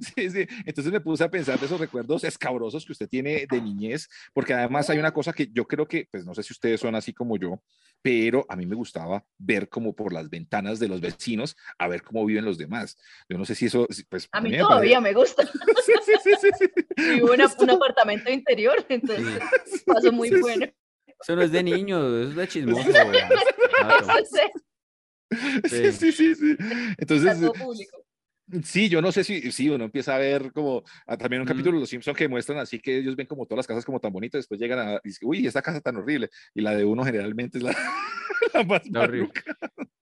Sí, 0.00 0.30
sí. 0.30 0.46
Entonces 0.66 0.92
me 0.92 1.00
puse 1.00 1.24
a 1.24 1.30
pensar 1.30 1.58
de 1.58 1.66
esos 1.66 1.78
recuerdos 1.80 2.24
escabrosos 2.24 2.84
que 2.84 2.92
usted 2.92 3.08
tiene 3.12 3.46
de 3.50 3.60
niñez, 3.60 4.08
porque 4.32 4.54
además 4.54 4.88
hay 4.88 4.98
una 4.98 5.12
cosa 5.12 5.34
que 5.34 5.50
yo 5.52 5.66
creo 5.66 5.86
que, 5.86 6.08
pues 6.10 6.24
no 6.24 6.34
sé 6.34 6.42
si 6.42 6.54
ustedes 6.54 6.80
son 6.80 6.94
así 6.94 7.12
como 7.12 7.36
yo, 7.36 7.62
pero 8.00 8.46
a 8.48 8.56
mí 8.56 8.64
me 8.64 8.74
gustaba 8.74 9.22
ver 9.36 9.68
como 9.68 9.94
por 9.94 10.14
las 10.14 10.30
ventanas 10.30 10.78
de 10.78 10.88
los 10.88 11.02
vecinos 11.02 11.54
a 11.78 11.88
ver 11.88 12.02
cómo 12.02 12.24
viven 12.24 12.46
los 12.46 12.56
demás. 12.56 12.96
Yo 13.28 13.36
no 13.36 13.44
sé 13.44 13.54
si 13.54 13.66
eso, 13.66 13.86
pues 14.08 14.28
A 14.32 14.40
mí 14.40 14.56
todavía 14.56 14.98
me 15.02 15.12
gusta. 15.12 15.42
Sí, 15.84 15.92
sí, 16.06 16.12
sí, 16.24 16.30
sí, 16.40 16.48
sí. 16.58 16.84
Vivo 17.16 17.34
en 17.34 17.40
una- 17.42 17.52
un 17.58 17.70
apartamento 17.70 18.30
interior, 18.30 18.82
entonces 18.88 19.42
sí. 19.66 19.78
paso 19.86 20.10
muy 20.10 20.28
Sí, 20.30 20.36
sí. 20.36 20.40
bueno. 20.40 20.66
Eso 21.20 21.36
no 21.36 21.42
es 21.42 21.52
de 21.52 21.62
niño, 21.62 21.98
eso 22.22 22.30
es 22.30 22.36
de 22.36 22.48
chismoso. 22.48 22.90
Sí, 25.68 25.92
sí, 25.92 26.12
sí, 26.12 26.34
sí. 26.34 26.56
Entonces. 26.96 27.38
Sí, 28.62 28.88
yo 28.88 29.00
no 29.00 29.12
sé 29.12 29.24
si, 29.24 29.50
si 29.50 29.68
uno 29.70 29.84
empieza 29.84 30.14
a 30.14 30.18
ver 30.18 30.52
como 30.52 30.82
ah, 31.06 31.16
también 31.16 31.40
un 31.42 31.46
Ujú. 31.46 31.54
capítulo 31.54 31.76
de 31.76 31.80
Los 31.80 31.88
Simpsons 31.90 32.16
que 32.16 32.28
muestran 32.28 32.58
así 32.58 32.78
que 32.80 32.98
ellos 32.98 33.16
ven 33.16 33.26
como 33.26 33.46
todas 33.46 33.58
las 33.58 33.66
casas 33.66 33.84
como 33.84 34.00
tan 34.00 34.12
bonitas, 34.12 34.40
después 34.40 34.60
llegan 34.60 34.78
a 34.78 35.00
decir, 35.02 35.26
uy, 35.26 35.46
esta 35.46 35.62
casa 35.62 35.80
tan 35.80 35.96
horrible, 35.96 36.28
y 36.54 36.60
la 36.60 36.74
de 36.76 36.84
uno 36.84 37.04
generalmente 37.04 37.58
es 37.58 37.64
la, 37.64 37.74
la 38.54 38.64
más 38.64 38.88
La 38.90 39.02
horrible. 39.02 39.30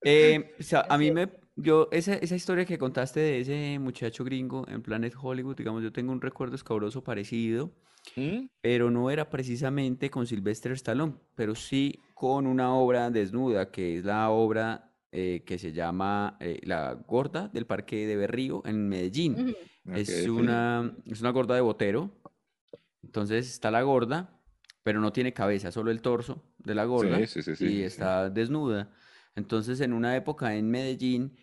Eh, 0.03 0.53
o 0.59 0.63
sea, 0.63 0.85
a 0.89 0.97
mí 0.97 1.11
me, 1.11 1.29
yo, 1.55 1.87
esa, 1.91 2.15
esa 2.15 2.35
historia 2.35 2.65
que 2.65 2.77
contaste 2.77 3.19
de 3.19 3.39
ese 3.41 3.79
muchacho 3.79 4.23
gringo 4.23 4.67
en 4.67 4.81
Planet 4.81 5.13
Hollywood, 5.19 5.55
digamos, 5.55 5.83
yo 5.83 5.91
tengo 5.91 6.11
un 6.11 6.21
recuerdo 6.21 6.55
escabroso 6.55 7.03
parecido, 7.03 7.71
¿Mm? 8.15 8.47
pero 8.61 8.89
no 8.89 9.11
era 9.11 9.29
precisamente 9.29 10.09
con 10.09 10.25
Sylvester 10.25 10.71
Stallone, 10.73 11.15
pero 11.35 11.53
sí 11.55 11.99
con 12.15 12.47
una 12.47 12.73
obra 12.73 13.09
desnuda, 13.11 13.71
que 13.71 13.97
es 13.97 14.05
la 14.05 14.29
obra 14.29 14.90
eh, 15.11 15.43
que 15.45 15.57
se 15.59 15.73
llama 15.73 16.37
eh, 16.39 16.59
La 16.63 16.93
Gorda 16.93 17.49
del 17.49 17.65
Parque 17.65 18.07
de 18.07 18.15
Berrío 18.15 18.63
en 18.65 18.87
Medellín. 18.87 19.33
Ujú. 19.33 19.55
Es 19.93 20.27
una, 20.27 20.95
es 21.05 21.21
una 21.21 21.31
gorda 21.31 21.55
de 21.55 21.61
Botero. 21.61 22.11
Entonces 23.03 23.51
está 23.51 23.71
la 23.71 23.81
gorda, 23.81 24.39
pero 24.83 25.01
no 25.01 25.11
tiene 25.11 25.33
cabeza, 25.33 25.71
solo 25.71 25.91
el 25.91 26.01
torso 26.01 26.43
de 26.59 26.75
la 26.75 26.85
gorda 26.85 27.17
Sí, 27.19 27.27
sí, 27.27 27.41
sí, 27.41 27.55
sí, 27.55 27.65
y 27.65 27.67
sí, 27.69 27.75
sí. 27.77 27.85
está 27.85 28.29
desnuda. 28.29 28.91
Entonces 29.35 29.81
en 29.81 29.93
una 29.93 30.15
época 30.15 30.55
en 30.55 30.69
Medellín, 30.69 31.35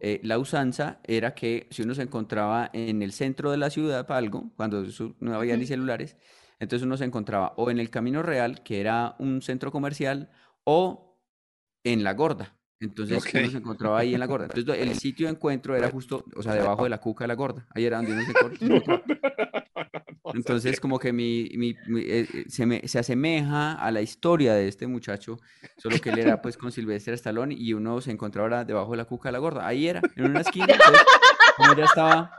eh, 0.00 0.20
la 0.22 0.38
usanza 0.38 1.00
era 1.04 1.34
que 1.34 1.68
si 1.70 1.82
uno 1.82 1.94
se 1.94 2.02
encontraba 2.02 2.70
en 2.72 3.02
el 3.02 3.12
centro 3.12 3.50
de 3.50 3.56
la 3.56 3.70
ciudad 3.70 4.06
para 4.06 4.18
algo, 4.18 4.50
cuando 4.56 4.84
no 5.20 5.34
había 5.34 5.56
ni 5.56 5.66
celulares, 5.66 6.16
entonces 6.58 6.84
uno 6.84 6.96
se 6.96 7.04
encontraba 7.04 7.54
o 7.56 7.70
en 7.70 7.78
el 7.78 7.88
Camino 7.90 8.22
Real, 8.22 8.62
que 8.62 8.80
era 8.80 9.16
un 9.18 9.42
centro 9.42 9.70
comercial, 9.70 10.30
o 10.64 11.18
en 11.84 12.04
la 12.04 12.14
gorda. 12.14 12.59
Entonces 12.80 13.18
uno 13.34 13.42
Ok. 13.44 13.50
se 13.50 13.56
encontraba 13.58 13.98
ahí 13.98 14.14
en 14.14 14.20
la 14.20 14.26
gorda. 14.26 14.46
Entonces 14.54 14.82
el 14.82 14.94
sitio 14.94 15.26
de 15.26 15.32
encuentro 15.34 15.76
era 15.76 15.90
justo, 15.90 16.24
o 16.34 16.42
sea, 16.42 16.54
debajo 16.54 16.84
de 16.84 16.90
la 16.90 16.98
cuca 16.98 17.24
de 17.24 17.28
la 17.28 17.34
gorda. 17.34 17.66
Ahí 17.74 17.84
era 17.84 17.98
donde 17.98 18.12
uno 18.12 18.22
se 18.22 18.30
encontraba. 18.30 19.02
Entonces, 20.34 20.78
como 20.80 20.98
que 20.98 21.12
mi, 21.12 21.48
mi- 21.56 21.74
mi- 21.86 22.00
eh, 22.02 22.26
eh, 22.32 22.44
se, 22.48 22.64
me- 22.66 22.86
se 22.86 22.98
asemeja 22.98 23.72
a 23.74 23.90
la 23.90 24.00
historia 24.00 24.54
de 24.54 24.68
este 24.68 24.86
muchacho, 24.86 25.38
solo 25.76 25.98
que 26.00 26.10
él 26.10 26.18
era 26.18 26.40
pues 26.40 26.56
con 26.56 26.70
Sylvester 26.70 27.14
Stallone 27.14 27.54
y 27.56 27.72
uno 27.72 28.00
se 28.00 28.10
encontraba 28.12 28.46
ahora 28.46 28.64
debajo 28.64 28.92
de 28.92 28.96
la 28.98 29.04
cuca 29.06 29.28
de 29.28 29.32
la 29.32 29.38
gorda. 29.38 29.66
Ahí 29.66 29.88
era, 29.88 30.00
en 30.16 30.24
una 30.26 30.40
esquina. 30.40 30.66
Entonces, 30.68 31.02
como 31.56 31.72
ella 31.72 31.84
estaba, 31.84 32.32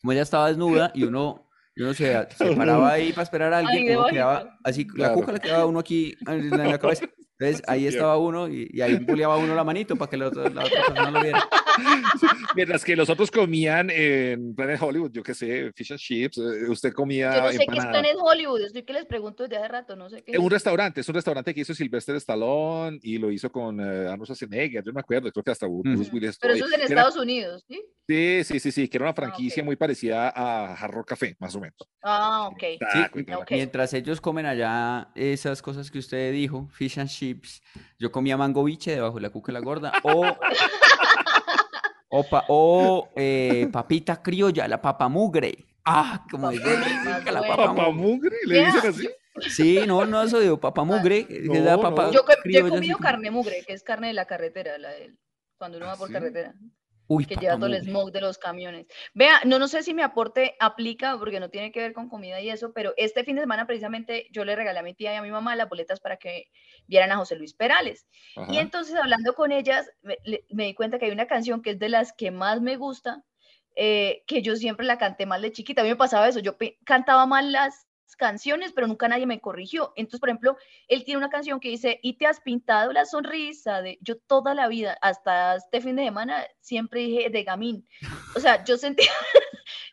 como 0.00 0.12
ella 0.12 0.22
estaba 0.22 0.48
desnuda 0.48 0.92
y 0.94 1.04
uno, 1.04 1.48
y 1.74 1.82
uno 1.82 1.94
se, 1.94 2.28
se 2.36 2.54
paraba 2.56 2.92
ahí 2.92 3.10
para 3.12 3.22
esperar 3.24 3.52
a 3.54 3.58
alguien, 3.58 3.82
uno 3.82 3.90
debajito. 3.90 4.14
quedaba 4.14 4.58
así, 4.64 4.84
la 4.84 4.94
Claro. 4.94 5.14
cuca 5.14 5.32
le 5.32 5.40
quedaba 5.40 5.66
uno 5.66 5.78
aquí 5.80 6.14
la, 6.20 6.34
en 6.34 6.50
la 6.70 6.78
cabeza. 6.78 7.06
Entonces, 7.40 7.62
ahí 7.68 7.80
Bien. 7.80 7.92
estaba 7.94 8.18
uno 8.18 8.48
y, 8.48 8.68
y 8.70 8.80
ahí 8.82 8.96
boleaba 8.98 9.38
uno 9.38 9.54
la 9.54 9.64
manito 9.64 9.96
para 9.96 10.10
que 10.10 10.16
la 10.18 10.28
otra, 10.28 10.50
la 10.50 10.62
otra 10.64 10.84
persona 10.86 11.10
lo 11.10 11.20
viera. 11.22 11.48
Mientras 12.54 12.84
que 12.84 12.94
los 12.96 13.08
otros 13.08 13.30
comían 13.30 13.88
en 13.90 14.54
Planet 14.54 14.80
Hollywood, 14.82 15.10
yo 15.12 15.22
qué 15.22 15.34
sé, 15.34 15.72
fish 15.74 15.92
and 15.92 15.98
chips, 16.00 16.38
eh, 16.38 16.68
usted 16.68 16.92
comía 16.92 17.34
Yo 17.34 17.40
no 17.42 17.46
sé 17.48 17.50
qué 17.58 17.62
es 17.64 17.68
empanada. 17.68 17.90
Planet 17.92 18.16
Hollywood, 18.20 18.60
estoy 18.62 18.82
que 18.82 18.92
les 18.92 19.06
pregunto 19.06 19.44
desde 19.44 19.56
hace 19.56 19.68
rato, 19.68 19.96
no 19.96 20.10
sé 20.10 20.22
qué. 20.22 20.32
Es 20.32 20.38
un 20.38 20.46
es. 20.46 20.52
restaurante, 20.52 21.00
es 21.00 21.08
un 21.08 21.14
restaurante 21.14 21.54
que 21.54 21.60
hizo 21.62 21.72
Sylvester 21.74 22.16
Stallone 22.16 22.98
y 23.02 23.18
lo 23.18 23.30
hizo 23.30 23.50
con 23.50 23.80
eh, 23.80 24.08
Arnold 24.08 24.24
Schwarzenegger, 24.26 24.82
yo 24.84 24.90
no 24.90 24.94
me 24.96 25.00
acuerdo, 25.00 25.30
creo 25.32 25.42
que 25.44 25.50
hasta 25.50 25.66
Bruce 25.66 25.88
Ujú. 26.02 26.16
Willis. 26.16 26.38
Pero 26.38 26.54
eso 26.54 26.66
es 26.66 26.72
en 26.72 26.80
Era- 26.80 26.88
Estados 26.88 27.16
Unidos, 27.16 27.64
¿sí? 27.66 27.80
Sí, 28.08 28.42
sí, 28.44 28.58
sí, 28.60 28.72
sí, 28.72 28.88
que 28.88 28.96
era 28.96 29.04
una 29.06 29.14
franquicia 29.14 29.62
ok. 29.62 29.66
muy 29.66 29.76
parecida 29.76 30.32
a 30.34 30.74
Jarro 30.76 31.04
Café, 31.04 31.36
más 31.38 31.54
o 31.54 31.60
menos. 31.60 31.76
Ah, 32.02 32.48
ok. 32.50 32.58
Sí, 32.60 32.78
toda 32.80 33.10
la 33.28 33.38
ok. 33.38 33.50
mientras 33.52 33.94
ellos 33.94 34.20
comen 34.20 34.46
allá 34.46 35.10
esas 35.14 35.62
cosas 35.62 35.90
que 35.92 35.98
usted 35.98 36.32
dijo, 36.32 36.68
fish 36.72 36.98
and 36.98 37.08
chips, 37.08 37.29
yo 37.98 38.10
comía 38.12 38.36
mango 38.36 38.64
biche 38.64 38.92
debajo 38.92 39.16
de 39.16 39.22
la 39.22 39.30
cuca 39.30 39.52
de 39.52 39.58
la 39.58 39.64
gorda 39.64 39.92
o, 40.02 40.36
o, 42.08 42.28
pa- 42.28 42.44
o, 42.48 43.12
eh, 43.16 43.68
papita 43.72 44.22
criolla, 44.22 44.66
la 44.68 44.80
papa 44.80 45.08
mugre. 45.08 45.66
Ah, 45.84 46.24
como 46.30 46.50
es 46.50 46.62
de 46.62 46.76
rica 46.76 47.32
la 47.32 47.40
papa 47.46 47.72
mugre. 47.72 47.92
mugre, 47.92 48.36
le 48.46 48.54
¿Qué 48.54 48.66
dicen 48.66 48.86
así. 48.90 49.08
Sí, 49.48 49.84
no, 49.86 50.04
no, 50.04 50.22
eso 50.22 50.38
digo, 50.40 50.60
papa 50.60 50.84
mugre, 50.84 51.26
que 51.26 51.38
es 51.38 51.64
la 51.64 51.76
no, 51.76 51.80
papa 51.80 52.02
no. 52.04 52.12
Yo, 52.12 52.20
he 52.44 52.68
comido 52.68 52.98
carne 52.98 53.30
mugre, 53.30 53.64
que 53.66 53.72
es 53.72 53.82
carne 53.82 54.08
de 54.08 54.12
la 54.14 54.26
carretera, 54.26 54.76
la 54.78 54.90
del- 54.90 55.18
cuando 55.56 55.78
uno 55.78 55.86
¿Ah, 55.86 55.90
va 55.90 55.96
por 55.96 56.08
sí? 56.08 56.12
carretera, 56.12 56.54
Uy, 57.12 57.26
que 57.26 57.34
lleva 57.34 57.56
todo 57.56 57.66
el 57.66 57.82
smoke 57.82 58.12
de 58.12 58.20
los 58.20 58.38
camiones. 58.38 58.86
Vea, 59.14 59.40
no, 59.44 59.58
no 59.58 59.66
sé 59.66 59.82
si 59.82 59.94
mi 59.94 60.02
aporte 60.02 60.54
aplica, 60.60 61.18
porque 61.18 61.40
no 61.40 61.50
tiene 61.50 61.72
que 61.72 61.80
ver 61.80 61.92
con 61.92 62.08
comida 62.08 62.40
y 62.40 62.50
eso, 62.50 62.72
pero 62.72 62.94
este 62.96 63.24
fin 63.24 63.34
de 63.34 63.42
semana 63.42 63.66
precisamente 63.66 64.28
yo 64.30 64.44
le 64.44 64.54
regalé 64.54 64.78
a 64.78 64.84
mi 64.84 64.94
tía 64.94 65.12
y 65.12 65.16
a 65.16 65.22
mi 65.22 65.32
mamá 65.32 65.56
las 65.56 65.68
boletas 65.68 65.98
para 65.98 66.18
que 66.18 66.52
vieran 66.86 67.10
a 67.10 67.16
José 67.16 67.34
Luis 67.34 67.52
Perales. 67.52 68.06
Y 68.48 68.58
entonces 68.58 68.94
hablando 68.94 69.34
con 69.34 69.50
ellas, 69.50 69.90
me, 70.02 70.18
di 70.64 70.74
cuenta 70.74 71.00
que 71.00 71.06
hay 71.06 71.10
una 71.10 71.26
canción 71.26 71.62
que 71.62 71.70
es 71.70 71.80
de 71.80 71.88
las 71.88 72.12
que 72.12 72.30
más 72.30 72.60
me 72.60 72.76
gusta, 72.76 73.24
eh, 73.74 74.22
que 74.28 74.40
yo 74.42 74.54
siempre 74.54 74.86
la 74.86 74.96
canté 74.96 75.26
mal 75.26 75.42
de 75.42 75.50
chiquita. 75.50 75.80
A 75.80 75.84
mí 75.84 75.90
me 75.90 75.96
pasaba 75.96 76.28
eso, 76.28 76.38
yo 76.38 76.56
cantaba 76.84 77.26
mal 77.26 77.50
las 77.50 77.88
canciones, 78.16 78.72
pero 78.72 78.86
nunca 78.86 79.08
nadie 79.08 79.26
me 79.26 79.40
corrigió. 79.40 79.92
Entonces, 79.96 80.20
por 80.20 80.28
ejemplo, 80.28 80.56
él 80.88 81.04
tiene 81.04 81.18
una 81.18 81.30
canción 81.30 81.60
que 81.60 81.68
dice, 81.68 81.98
y 82.02 82.14
te 82.14 82.26
has 82.26 82.40
pintado 82.40 82.92
la 82.92 83.04
sonrisa 83.04 83.82
de, 83.82 83.98
yo 84.00 84.18
toda 84.18 84.54
la 84.54 84.68
vida, 84.68 84.98
hasta 85.00 85.56
este 85.56 85.80
fin 85.80 85.96
de 85.96 86.04
semana, 86.04 86.44
siempre 86.60 87.00
dije 87.00 87.30
de 87.30 87.42
gamín. 87.44 87.86
O 88.34 88.40
sea, 88.40 88.64
yo 88.64 88.76
sentía 88.76 89.10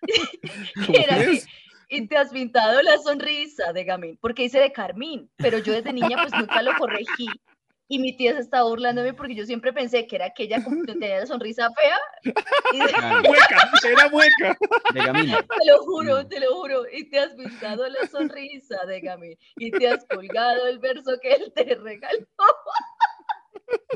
¿Cómo 0.75 0.93
que 0.93 1.01
era 1.01 1.15
así. 1.15 1.37
es? 1.37 1.47
Y 1.89 2.07
te 2.07 2.17
has 2.17 2.31
pintado 2.31 2.81
la 2.81 2.97
sonrisa 2.97 3.71
de 3.71 3.85
Gamín, 3.85 4.17
porque 4.19 4.43
dice 4.43 4.59
de 4.59 4.73
Carmín, 4.73 5.31
pero 5.37 5.57
yo 5.59 5.71
desde 5.71 5.93
niña 5.93 6.17
pues 6.21 6.33
nunca 6.33 6.61
lo 6.61 6.75
corregí. 6.77 7.27
Y 7.89 7.99
mi 7.99 8.15
tía 8.17 8.33
se 8.33 8.41
estaba 8.41 8.67
burlando 8.67 9.01
de 9.01 9.11
mí 9.11 9.17
porque 9.17 9.33
yo 9.33 9.45
siempre 9.45 9.71
pensé 9.71 10.07
que 10.07 10.17
era 10.17 10.25
aquella 10.25 10.61
como 10.63 10.83
que 10.83 10.91
tenía 10.93 11.19
la 11.19 11.25
sonrisa 11.25 11.69
fea. 11.71 11.97
Y 12.73 12.79
Claro, 12.79 13.21
Mueca, 13.21 13.71
era 13.85 14.09
mueca. 14.09 14.57
de 14.93 15.01
te 15.01 15.71
lo 15.71 15.77
juro, 15.83 16.21
Mm. 16.23 16.27
te 16.27 16.39
lo 16.41 16.55
juro. 16.55 16.83
Y 16.91 17.09
te 17.09 17.19
has 17.19 17.33
pintado 17.33 17.87
la 17.87 18.05
sonrisa 18.07 18.77
de 18.87 18.99
Gamín. 18.99 19.37
Y 19.55 19.71
te 19.71 19.87
has 19.87 20.03
colgado 20.05 20.67
el 20.67 20.79
verso 20.79 21.17
que 21.21 21.31
él 21.33 21.51
te 21.55 21.63
regaló. 21.75 22.25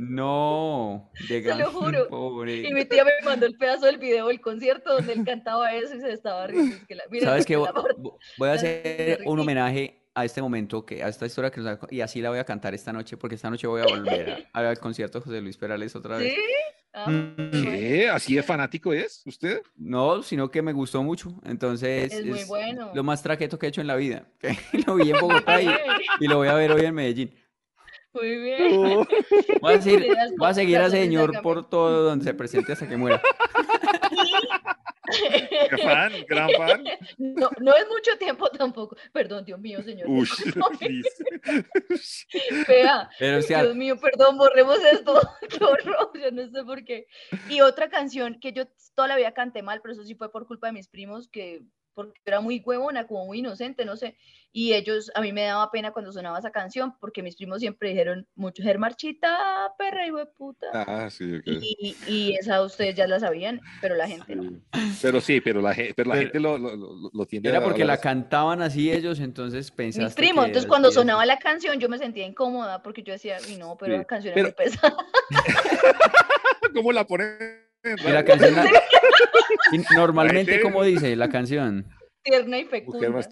No, 0.02 1.10
de 1.30 1.42
Te 1.42 1.56
lo 1.56 1.72
juro. 1.72 2.08
pobre. 2.10 2.56
Y 2.68 2.74
mi 2.74 2.86
tía 2.86 3.04
me 3.06 3.12
mandó 3.24 3.46
el 3.46 3.58
pedazo 3.58 3.86
del 3.86 3.98
video 3.98 4.28
del 4.28 4.42
concierto 4.42 4.94
donde 4.96 5.14
él 5.14 5.24
cantaba 5.26 5.74
eso 5.74 5.96
y 5.96 6.00
se 6.02 6.12
estaba 6.14 6.48
riendo. 6.48 6.76
Es 6.76 6.86
que 6.88 6.96
la- 6.96 7.04
mira, 7.10 7.26
¿Sabes 7.28 7.46
qué? 7.46 7.56
Voy, 7.58 8.50
a 8.50 8.54
hacer 8.54 9.20
un 9.26 9.40
homenaje 9.40 10.01
a 10.13 10.26
este 10.26 10.41
momento, 10.41 10.86
que, 10.86 11.04
a 11.04 11.08
esta 11.08 11.26
historia 11.26 11.52
que 11.52 11.62
nos 11.62 11.67
ha- 11.84 11.88
y 11.89 12.02
así 12.02 12.21
la 12.21 12.30
voy 12.30 12.39
a 12.39 12.43
cantar 12.43 12.74
esta 12.74 12.91
noche, 12.91 13.17
porque 13.17 13.36
esta 13.36 13.50
noche 13.50 13.67
voy 13.67 13.82
a 13.82 13.86
volver 13.86 14.47
a- 14.54 14.60
al 14.60 14.78
concierto 14.80 15.19
de 15.19 15.26
José 15.26 15.41
Luis 15.41 15.58
Perales 15.58 15.95
otra 15.95 16.17
vez. 16.17 16.34
¿Sí? 16.34 16.39
Bueno. 16.93 17.34
¿Qué? 17.52 18.10
¿Así 18.10 18.36
de 18.36 18.43
fanático 18.43 18.91
es 18.91 19.21
usted? 19.26 19.62
No, 19.78 20.21
sino 20.24 20.52
que 20.52 20.62
me 20.62 20.74
gustó 20.74 21.02
mucho. 21.04 21.34
Entonces, 21.45 22.12
Es 22.12 22.26
muy 22.26 22.43
bueno. 22.43 22.91
lo 22.93 23.04
más 23.04 23.24
traqueto 23.24 23.58
que 23.58 23.67
he 23.67 23.69
hecho 23.69 23.80
en 23.80 23.88
la 23.88 23.95
vida. 23.95 24.28
lo 24.88 24.95
vi 24.95 25.12
en 25.12 25.19
Bogotá 25.19 25.62
y, 25.62 25.69
y 26.19 26.28
lo 26.28 26.38
voy 26.38 26.50
a 26.50 26.54
ver 26.56 26.71
hoy 26.74 26.84
en 26.86 26.93
Medellín. 26.93 27.34
Muy 28.13 28.38
bien. 28.41 28.74
Oh, 28.76 29.08
Voy 29.62 29.74
a, 29.74 29.78
decir, 29.78 30.06
voy 30.38 30.50
a 30.50 30.54
seguir 30.54 30.78
la 30.80 30.86
a 30.88 30.89
sonrisa 30.89 31.04
señor 31.06 31.41
por 31.41 31.69
todo 31.69 32.04
donde 32.04 32.26
se 32.26 32.34
presente 32.34 32.74
hasta 32.74 32.89
que 32.89 32.97
muera. 32.97 33.21
Qué 35.69 35.78
fan, 35.78 36.13
gran 36.28 36.50
fan. 36.52 36.84
No, 37.17 37.50
no 37.60 37.76
es 37.76 37.88
mucho 37.88 38.17
tiempo 38.17 38.50
tampoco. 38.50 38.95
Perdón, 39.12 39.45
Dios 39.45 39.60
mío, 39.60 39.82
señor. 39.82 40.08
Uy. 40.10 40.28
Vea, 42.67 43.10
Pero, 43.19 43.39
o 43.39 43.41
sea, 43.41 43.63
Dios 43.63 43.76
mío, 43.76 44.00
perdón, 44.00 44.38
borremos 44.38 44.80
esto. 44.91 45.19
Qué 45.50 45.63
horror, 45.63 46.12
yo 46.13 46.32
no 46.32 46.50
sé 46.50 46.63
por 46.63 46.84
qué. 46.84 47.08
Y 47.50 47.62
otra 47.62 47.89
canción 47.89 48.39
que 48.39 48.54
yo 48.54 48.65
toda 48.95 49.08
la 49.08 49.15
vida 49.15 49.34
canté 49.34 49.62
mal, 49.62 49.82
pero 49.82 49.93
eso 49.93 50.04
sí 50.04 50.15
fue 50.15 50.32
por 50.32 50.47
culpa 50.47 50.67
de 50.67 50.74
mis 50.74 50.88
primos, 50.88 51.28
que 51.28 51.62
porque 51.94 52.20
era 52.26 52.40
muy 52.42 52.62
huevona, 52.66 53.08
como 53.08 53.26
muy 53.26 53.40
inocente, 53.40 53.86
no 53.86 53.96
sé. 53.98 54.16
Y 54.54 54.74
ellos, 54.74 55.10
a 55.16 55.22
mí 55.22 55.32
me 55.32 55.44
daba 55.44 55.72
pena 55.72 55.92
cuando 55.92 56.12
sonaba 56.12 56.38
esa 56.40 56.52
canción, 56.52 56.94
porque 57.00 57.24
mis 57.24 57.38
primos 57.38 57.60
siempre 57.62 57.90
dijeron 57.90 58.28
mucho, 58.36 58.62
Germarchita, 58.64 59.74
perra 59.78 60.06
y 60.08 60.12
puta. 60.38 60.68
Ah, 60.74 61.10
sí, 61.10 61.36
ok. 61.38 61.44
Y, 61.48 61.96
y 62.08 62.36
esa 62.36 62.62
ustedes 62.62 62.96
ya 62.96 63.08
la 63.08 63.20
sabían, 63.20 63.62
pero 63.80 63.96
la 63.96 64.08
gente 64.10 64.36
no. 64.36 64.60
Pero 65.02 65.22
sí, 65.22 65.40
pero 65.40 65.62
la, 65.62 65.74
pero 65.96 66.10
la 66.10 66.16
Pero- 66.16 66.22
gente 66.22 66.40
lo, 66.42 66.58
lo, 66.58 66.76
lo, 66.76 67.10
lo 67.14 67.26
tiende 67.26 67.48
era 67.50 67.60
a 67.60 67.64
porque 67.64 67.86
la 67.86 67.98
cantaban 67.98 68.62
así 68.62 68.92
ellos, 68.92 69.20
entonces 69.22 69.72
pensaste 69.72 70.06
Mis 70.06 70.16
primos, 70.16 70.46
entonces 70.48 70.68
cuando 70.68 70.90
así, 70.90 70.96
sonaba 70.96 71.26
la 71.26 71.38
canción 71.40 71.80
yo 71.80 71.88
me 71.88 71.98
sentía 71.98 72.26
incómoda 72.26 72.82
porque 72.84 73.04
yo 73.04 73.14
decía, 73.14 73.38
"Uy, 73.48 73.56
no, 73.58 73.78
pero 73.80 73.94
Sí, 73.94 73.98
la 74.00 74.06
canción 74.06 74.34
pero- 74.34 74.50
es 74.50 74.56
muy 74.58 74.66
pesada. 74.66 74.98
¿Cómo 76.74 76.92
la 76.92 77.06
ponen? 77.06 77.71
Y 77.84 78.12
la 78.12 78.24
canción, 78.24 78.54
y 79.72 79.96
normalmente, 79.96 80.62
¿cómo 80.62 80.84
dice 80.84 81.15
la 81.15 81.30
canción? 81.30 81.88
Tierna 82.24 82.60
y 82.60 82.65
fecunda. 82.65 83.28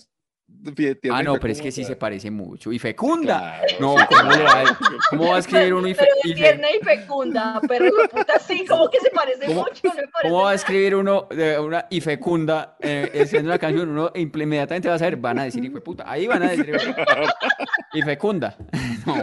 Ah, 1.12 1.22
y 1.22 1.24
no, 1.24 1.40
pero 1.40 1.54
es 1.54 1.62
que 1.62 1.72
sí 1.72 1.86
se 1.86 1.96
parece 1.96 2.30
mucho. 2.30 2.72
Y 2.74 2.80
fecunda. 2.80 3.62
Claro, 3.78 3.78
No, 3.80 3.96
¿cómo, 4.10 4.32
le 4.32 4.44
va 4.44 4.78
cómo 5.10 5.30
va 5.30 5.36
a 5.38 5.40
escribir 5.40 5.74
uno 5.74 5.88
y, 5.88 5.94
fe- 5.94 6.06
Pero 6.24 6.36
y 6.36 6.40
de 6.42 6.62
y 6.82 6.84
fecunda, 6.84 7.62
pero 7.66 7.86
puta, 8.12 8.38
sí, 8.40 8.66
como 8.68 8.90
que 8.90 9.00
se 9.00 9.10
parece 9.12 9.46
¿Cómo- 9.46 9.62
mucho, 9.62 9.80
no 9.84 9.92
parece 9.94 10.10
¿Cómo 10.24 10.42
va 10.44 10.52
a 10.52 10.54
escribir 10.56 10.96
uno 10.96 11.28
de 11.32 11.58
una 11.60 11.86
y 11.90 12.02
fecunda 12.02 12.76
eh, 12.82 13.10
escribiendo 13.14 13.52
una 13.52 13.60
canción? 13.60 13.90
Uno 13.90 14.12
imple- 14.14 14.44
inmediatamente 14.44 14.90
va 14.90 14.96
a 14.96 15.00
saber, 15.00 15.16
van 15.16 15.40
a 15.40 15.44
decir 15.46 15.64
hijo 15.64 15.76
de 15.76 15.82
puta. 15.82 16.04
Ahí 16.06 16.28
van 16.28 16.44
a 16.44 16.50
decir 16.52 16.74
y 17.94 18.02
fecunda. 18.02 18.58
No, 19.06 19.16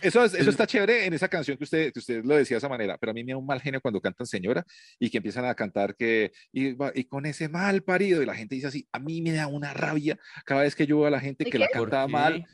Eso, 0.00 0.24
es- 0.24 0.34
eso 0.34 0.48
está 0.50 0.66
chévere 0.66 1.04
en 1.04 1.12
esa 1.12 1.28
canción 1.28 1.58
que 1.58 1.64
usted, 1.64 1.92
que 1.92 1.98
usted 1.98 2.24
lo 2.24 2.36
decía 2.36 2.54
de 2.54 2.58
esa 2.58 2.68
manera, 2.68 2.96
pero 2.96 3.10
a 3.10 3.14
mí 3.14 3.22
me 3.24 3.32
da 3.32 3.38
un 3.38 3.44
mal 3.44 3.60
genio 3.60 3.80
cuando 3.82 4.00
cantan 4.00 4.26
señora 4.26 4.64
y 4.98 5.10
que 5.10 5.18
empiezan 5.18 5.44
a 5.44 5.54
cantar 5.54 5.94
que 5.96 6.32
y, 6.52 6.74
y 6.94 7.04
con 7.04 7.26
ese 7.26 7.48
mal 7.48 7.82
parido 7.82 8.22
y 8.22 8.26
la 8.26 8.34
gente 8.34 8.54
dice 8.54 8.68
así, 8.68 8.88
a 8.92 8.98
mí 8.98 9.20
me 9.20 9.32
da 9.32 9.46
una 9.48 9.69
rabia 9.74 10.18
cada 10.44 10.62
vez 10.62 10.74
que 10.74 10.86
yo 10.86 10.98
veo 10.98 11.06
a 11.06 11.10
la 11.10 11.20
gente 11.20 11.44
¿De 11.44 11.50
que 11.50 11.58
la 11.58 11.68
qué? 11.68 11.78
¿Por 11.78 11.90
canta 11.90 12.06
qué? 12.06 12.12
mal, 12.12 12.46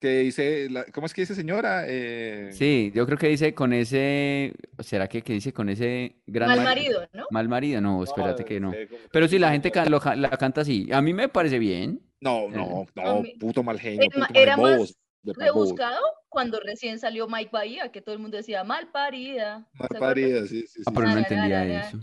que 0.00 0.18
dice, 0.18 0.68
la- 0.70 0.84
¿cómo 0.86 1.06
es 1.06 1.14
que 1.14 1.22
dice 1.22 1.34
señora? 1.34 1.84
Eh, 1.88 2.50
Sí, 2.52 2.92
yo 2.94 3.06
creo 3.06 3.16
que 3.16 3.28
dice 3.28 3.54
con 3.54 3.72
ese. 3.72 4.52
¿Será 4.80 5.08
que, 5.08 5.22
que 5.22 5.32
dice 5.32 5.52
con 5.54 5.68
ese 5.70 6.16
gran 6.26 6.48
Mal 6.50 6.58
mari- 6.58 6.64
marido, 6.82 7.08
¿no? 7.14 7.24
Mal 7.30 7.48
marido, 7.48 7.80
no, 7.80 8.02
espérate 8.04 8.44
que 8.44 8.60
no. 8.60 8.70
sé, 8.72 8.88
Pero 9.10 9.28
si 9.28 9.38
la 9.38 9.50
gente 9.52 9.70
señora. 9.70 10.00
ca- 10.00 10.14
lo 10.16 10.20
la 10.20 10.30
canta 10.36 10.60
así, 10.60 10.88
a 10.92 11.00
mí 11.00 11.14
me 11.14 11.28
parece 11.30 11.58
bien. 11.58 12.00
No, 12.20 12.48
no, 12.50 12.86
A 12.96 13.02
no, 13.04 13.22
mí- 13.22 13.34
puto 13.38 13.62
mal 13.62 13.78
genio, 13.80 14.02
Era 14.02 14.10
puto 14.10 14.18
mal 14.20 14.30
era 14.42 14.56
más- 14.58 14.94
rebuscado 15.24 16.00
cuando 16.28 16.60
recién 16.60 16.98
salió 16.98 17.26
Mike 17.28 17.50
Bahía, 17.52 17.90
que 17.90 18.02
todo 18.02 18.14
el 18.14 18.20
mundo 18.20 18.36
decía 18.36 18.62
mal 18.64 18.88
parida. 18.90 19.66
Mal 19.72 19.88
parida, 19.98 20.46
sí, 20.46 20.66
sí. 20.66 20.82
Ah, 20.84 20.92
pero 20.94 21.08
no 21.08 21.16
entendía 21.18 21.80
eso. 21.80 21.98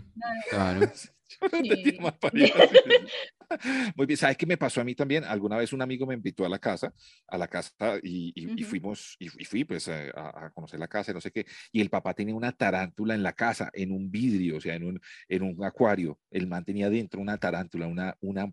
Claro. 0.50 0.80
Muy 3.96 4.06
bien, 4.06 4.16
¿sabes 4.16 4.36
qué 4.36 4.46
me 4.46 4.56
pasó 4.56 4.80
a 4.80 4.84
mí 4.84 4.94
también? 4.94 5.24
Alguna 5.24 5.56
vez 5.56 5.72
un 5.72 5.82
amigo 5.82 6.06
me 6.06 6.14
invitó 6.14 6.44
a 6.44 6.48
la 6.48 6.58
casa, 6.58 6.92
a 7.28 7.38
la 7.38 7.48
casa 7.48 7.72
y, 8.02 8.32
y, 8.34 8.64
fuimos, 8.64 9.16
y, 9.18 9.28
fui 9.28 9.64
pues 9.64 9.88
a, 9.88 10.50
conocer 10.54 10.80
la 10.80 10.88
casa, 10.88 11.12
no 11.12 11.20
sé 11.20 11.30
qué, 11.30 11.46
y 11.70 11.80
el 11.80 11.90
papá 11.90 12.14
tenía 12.14 12.34
una 12.34 12.52
tarántula 12.52 13.14
en 13.14 13.22
la 13.22 13.32
casa, 13.32 13.70
en 13.72 13.92
un 13.92 14.10
vidrio, 14.10 14.56
o 14.56 14.60
sea, 14.60 14.74
en 14.74 14.84
un, 14.84 15.00
en 15.28 15.42
un 15.42 15.64
acuario. 15.64 16.18
El 16.30 16.46
man 16.46 16.64
tenía 16.64 16.88
dentro 16.88 17.20
una 17.20 17.38
tarántula, 17.38 17.86
una, 17.86 18.16
una, 18.20 18.52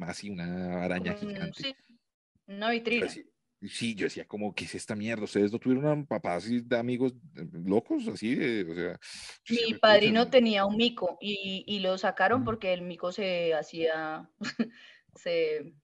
así, 0.00 0.30
una 0.30 0.84
araña 0.84 1.14
gigante. 1.14 1.62
Sí, 1.62 1.74
una 2.46 2.70
vitrina. 2.70 3.08
Sí, 3.62 3.94
yo 3.94 4.04
decía, 4.04 4.26
como, 4.26 4.54
¿qué 4.54 4.64
es 4.64 4.74
esta 4.74 4.94
mierda? 4.94 5.24
¿Ustedes 5.24 5.50
no 5.52 5.58
tuvieron 5.58 6.06
papás 6.06 6.48
y 6.48 6.60
de 6.60 6.78
amigos 6.78 7.14
eh, 7.36 7.46
locos 7.64 8.06
así? 8.08 8.34
o 8.62 8.74
sea, 8.74 9.00
Mi 9.48 9.74
padrino 9.74 10.28
tenía 10.28 10.66
un 10.66 10.76
mico 10.76 11.16
y, 11.20 11.64
y 11.66 11.80
lo 11.80 11.96
sacaron 11.96 12.44
porque 12.44 12.72
el 12.72 12.82
mico 12.82 13.12
se 13.12 13.54
hacía, 13.54 14.28
se 15.14 15.74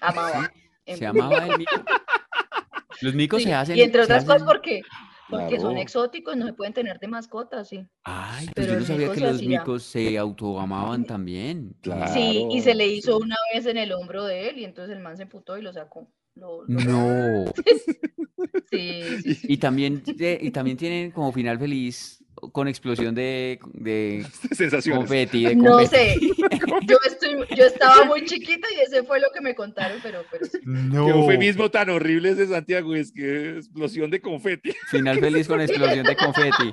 amaba. 0.00 0.52
Se 0.86 1.06
amaba 1.06 1.46
el 1.46 1.58
mico. 1.58 1.72
Los 3.00 3.14
micos 3.14 3.42
se 3.42 3.54
hacen. 3.54 3.76
Y 3.76 3.82
entre 3.82 4.02
otras 4.02 4.24
cosas, 4.24 4.42
porque 4.42 4.82
porque 5.28 5.60
son 5.60 5.76
exóticos, 5.76 6.36
no 6.36 6.46
se 6.46 6.52
pueden 6.52 6.72
tener 6.72 6.98
de 6.98 7.08
mascotas, 7.08 7.68
sí. 7.68 7.86
Ay, 8.04 8.48
pero 8.54 8.74
yo 8.74 8.80
no 8.80 8.86
sabía 8.86 9.12
que 9.12 9.20
los 9.20 9.42
micos 9.42 9.82
se 9.82 10.16
autoamaban 10.16 11.04
también. 11.04 11.76
Sí, 12.12 12.46
y 12.50 12.60
se 12.60 12.74
le 12.74 12.86
hizo 12.86 13.18
una 13.18 13.36
vez 13.52 13.66
en 13.66 13.76
el 13.76 13.92
hombro 13.92 14.24
de 14.24 14.48
él 14.48 14.58
y 14.58 14.64
entonces 14.64 14.96
el 14.96 15.02
man 15.02 15.16
se 15.16 15.24
emputó 15.24 15.58
y 15.58 15.62
lo 15.62 15.72
sacó. 15.72 16.08
No. 16.38 17.44
sí, 18.70 19.02
Y 19.44 19.56
también, 19.58 20.02
y 20.06 20.50
también 20.50 20.76
tienen 20.76 21.10
como 21.10 21.32
final 21.32 21.58
feliz 21.58 22.18
con 22.52 22.68
explosión 22.68 23.14
de, 23.14 23.58
de 23.72 24.24
confeti, 24.92 25.44
de 25.44 25.56
No 25.56 25.84
sé, 25.86 26.16
yo, 26.86 26.96
estoy, 27.06 27.36
yo 27.56 27.64
estaba 27.64 28.04
muy 28.04 28.24
chiquita 28.24 28.68
y 28.76 28.80
ese 28.80 29.02
fue 29.02 29.20
lo 29.20 29.28
que 29.32 29.40
me 29.40 29.54
contaron, 29.54 29.98
pero, 30.02 30.22
pero 30.30 30.46
sí. 30.46 30.58
No. 30.64 31.06
Qué 31.06 31.10
eufemismo 31.12 31.70
tan 31.70 31.90
horrible 31.90 32.30
ese 32.30 32.46
Santiago, 32.46 32.94
es 32.94 33.12
que 33.12 33.56
explosión 33.56 34.10
de 34.10 34.20
confeti. 34.20 34.72
Final 34.90 35.18
feliz 35.18 35.48
con 35.48 35.60
explosión 35.60 36.06
de 36.06 36.16
confeti. 36.16 36.72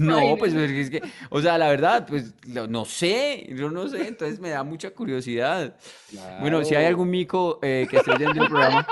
No, 0.06 0.36
pues 0.38 0.54
es 0.54 0.88
que, 0.88 1.02
o 1.28 1.42
sea, 1.42 1.58
la 1.58 1.68
verdad, 1.68 2.06
pues 2.08 2.32
no 2.46 2.84
sé, 2.86 3.46
yo 3.54 3.70
no 3.70 3.86
sé, 3.86 4.08
entonces 4.08 4.40
me 4.40 4.48
da 4.48 4.62
mucha 4.62 4.90
curiosidad. 4.92 5.76
Bueno, 6.40 6.64
si 6.64 6.74
hay 6.74 6.86
algún 6.86 7.10
mico 7.10 7.58
eh, 7.62 7.86
que 7.90 7.98
esté 7.98 8.16
viendo 8.16 8.42
el 8.42 8.48
programa, 8.48 8.86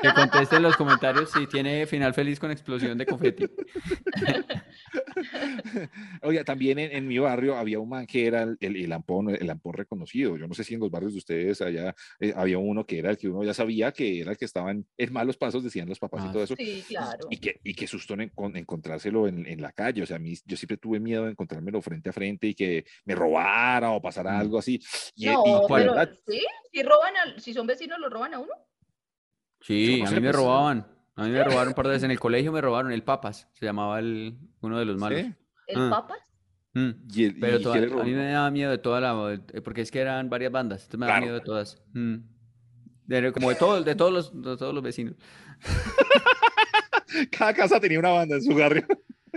que 0.00 0.12
conteste 0.14 0.56
en 0.56 0.62
los 0.62 0.76
comentarios 0.76 1.30
si 1.30 1.46
tiene 1.46 1.86
final 1.86 2.14
feliz 2.14 2.40
con 2.40 2.50
explosión 2.50 2.96
de 2.96 3.04
confeti. 3.04 3.46
Oiga, 6.22 6.44
también 6.44 6.78
en, 6.78 7.06
mi 7.06 7.18
barrio 7.18 7.56
había 7.56 7.78
un 7.78 7.88
man 7.88 8.06
que 8.06 8.26
era 8.26 8.42
el, 8.42 8.56
el, 8.60 8.88
lampón, 8.88 9.30
el 9.30 9.46
lampón 9.46 9.74
reconocido. 9.74 10.36
Yo 10.36 10.46
no 10.46 10.54
sé 10.54 10.64
si 10.64 10.74
en 10.74 10.80
los 10.80 10.90
barrios 10.90 11.12
de 11.12 11.18
ustedes 11.18 11.60
allá 11.62 11.94
eh, 12.18 12.32
había 12.36 12.58
uno 12.58 12.84
que 12.86 12.98
era 12.98 13.10
el 13.10 13.18
que 13.18 13.28
uno 13.28 13.44
ya 13.44 13.54
sabía 13.54 13.92
que 13.92 14.20
era 14.20 14.32
el 14.32 14.36
que 14.36 14.44
estaba 14.44 14.70
en, 14.70 14.86
malos 15.10 15.36
pasos, 15.36 15.64
decían 15.64 15.88
los 15.88 15.98
papás 15.98 16.24
y 16.24 16.28
ah, 16.28 16.32
todo 16.32 16.42
eso. 16.42 16.54
Sí, 16.56 16.84
claro. 16.88 17.26
Y 17.30 17.38
que, 17.38 17.60
y 17.64 17.74
que 17.74 17.86
susto 17.86 18.14
en, 18.14 18.32
encontrárselo 18.54 19.26
en, 19.26 19.46
en, 19.46 19.60
la 19.60 19.72
calle. 19.72 20.02
O 20.02 20.06
sea, 20.06 20.16
a 20.16 20.20
mí, 20.20 20.34
yo 20.44 20.56
siempre 20.56 20.76
tuve 20.76 21.00
miedo 21.00 21.24
de 21.24 21.32
encontrármelo 21.32 21.80
frente 21.82 22.10
a 22.10 22.12
frente 22.12 22.48
y 22.48 22.54
que 22.54 22.84
me 23.04 23.14
robara 23.14 23.90
o 23.90 24.00
pasara 24.00 24.32
mm. 24.32 24.40
algo 24.40 24.58
así. 24.58 24.80
no, 25.16 25.66
pero, 25.68 25.94
¿sí? 26.26 26.40
Si, 26.72 26.82
roban 26.82 27.14
si 27.38 27.54
son 27.54 27.66
vecinos, 27.66 27.98
¿lo 27.98 28.08
roban 28.08 28.34
a 28.34 28.38
uno? 28.38 28.52
Sí, 29.60 30.02
a 30.06 30.10
mí 30.10 30.16
me 30.16 30.20
pues, 30.28 30.36
robaban. 30.36 30.99
A 31.20 31.24
mí 31.24 31.32
me 31.32 31.44
robaron 31.44 31.68
un 31.68 31.74
par 31.74 31.84
de 31.84 31.92
veces 31.92 32.04
en 32.04 32.12
el 32.12 32.18
colegio, 32.18 32.50
me 32.50 32.62
robaron 32.62 32.92
el 32.92 33.02
Papas, 33.02 33.46
se 33.52 33.66
llamaba 33.66 33.98
el, 33.98 34.38
uno 34.62 34.78
de 34.78 34.86
los 34.86 34.96
malos. 34.96 35.20
¿El 35.66 35.76
ah. 35.76 35.90
Papas? 35.90 36.18
Mm. 36.72 36.90
Pero 37.38 37.72
a 38.00 38.04
mí 38.04 38.12
me 38.12 38.32
daba 38.32 38.50
miedo 38.50 38.70
de 38.70 38.78
toda 38.78 39.02
la, 39.02 39.38
porque 39.62 39.82
es 39.82 39.90
que 39.90 40.00
eran 40.00 40.30
varias 40.30 40.50
bandas, 40.50 40.84
entonces 40.84 40.98
me 41.00 41.06
daba 41.06 41.20
miedo 41.20 41.34
de 41.34 41.40
todas. 41.42 41.82
Mm. 41.92 42.16
como 43.34 43.50
de, 43.50 43.54
todo, 43.56 43.82
de, 43.82 43.94
todos 43.94 44.12
los, 44.12 44.42
de 44.42 44.56
todos 44.56 44.72
los 44.72 44.82
vecinos. 44.82 45.14
Cada 47.30 47.52
casa 47.52 47.78
tenía 47.78 47.98
una 47.98 48.12
banda 48.12 48.36
en 48.36 48.42
su 48.42 48.54
barrio. 48.54 48.86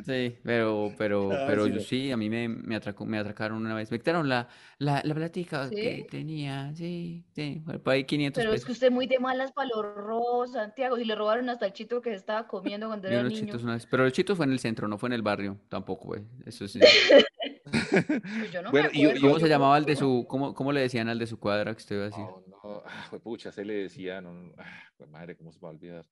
Sí, 0.06 0.38
pero, 0.44 0.92
pero, 0.98 1.32
ah, 1.32 1.46
pero 1.48 1.68
yo 1.68 1.80
sí, 1.80 2.12
a 2.12 2.18
mí 2.18 2.30
me, 2.30 2.48
me, 2.48 2.76
atracó, 2.76 3.06
me 3.06 3.18
atracaron 3.18 3.58
una 3.66 3.76
vez. 3.76 3.92
Me 3.92 3.98
quitaron 3.98 4.28
la, 4.28 4.48
la, 4.78 5.02
la 5.04 5.16
platica 5.16 5.70
que 5.70 6.06
tenía, 6.10 6.74
sí, 6.76 7.24
sí, 7.34 7.64
por 7.84 7.94
ahí 7.94 8.04
500 8.04 8.42
Pero 8.42 8.54
es 8.54 8.66
que 8.66 8.72
usted 8.72 8.92
muy 8.92 9.08
de 9.08 9.20
malas 9.20 9.52
para 9.52 9.70
los 9.70 9.96
robos, 9.96 10.52
Santiago, 10.52 10.98
y 10.98 11.06
le 11.06 11.16
robaron 11.16 11.50
hasta 11.50 11.66
el 11.66 11.74
chito 11.74 12.02
que 12.02 12.12
se 12.12 12.18
estaba 12.18 12.48
comiendo 12.48 12.88
cuando 12.88 13.08
era 13.08 13.24
niño. 13.24 13.54
pero 13.90 14.06
el 14.06 14.12
chito 14.12 14.36
fue 14.36 14.46
en 14.46 14.52
el 14.52 14.60
centro, 14.60 14.88
no 14.88 14.98
fue 14.98 15.10
en 15.10 15.14
el 15.14 15.22
barrio, 15.22 15.58
tampoco, 15.70 16.06
güey, 16.06 16.24
eso 16.46 16.68
sí. 16.68 16.80
pues 16.80 18.52
yo 18.52 18.62
no 18.62 18.72
bueno, 18.72 18.90
y, 18.92 19.20
¿Cómo 19.20 19.40
se 19.40 19.48
llamaba 19.48 19.78
el 19.78 19.86
de 19.86 19.96
su, 19.96 20.26
cómo, 20.28 20.54
cómo 20.54 20.72
le 20.72 20.82
decían 20.82 21.10
al 21.10 21.20
de 21.20 21.28
su 21.28 21.40
cuadra 21.40 21.74
que 21.74 21.78
usted 21.78 21.96
iba 21.96 22.06
a 22.06 22.08
decir? 22.08 22.24
No, 22.24 22.44
no, 22.48 22.84
ah, 22.86 23.18
pucha, 23.24 23.52
se 23.52 23.64
le 23.64 23.74
decía, 23.74 24.22
no, 24.22 24.54
pues 24.98 25.10
madre, 25.10 25.36
¿cómo 25.36 25.52
se 25.52 25.60
va 25.60 25.70
a 25.70 25.72
olvidar? 25.72 26.06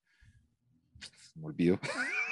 me 1.35 1.45
olvido. 1.45 1.79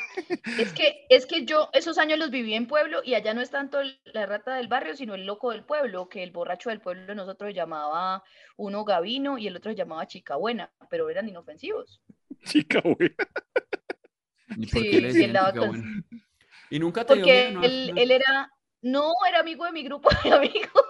Es 0.57 0.73
que, 0.73 1.05
es 1.09 1.25
que 1.25 1.45
yo 1.45 1.69
esos 1.73 1.97
años 1.97 2.19
los 2.19 2.29
viví 2.29 2.53
en 2.53 2.67
pueblo 2.67 3.01
y 3.03 3.15
allá 3.15 3.33
no 3.33 3.41
es 3.41 3.49
tanto 3.49 3.79
la 4.05 4.25
rata 4.25 4.55
del 4.55 4.67
barrio, 4.67 4.95
sino 4.95 5.15
el 5.15 5.25
loco 5.25 5.51
del 5.51 5.63
pueblo, 5.63 6.09
que 6.09 6.23
el 6.23 6.31
borracho 6.31 6.69
del 6.69 6.81
pueblo 6.81 7.15
nosotros 7.15 7.53
llamaba 7.53 8.23
uno 8.57 8.83
Gavino 8.83 9.37
y 9.37 9.47
el 9.47 9.55
otro 9.55 9.71
llamaba 9.71 10.07
Chica 10.07 10.35
Buena, 10.35 10.71
pero 10.89 11.09
eran 11.09 11.27
inofensivos. 11.29 12.01
Chica 12.45 12.81
Buena. 12.81 13.15
¿Y 14.57 14.67
por 14.67 14.81
qué 14.83 15.01
le 15.01 15.13
Chica 15.13 15.51
Buena? 15.51 16.03
Y 16.69 16.79
nunca 16.79 17.05
te 17.05 17.15
Porque 17.15 17.47
él, 17.49 17.93
él, 17.95 18.11
era, 18.11 18.51
no, 18.81 19.11
era 19.27 19.39
amigo 19.39 19.65
de 19.65 19.71
mi 19.71 19.83
grupo 19.83 20.09
de 20.23 20.31
amigos. 20.33 20.83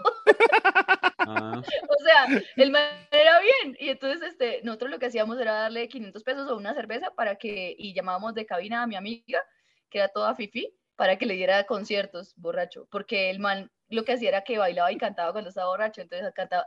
Ah. 1.20 1.39
O 1.90 2.04
sea, 2.04 2.42
el 2.56 2.72
man 2.72 2.84
era 3.12 3.40
bien. 3.40 3.78
Y 3.80 3.90
entonces 3.90 4.30
este, 4.30 4.62
nosotros 4.64 4.92
lo 4.92 5.00
que 5.00 5.08
hacíamos 5.08 5.40
era 5.40 5.54
darle 5.54 5.88
500 5.88 6.24
pesos 6.24 6.50
o 6.50 6.58
una 6.58 6.74
cerveza 6.74 7.12
para 7.12 7.36
que, 7.36 7.76
y 7.78 7.94
llamábamos 7.94 8.34
de 8.34 8.46
cabina 8.46 8.84
a 8.84 8.88
mi 8.88 8.96
amiga, 8.96 9.44
que 9.90 10.00
era 10.00 10.10
toda 10.10 10.36
fifi, 10.36 10.74
para 10.96 11.18
que 11.18 11.26
le 11.26 11.36
diera 11.36 11.64
conciertos 11.66 12.34
borracho. 12.36 12.88
Porque 12.92 13.30
el 13.30 13.40
man 13.40 13.72
lo 13.90 14.04
que 14.04 14.14
hacía 14.14 14.30
era 14.30 14.44
que 14.44 14.58
bailaba 14.58 14.92
y 14.92 14.98
cantaba 14.98 15.32
cuando 15.32 15.50
estaba 15.50 15.70
borracho. 15.70 16.02
Entonces 16.02 16.32
cantaba 16.34 16.66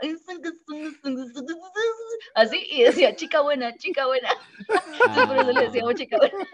así 2.35 2.67
y 2.71 2.83
decía 2.83 3.15
chica 3.15 3.41
buena, 3.41 3.77
chica 3.77 4.07
buena. 4.07 4.29
Entonces 5.07 5.27
por 5.27 5.37
eso 5.37 5.53
le 5.53 5.61
decíamos 5.63 5.95
chica 5.95 6.17
buena. 6.17 6.49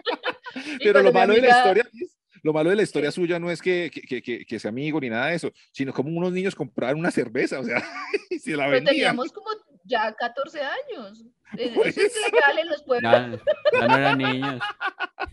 Pero 0.83 1.01
lo 1.01 1.11
malo 1.11 1.33
de 1.33 1.41
la 1.41 1.49
historia 1.49 1.89
es 1.93 2.19
lo 2.43 2.53
malo 2.53 2.69
de 2.69 2.75
la 2.75 2.83
historia 2.83 3.11
suya 3.11 3.39
no 3.39 3.51
es 3.51 3.61
que, 3.61 3.91
que, 3.91 4.21
que, 4.21 4.45
que, 4.45 4.59
sea 4.59 4.69
amigo 4.69 4.99
ni 4.99 5.09
nada 5.09 5.27
de 5.27 5.35
eso, 5.35 5.51
sino 5.71 5.93
como 5.93 6.09
unos 6.17 6.31
niños 6.31 6.55
compraron 6.55 6.99
una 6.99 7.11
cerveza, 7.11 7.59
o 7.59 7.63
sea, 7.63 7.83
y 8.29 8.39
se 8.39 8.55
la 8.55 8.67
vendían. 8.67 8.85
Pero 8.85 8.95
teníamos 8.95 9.31
como 9.31 9.49
ya 9.83 10.13
14 10.13 10.61
años. 10.61 11.25
Eso 11.57 11.83
es 11.83 11.95
legal 11.97 12.59
en 12.59 12.67
los 12.67 12.83
pueblos. 12.83 13.11
Ya, 13.11 13.87
no 13.87 13.97
eran 13.97 14.17
niños. 14.19 14.61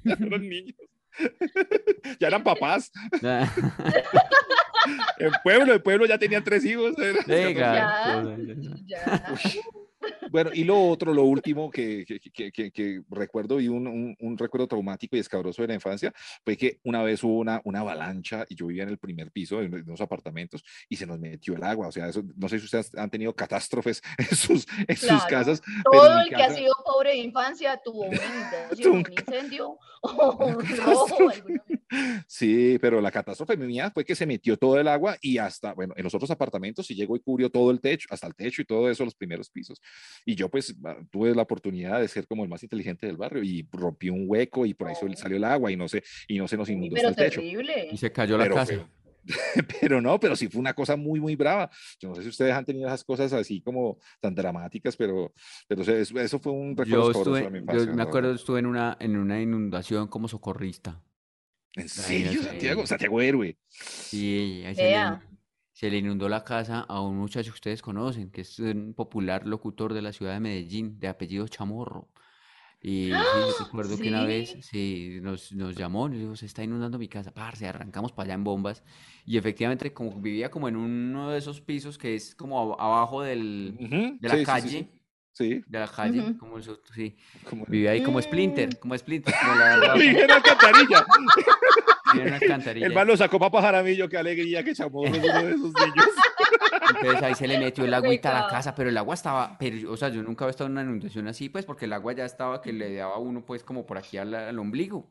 Ya 0.03 0.17
no 0.17 0.27
eran 0.27 0.49
niños. 0.49 0.77
ya 2.21 2.29
eran 2.29 2.43
papás. 2.43 2.91
el 5.19 5.33
pueblo, 5.43 5.75
el 5.75 5.83
pueblo 5.83 6.07
ya 6.07 6.19
tenían 6.19 6.43
tres 6.43 6.65
hijos. 6.65 6.95
Sí, 6.97 7.55
ya, 7.55 8.25
ya. 8.87 9.35
Bueno, 10.31 10.51
y 10.53 10.65
lo 10.65 10.83
otro, 10.89 11.15
lo 11.15 11.25
último 11.25 11.71
que, 11.71 12.05
que, 12.05 12.53
que, 12.53 12.71
que 12.71 13.03
recuerdo 13.11 13.61
y 13.61 13.69
un, 13.69 13.87
un, 13.87 14.17
un, 14.19 14.39
recuerdo 14.39 14.67
traumático 14.67 15.17
y 15.17 15.21
escabroso 15.21 15.63
de 15.63 15.69
la 15.69 15.75
infancia 15.75 16.13
fue 16.45 16.57
que 16.57 16.81
una 16.85 17.03
vez 17.03 17.23
hubo 17.23 17.39
una, 17.39 17.61
una 17.65 17.81
avalancha 17.81 18.45
y 18.49 18.55
yo 18.55 18.67
vivía 18.67 18.83
en 18.83 18.91
el 18.91 18.99
primer 18.99 19.31
piso 19.31 19.61
de 19.61 19.67
unos 19.67 20.01
apartamentos 20.01 20.65
y 20.89 20.97
se 20.97 21.07
nos 21.07 21.19
metió 21.19 21.55
el 21.55 21.63
agua. 21.63 21.89
O 21.89 21.93
sea, 21.93 22.09
eso, 22.09 22.23
no 22.37 22.49
sé 22.49 22.59
si 22.59 22.65
ustedes 22.67 22.95
han 22.97 23.11
tenido 23.11 23.35
catástrofes 23.35 24.03
en 24.19 24.37
sus, 24.37 24.67
en 24.87 24.97
sus 24.97 25.25
casas. 25.25 25.63
Todo 25.91 26.21
el 26.21 26.29
que 26.29 26.43
ha 26.43 26.51
sido 26.51 26.75
pobre 26.85 27.11
de 27.11 27.19
infancia 27.19 27.81
tuvo 27.83 28.05
un, 28.07 28.19
un 28.91 29.05
incendio 29.11 29.79
o 30.03 30.47
un 30.47 30.77
robo. 30.77 31.19
Sí, 32.27 32.79
pero 32.81 33.01
la 33.01 33.11
catástrofe 33.11 33.57
mía 33.57 33.91
fue 33.93 34.05
que 34.05 34.17
se 34.17 34.27
metió 34.27 34.57
todo 34.57 34.79
el 34.79 34.89
agua 34.89 35.17
y 35.21 35.39
hasta, 35.39 35.73
bueno, 35.73 35.95
en 35.97 36.05
los 36.05 36.15
otros 36.15 36.31
apartamentos 36.31 36.87
sí 36.87 36.95
llegó 36.95 37.17
y 37.17 37.21
cubrió 37.21 37.51
todo 37.51 37.71
el 37.71 37.81
techo, 37.81 38.09
hasta 38.11 38.27
el 38.27 38.35
techo 38.35 38.63
y 38.63 38.65
todo 38.65 38.91
eso, 38.91 39.05
los 39.05 39.15
primeros 39.15 39.51
pisos. 39.51 39.81
Y 40.25 40.35
yo 40.35 40.49
pues 40.49 40.75
tuve 41.11 41.35
la 41.35 41.43
oportunidad 41.43 42.01
de 42.01 42.09
ser 42.09 42.27
como 42.27 42.43
el 42.43 42.51
más 42.51 42.63
inteligente 42.63 43.07
del 43.07 43.17
barrio 43.17 43.43
y 43.43 43.69
rompí 43.73 44.11
un 44.11 44.25
hueco 44.27 44.67
y 44.67 44.75
por 44.75 44.89
ahí 44.89 44.95
salió 45.15 45.37
el 45.37 45.45
agua 45.45 45.71
y 45.71 45.77
no 45.77 45.89
sé, 45.89 46.03
y 46.29 46.39
no 46.39 46.49
se 46.49 46.57
nos 46.57 46.69
inundó 46.69 46.97
el 46.97 47.17
techo. 47.17 47.41
Y 47.41 47.97
se 47.97 48.13
cayó 48.13 48.37
la 48.37 48.49
casa. 48.49 48.89
pero 49.81 50.01
no, 50.01 50.19
pero 50.21 50.37
sí 50.37 50.49
fue 50.49 50.61
una 50.61 50.75
cosa 50.75 50.97
muy, 50.97 51.21
muy 51.21 51.37
brava. 51.37 51.71
Yo 52.01 52.09
no 52.09 52.15
sé 52.15 52.23
si 52.23 52.29
ustedes 52.29 52.53
han 52.53 52.65
tenido 52.65 52.89
esas 52.89 53.05
cosas 53.05 53.33
así 53.33 53.61
como 53.61 53.99
tan 54.21 54.35
dramáticas, 54.35 54.97
pero, 54.97 55.33
pero 55.67 55.83
eso, 55.83 56.21
eso 56.21 56.39
fue 56.39 56.53
un 56.53 56.77
recuerdo 56.77 57.13
yo, 57.13 57.19
estuve, 57.19 57.65
yo 57.73 57.95
me 57.95 58.03
acuerdo, 58.03 58.33
estuve 58.33 58.61
en 58.61 58.67
una, 58.67 58.97
en 59.01 59.17
una 59.17 59.41
inundación 59.41 60.09
como 60.09 60.29
socorrista. 60.29 61.03
¿En 61.75 61.89
serio, 61.89 62.43
Santiago? 62.43 62.87
Santiago 62.87 63.21
Héroe. 63.21 63.59
Sí, 63.69 64.63
ahí 64.65 64.75
se 65.77 65.91
le 65.91 65.99
inundó 65.99 66.27
la 66.31 66.43
casa 66.43 66.81
a 66.89 67.03
un 67.03 67.19
muchacho 67.19 67.51
que 67.51 67.57
ustedes 67.57 67.83
conocen, 67.83 68.31
que 68.31 68.41
es 68.41 68.59
un 68.59 68.95
popular 68.95 69.47
locutor 69.47 69.93
de 69.93 70.01
la 70.01 70.11
ciudad 70.15 70.33
de 70.33 70.41
Medellín, 70.41 70.99
de 70.99 71.07
apellido 71.09 71.47
Chamorro. 71.49 72.09
Y 72.81 73.27
sí, 73.27 73.45
yo 73.45 73.53
recuerdo 73.67 73.99
que 73.99 74.09
una 74.09 74.25
vez 74.25 74.53
¿Sí? 74.53 74.63
sí, 74.63 75.19
nos, 75.21 75.53
nos 75.53 75.77
llamó 75.77 76.07
y 76.07 76.13
nos 76.13 76.19
dijo, 76.21 76.37
se 76.37 76.47
está 76.47 76.65
inundando 76.65 76.99
mi 76.99 77.09
casa, 77.09 77.31
parce, 77.35 77.69
arrancamos 77.69 78.13
para 78.13 78.25
allá 78.29 78.35
en 78.37 78.45
bombas. 78.45 78.85
Y 79.27 79.37
efectivamente, 79.37 79.93
como 79.93 80.19
vivía 80.19 80.51
como 80.51 80.67
en 80.69 80.77
uno 80.77 81.33
de 81.33 81.39
esos 81.41 81.61
pisos 81.61 81.99
que 81.99 82.15
es 82.15 82.35
como 82.35 82.59
ab- 82.75 82.77
abajo 82.79 83.21
del, 83.21 83.77
Ujú, 83.79 84.17
de 84.19 84.29
sí, 84.29 84.29
la 84.29 84.35
sí, 84.37 84.39
sí, 84.39 84.45
calle, 84.47 84.69
sí. 84.71 84.91
Sí, 85.33 85.63
de 85.69 85.79
la 85.79 85.89
calle, 85.89 86.23
Ujú. 86.23 86.39
como 86.39 86.59
eso, 86.59 86.81
sí, 86.95 87.19
como 87.45 87.67
vivía 87.67 87.91
ahí 87.91 88.03
como 88.03 88.19
Mm. 88.19 88.23
Splinter, 88.23 88.79
como 88.79 88.97
Splinter, 88.97 89.35
como 89.39 89.55
la, 89.57 89.77
la- 89.77 89.97
Una. 92.15 92.37
El 92.73 92.93
man 92.95 93.07
lo 93.07 93.17
sacó 93.17 93.39
para 93.39 93.63
Jaramillo, 93.67 94.09
qué 94.09 94.17
alegría 94.19 94.63
que 94.63 94.71
es 94.71 94.81
uno 94.81 95.11
de 95.11 95.19
esos 95.19 95.73
niños. 95.73 96.09
Entonces 97.01 97.23
ahí 97.23 97.35
se 97.35 97.49
le 97.49 97.59
metió 97.59 97.85
el 97.85 97.95
agüita 97.95 98.31
a 98.37 98.43
la 98.43 98.49
casa, 98.49 98.75
pero 98.75 98.89
el 98.91 98.97
agua 98.97 99.15
estaba, 99.15 99.57
pero, 99.59 99.91
o 99.93 99.97
sea, 99.97 100.09
yo 100.09 100.23
nunca 100.23 100.45
había 100.45 100.51
estado 100.53 100.67
en 100.69 100.73
una 100.73 100.83
inundación 100.83 101.27
así, 101.29 101.49
pues, 101.49 101.65
porque 101.65 101.87
el 101.87 101.93
agua 101.93 102.13
ya 102.13 102.25
estaba 102.25 102.61
que 102.63 102.73
le 102.73 102.95
daba 102.95 103.15
a 103.17 103.19
uno, 103.19 103.45
pues, 103.45 103.63
como 103.65 103.85
por 103.87 103.99
aquí 103.99 104.17
al, 104.19 104.35
al 104.35 104.59
ombligo, 104.59 105.09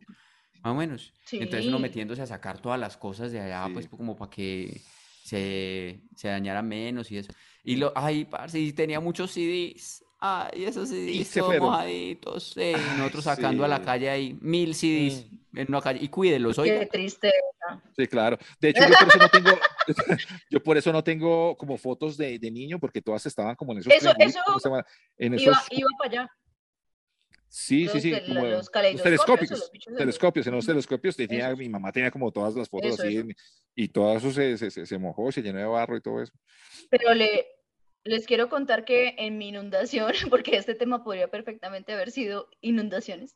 más 0.64 0.72
o 0.72 0.76
menos. 0.76 1.14
Entonces 1.32 1.66
uno 1.68 1.80
metiéndose 1.80 2.22
a 2.22 2.28
sacar 2.28 2.60
todas 2.60 2.80
las 2.80 2.98
cosas 2.98 3.32
de 3.32 3.42
allá, 3.42 3.68
pues, 3.74 3.86
Sí. 3.86 3.92
como 3.98 4.16
para 4.16 4.32
que 4.32 4.82
se, 5.24 6.02
se 6.16 6.28
dañara 6.30 6.62
menos 6.62 7.12
y 7.12 7.18
eso. 7.18 7.32
Y 7.64 7.76
lo, 7.78 7.92
ay, 7.96 8.26
parce, 8.26 8.60
y 8.60 8.72
tenía 8.74 9.00
muchos 9.00 9.32
CDs. 9.32 10.04
Ay, 10.20 10.64
esos 10.66 10.90
CDs 10.90 11.28
se 11.28 11.40
todos 11.40 11.52
fueron. 11.52 11.68
mojaditos. 11.70 12.54
sí, 12.54 12.72
y 12.74 12.98
nosotros 12.98 13.26
sacando 13.26 13.66
a 13.66 13.68
la. 13.68 13.80
Mm. 13.80 13.84
calle 13.84 14.10
ahí 14.10 14.38
mil 14.42 14.74
CDs 14.74 15.26
en 15.56 15.66
una 15.70 15.82
calle. 15.82 16.00
Y 16.04 16.10
cuídelos, 16.10 16.58
oiga. 16.60 16.80
Qué 16.80 16.86
triste. 16.88 17.32
Sí, 17.98 18.08
claro. 18.08 18.38
De 18.60 18.70
hecho, 18.70 18.82
yo 18.88 18.94
por 19.00 19.08
eso 19.10 19.18
no 19.20 19.30
tengo, 19.30 19.60
yo 20.50 20.64
por 20.64 20.78
eso 20.78 20.92
no 20.94 21.04
tengo 21.04 21.58
como 21.58 21.78
fotos 21.78 22.16
de, 22.18 22.38
de 22.38 22.52
niño, 22.52 22.80
porque 22.80 23.02
todas 23.02 23.26
estaban 23.26 23.56
como 23.56 23.72
en 23.74 23.80
esos 23.80 23.92
Eso- 23.94 24.14
eso. 24.20 24.40
En 25.18 25.34
Iba, 25.40 25.54
esos, 25.54 25.68
iba 25.72 25.90
para 25.98 26.10
allá. 26.12 26.32
sí, 27.48 27.88
sí, 27.88 27.94
los 27.94 28.02
sí, 28.02 28.28
como 28.28 28.46
los 28.46 28.70
los 28.94 29.02
telescopios, 29.04 29.50
los 29.52 29.72
telescopios, 29.98 30.48
en 30.48 30.54
los 30.56 30.66
telescopios 30.66 31.16
tenía, 31.16 31.56
mi 31.56 31.70
mamá 31.70 31.92
tenía 31.92 32.12
como 32.12 32.32
todas 32.32 32.54
las 32.56 32.70
fotos 32.70 32.94
Eso, 32.94 33.04
así, 33.04 33.18
eso. 33.18 33.28
y 33.76 33.88
todo 33.88 34.16
eso 34.18 34.32
se, 34.32 34.58
se, 34.58 34.70
se, 34.70 34.86
se 34.86 34.98
mojó, 34.98 35.32
se 35.32 35.42
llenó 35.42 35.60
de 35.60 35.66
barro 35.66 35.96
y 35.98 36.02
todo 36.02 36.22
eso. 36.22 36.34
Pero 36.90 37.14
le, 37.14 37.46
les 38.06 38.26
quiero 38.28 38.50
contar 38.50 38.86
que 38.86 39.16
en 39.18 39.38
mi 39.38 39.50
inundación, 39.50 40.12
porque 40.32 40.56
este 40.58 40.76
tema 40.76 41.04
podría 41.04 41.28
perfectamente 41.28 41.92
haber 41.94 42.12
sido 42.12 42.48
inundaciones, 42.62 43.36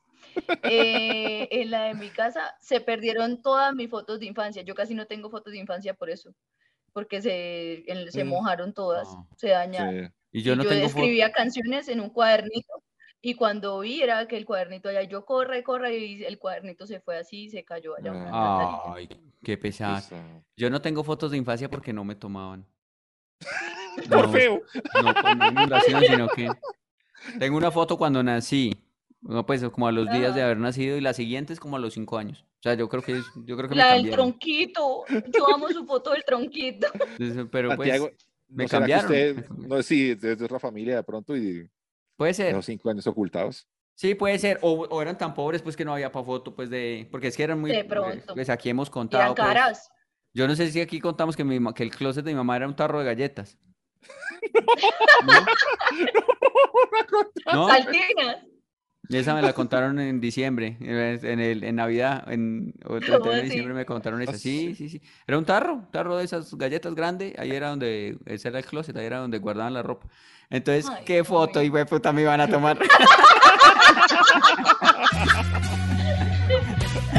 eh, 0.62 1.48
en 1.50 1.70
la 1.70 1.84
de 1.84 1.94
mi 1.94 2.08
casa 2.10 2.54
se 2.60 2.80
perdieron 2.80 3.42
todas 3.42 3.74
mis 3.74 3.90
fotos 3.90 4.20
de 4.20 4.26
infancia. 4.26 4.62
Yo 4.62 4.74
casi 4.74 4.94
no 4.94 5.06
tengo 5.06 5.28
fotos 5.30 5.52
de 5.52 5.58
infancia 5.58 5.94
por 5.94 6.08
eso, 6.08 6.32
porque 6.92 7.20
se, 7.20 7.90
en- 7.90 8.10
se 8.12 8.24
Mm. 8.24 8.28
mojaron 8.28 8.72
todas, 8.72 9.08
Ah, 9.10 9.24
se 9.36 9.48
dañaron. 9.48 10.06
Sí. 10.06 10.14
Y 10.32 10.42
yo 10.42 10.52
Y 10.52 10.56
no 10.56 10.62
yo 10.62 10.68
tengo 10.70 10.86
escribía 10.86 11.32
canciones 11.32 11.88
en 11.88 12.00
un 12.00 12.10
cuadernito 12.10 12.72
y 13.20 13.34
cuando 13.34 13.80
vi 13.80 14.00
era 14.02 14.26
que 14.28 14.36
el 14.36 14.46
cuadernito 14.46 14.88
allá, 14.88 15.02
yo 15.02 15.24
corre, 15.26 15.64
corre 15.64 15.96
y 15.98 16.24
el 16.24 16.38
cuadernito 16.38 16.86
se 16.86 17.00
fue 17.00 17.18
así 17.18 17.44
y 17.44 17.50
se 17.50 17.64
cayó 17.64 17.96
allá. 17.96 18.12
una 18.12 18.26
alcantarilla. 18.30 18.94
Ay, 19.16 19.32
qué 19.42 19.58
pesado. 19.58 19.98
Eso. 19.98 20.16
Yo 20.56 20.70
no 20.70 20.80
tengo 20.80 21.02
fotos 21.02 21.32
de 21.32 21.38
infancia 21.38 21.68
porque 21.68 21.92
no 21.92 22.04
me 22.04 22.14
tomaban. 22.14 22.64
Por 24.08 24.26
No, 24.26 24.32
feo. 24.32 24.62
No 25.02 25.48
inundación, 25.48 26.02
sino 26.04 26.28
que 26.28 26.48
tengo 27.38 27.56
una 27.56 27.70
foto 27.70 27.96
cuando 27.96 28.22
nací. 28.22 28.76
No, 29.22 29.44
pues 29.44 29.62
como 29.68 29.86
a 29.86 29.92
los 29.92 30.06
días 30.10 30.34
de 30.34 30.40
Ajá. 30.40 30.44
haber 30.46 30.58
nacido 30.58 30.96
y 30.96 31.00
la 31.02 31.12
siguiente 31.12 31.52
es 31.52 31.60
como 31.60 31.76
a 31.76 31.78
los 31.78 31.92
cinco 31.92 32.16
años. 32.16 32.44
O 32.60 32.62
sea, 32.62 32.74
yo 32.74 32.88
creo 32.88 33.02
que 33.02 33.20
yo 33.44 33.56
creo 33.56 33.68
que 33.68 33.74
me 33.74 33.76
La 33.76 33.92
del 33.92 34.02
cambiaron. 34.02 34.30
tronquito, 34.30 35.04
yo 35.08 35.54
amo 35.54 35.68
su 35.68 35.84
foto 35.84 36.12
del 36.12 36.24
tronquito. 36.24 36.86
Pero 37.50 37.76
pues 37.76 37.90
Santiago, 37.90 38.10
me 38.48 38.64
¿no 38.64 38.68
cambiaron. 38.70 39.04
usted, 39.10 39.36
me 39.36 39.42
cambiaron. 39.42 39.68
no 39.68 39.82
sí, 39.82 40.10
es 40.12 40.20
de 40.20 40.32
otra 40.44 40.58
familia 40.58 40.96
de 40.96 41.02
pronto 41.02 41.36
y 41.36 41.68
Puede 42.16 42.32
ser. 42.34 42.54
los 42.54 42.64
cinco 42.64 42.88
años 42.90 43.06
ocultados? 43.06 43.66
Sí, 43.94 44.14
puede 44.14 44.38
ser. 44.38 44.58
O, 44.62 44.70
o 44.72 45.02
eran 45.02 45.18
tan 45.18 45.34
pobres 45.34 45.60
pues 45.60 45.76
que 45.76 45.84
no 45.84 45.92
había 45.92 46.10
para 46.10 46.24
foto 46.24 46.54
pues 46.54 46.70
de 46.70 47.06
porque 47.10 47.26
es 47.28 47.36
que 47.36 47.42
eran 47.42 47.60
muy 47.60 47.70
De 47.72 47.84
pues, 47.84 47.88
pronto. 48.00 48.34
pues 48.34 48.48
aquí 48.48 48.70
hemos 48.70 48.88
Eran 48.88 48.92
contado 48.92 49.34
pues, 49.34 49.46
caras. 49.48 49.90
Yo 50.32 50.48
no 50.48 50.54
sé 50.56 50.70
si 50.70 50.80
aquí 50.80 50.98
contamos 51.00 51.36
que 51.36 51.44
mi 51.44 51.58
que 51.74 51.82
el 51.82 51.90
closet 51.90 52.24
de 52.24 52.30
mi 52.30 52.36
mamá 52.38 52.56
era 52.56 52.66
un 52.66 52.74
tarro 52.76 53.00
de 53.00 53.04
galletas. 53.04 53.58
¿No? 57.52 57.68
¿No? 57.68 57.74
Y 59.10 59.16
Esa 59.16 59.34
me 59.34 59.42
la 59.42 59.52
contaron 59.54 59.98
en 59.98 60.20
diciembre, 60.20 60.76
en 60.78 61.40
el, 61.40 61.64
en 61.64 61.74
Navidad, 61.74 62.32
en 62.32 62.74
el 62.78 62.84
¿Cómo 62.84 63.00
31 63.00 63.32
de 63.32 63.42
diciembre 63.42 63.74
me 63.74 63.84
contaron 63.84 64.22
esa. 64.22 64.30
¿Ah, 64.30 64.38
Sí, 64.38 64.76
sí, 64.76 64.88
sí. 64.88 65.02
Era 65.26 65.36
un 65.36 65.44
tarro, 65.44 65.74
un 65.74 65.90
tarro 65.90 66.16
de 66.16 66.24
esas 66.24 66.54
galletas 66.54 66.94
grandes, 66.94 67.36
ahí 67.36 67.50
era 67.50 67.70
donde, 67.70 68.18
ese 68.26 68.48
era 68.48 68.60
el 68.60 68.64
closet, 68.64 68.96
ahí 68.96 69.06
era 69.06 69.18
donde 69.18 69.38
guardaban 69.38 69.74
la 69.74 69.82
ropa. 69.82 70.06
Entonces, 70.48 70.86
Ay, 70.88 71.02
¿qué 71.04 71.24
foto, 71.24 71.60
y 71.60 71.70
puta, 71.70 72.12
me 72.12 72.22
iban 72.22 72.40
a 72.40 72.46
tomar? 72.46 72.78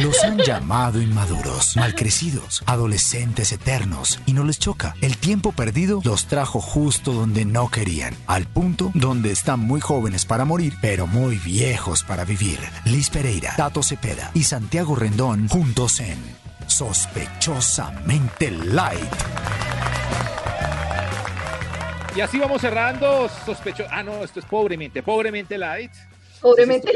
Los 0.02 0.24
han 0.24 0.39
llamado 0.39 0.99
inmaduros, 0.99 1.76
malcrecidos, 1.76 2.64
adolescentes 2.66 3.52
eternos 3.52 4.20
y 4.26 4.34
no 4.34 4.43
les 4.43 4.58
choca. 4.58 4.95
El 4.99 5.16
tiempo 5.18 5.52
perdido 5.52 6.02
los 6.04 6.26
trajo 6.26 6.60
justo 6.60 7.14
donde 7.14 7.45
no 7.45 7.70
querían, 7.70 8.16
al 8.26 8.47
punto 8.47 8.89
donde 8.95 9.32
están 9.32 9.60
muy 9.60 9.80
jóvenes 9.80 10.26
para 10.26 10.43
morir, 10.43 10.74
pero 10.82 11.06
muy 11.06 11.38
viejos 11.38 12.02
para 12.02 12.26
vivir. 12.26 12.58
Liz 12.86 13.12
Pereira, 13.12 13.54
Tato 13.56 13.84
Cepeda 13.84 14.32
y 14.34 14.43
Santiago 14.43 14.95
Rendón 14.95 15.47
juntos 15.47 15.99
en 15.99 16.18
Sospechosamente 16.66 18.49
Light. 18.49 18.99
Y 22.16 22.22
así 22.22 22.39
vamos 22.39 22.60
cerrando, 22.62 23.30
sospecho. 23.45 23.86
Ah, 23.91 24.02
no, 24.02 24.24
esto 24.24 24.39
es 24.39 24.45
pobremente, 24.47 25.04
pobremente 25.04 25.60
light. 25.60 25.91
Pobremente, 26.41 26.91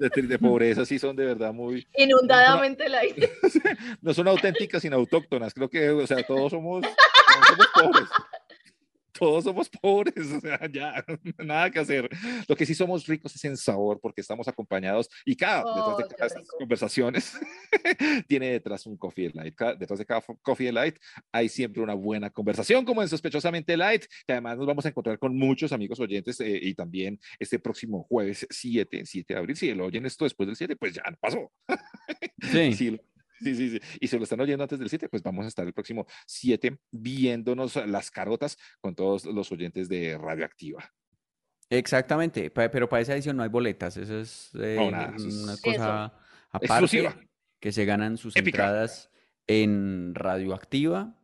De, 0.00 0.22
de 0.22 0.38
pobreza, 0.38 0.86
sí 0.86 0.98
son 0.98 1.14
de 1.14 1.26
verdad 1.26 1.52
muy. 1.52 1.86
inundadamente 1.96 2.88
la 2.88 3.02
No 4.00 4.14
son 4.14 4.28
auténticas, 4.28 4.80
sino 4.80 4.96
autóctonas. 4.96 5.52
Creo 5.52 5.68
que, 5.68 5.90
o 5.90 6.06
sea, 6.06 6.22
todos 6.26 6.50
somos, 6.50 6.80
todos 6.82 7.46
somos 7.46 7.66
pobres. 7.74 8.08
Todos 9.20 9.44
somos 9.44 9.68
pobres, 9.68 10.14
o 10.32 10.40
sea, 10.40 10.58
ya, 10.72 11.04
nada 11.38 11.70
que 11.70 11.78
hacer. 11.78 12.08
Lo 12.48 12.56
que 12.56 12.66
sí 12.66 12.74
somos 12.74 13.06
ricos 13.06 13.34
es 13.36 13.44
en 13.44 13.56
sabor, 13.56 14.00
porque 14.00 14.20
estamos 14.22 14.48
acompañados 14.48 15.08
y 15.24 15.36
cada, 15.36 15.58
detrás 15.58 15.98
de 15.98 16.04
Oh, 16.04 16.08
cada 16.16 16.26
estas 16.26 16.48
conversaciones, 16.58 17.38
tiene 18.28 18.50
detrás 18.52 18.86
un 18.86 18.96
Coffee 18.96 19.30
Light. 19.34 19.54
Cada- 19.54 19.74
detrás 19.74 19.98
de 19.98 20.06
cada 20.06 20.22
Coffee 20.42 20.72
Light 20.72 20.96
hay 21.32 21.48
siempre 21.48 21.82
una 21.82 21.94
buena 21.94 22.30
conversación, 22.30 22.84
como 22.84 23.02
en 23.02 23.08
Sospechosamente 23.08 23.76
Light, 23.76 24.04
que 24.26 24.32
además 24.32 24.56
nos 24.58 24.66
vamos 24.66 24.86
a 24.86 24.88
encontrar 24.88 25.18
con 25.18 25.36
muchos 25.36 25.72
amigos 25.72 26.00
oyentes 26.00 26.40
eh, 26.40 26.58
y 26.62 26.74
también 26.74 27.20
este 27.38 27.58
próximo 27.58 28.02
jueves 28.08 28.46
7, 28.50 29.02
7 29.04 29.34
de 29.34 29.38
abril. 29.38 29.56
Si 29.56 29.72
lo 29.74 29.84
oyen 29.86 30.06
esto 30.06 30.24
después 30.24 30.46
del 30.46 30.56
7, 30.56 30.76
pues 30.76 30.94
ya 30.94 31.02
pasó. 31.20 31.52
Sí. 32.50 32.72
Sí, 32.72 32.90
lo- 32.92 32.98
sí, 33.40 33.54
sí, 33.54 33.70
sí. 33.70 33.80
Y 34.00 34.06
si 34.08 34.16
lo 34.16 34.24
están 34.24 34.40
oyendo 34.40 34.64
antes 34.64 34.78
del 34.78 34.88
7, 34.88 35.08
pues 35.08 35.22
vamos 35.22 35.44
a 35.44 35.48
estar 35.48 35.66
el 35.66 35.72
próximo 35.72 36.06
7 36.26 36.78
viéndonos 36.90 37.76
las 37.86 38.10
carotas 38.10 38.56
con 38.80 38.94
todos 38.94 39.24
los 39.24 39.50
oyentes 39.52 39.88
de 39.88 40.16
Radioactiva. 40.18 40.84
Exactamente, 41.68 42.50
pero 42.50 42.88
para 42.88 43.02
esa 43.02 43.14
edición 43.14 43.36
no 43.36 43.44
hay 43.44 43.48
boletas, 43.48 43.96
eso 43.96 44.18
es 44.18 44.50
eh, 44.60 44.74
No, 44.76 44.90
nada, 44.90 45.14
eso 45.16 45.28
es- 45.28 45.34
una 45.36 45.52
Eso. 45.52 45.62
cosa 45.62 46.04
aparte 46.50 46.66
Exclusiva. 46.66 47.16
que 47.60 47.70
se 47.70 47.84
ganan 47.84 48.16
sus 48.16 48.34
Épica. 48.36 48.62
entradas 48.64 49.10
en 49.46 50.12
Radioactiva. 50.16 51.14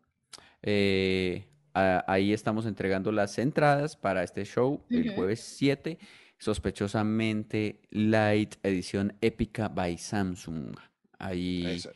Eh, 0.62 1.48
a- 1.74 2.04
ahí 2.06 2.32
estamos 2.32 2.64
entregando 2.66 3.10
las 3.10 3.38
entradas 3.38 3.96
para 3.96 4.22
este 4.22 4.44
show 4.44 4.84
el 4.88 5.10
jueves 5.16 5.40
7, 5.40 5.98
sospechosamente 6.38 7.80
Light 7.90 8.54
edición 8.62 9.16
épica 9.20 9.68
by 9.68 9.98
Samsung. 9.98 10.76
Ahí 11.18 11.66
es. 11.66 11.88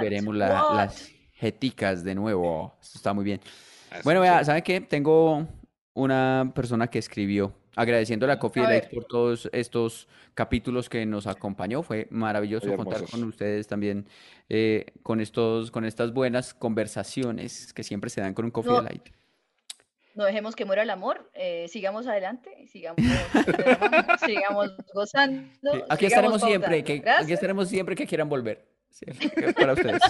Veremos 0.00 0.34
la- 0.36 0.74
las 0.74 1.10
jeticas 1.32 2.04
de 2.04 2.14
nuevo. 2.14 2.74
Esto 2.80 2.98
está 2.98 3.12
muy 3.12 3.24
bien. 3.24 3.40
Eso, 3.90 4.00
Bueno, 4.04 4.20
vea, 4.20 4.40
sí. 4.40 4.44
¿sabe 4.46 4.62
qué? 4.62 4.80
Tengo 4.80 5.46
una 5.94 6.52
persona 6.54 6.88
que 6.88 6.98
escribió 6.98 7.54
agradeciendo 7.76 8.30
a 8.30 8.38
Coffee 8.38 8.64
A 8.64 8.68
Light 8.68 8.84
por 8.92 9.04
todos 9.04 9.48
estos 9.52 10.06
capítulos 10.34 10.88
que 10.88 11.04
nos 11.06 11.26
acompañó. 11.26 11.82
Fue 11.82 12.06
maravilloso 12.10 12.68
Muy 12.68 12.76
contar 12.76 12.94
hermosos. 12.96 13.18
con 13.20 13.28
ustedes 13.28 13.66
también 13.66 14.06
eh, 14.48 14.86
con 15.02 15.20
estos, 15.20 15.70
con 15.70 15.84
estas 15.84 16.12
buenas 16.12 16.54
conversaciones 16.54 17.72
que 17.72 17.82
siempre 17.82 18.10
se 18.10 18.20
dan 18.20 18.34
con 18.34 18.44
un 18.44 18.50
Coffee 18.52 18.72
No, 18.72 18.82
Light. 18.82 19.08
No 20.14 20.24
dejemos 20.24 20.54
que 20.54 20.64
muera 20.64 20.82
el 20.82 20.90
amor, 20.90 21.30
eh, 21.34 21.66
sigamos 21.68 22.06
adelante, 22.06 22.66
sigamos, 22.68 23.00
sigamos 24.24 24.70
gozando. 24.92 25.42
Sí, 25.60 25.68
Aquí 25.88 26.06
sigamos 26.06 26.36
estaremos 26.36 26.42
siempre, 26.42 26.84
que, 26.84 27.02
aquí 27.06 27.32
estaremos 27.32 27.68
siempre 27.68 27.96
que 27.96 28.06
quieran 28.06 28.28
volver. 28.28 28.64
Para 29.56 29.72
ustedes. 29.72 30.02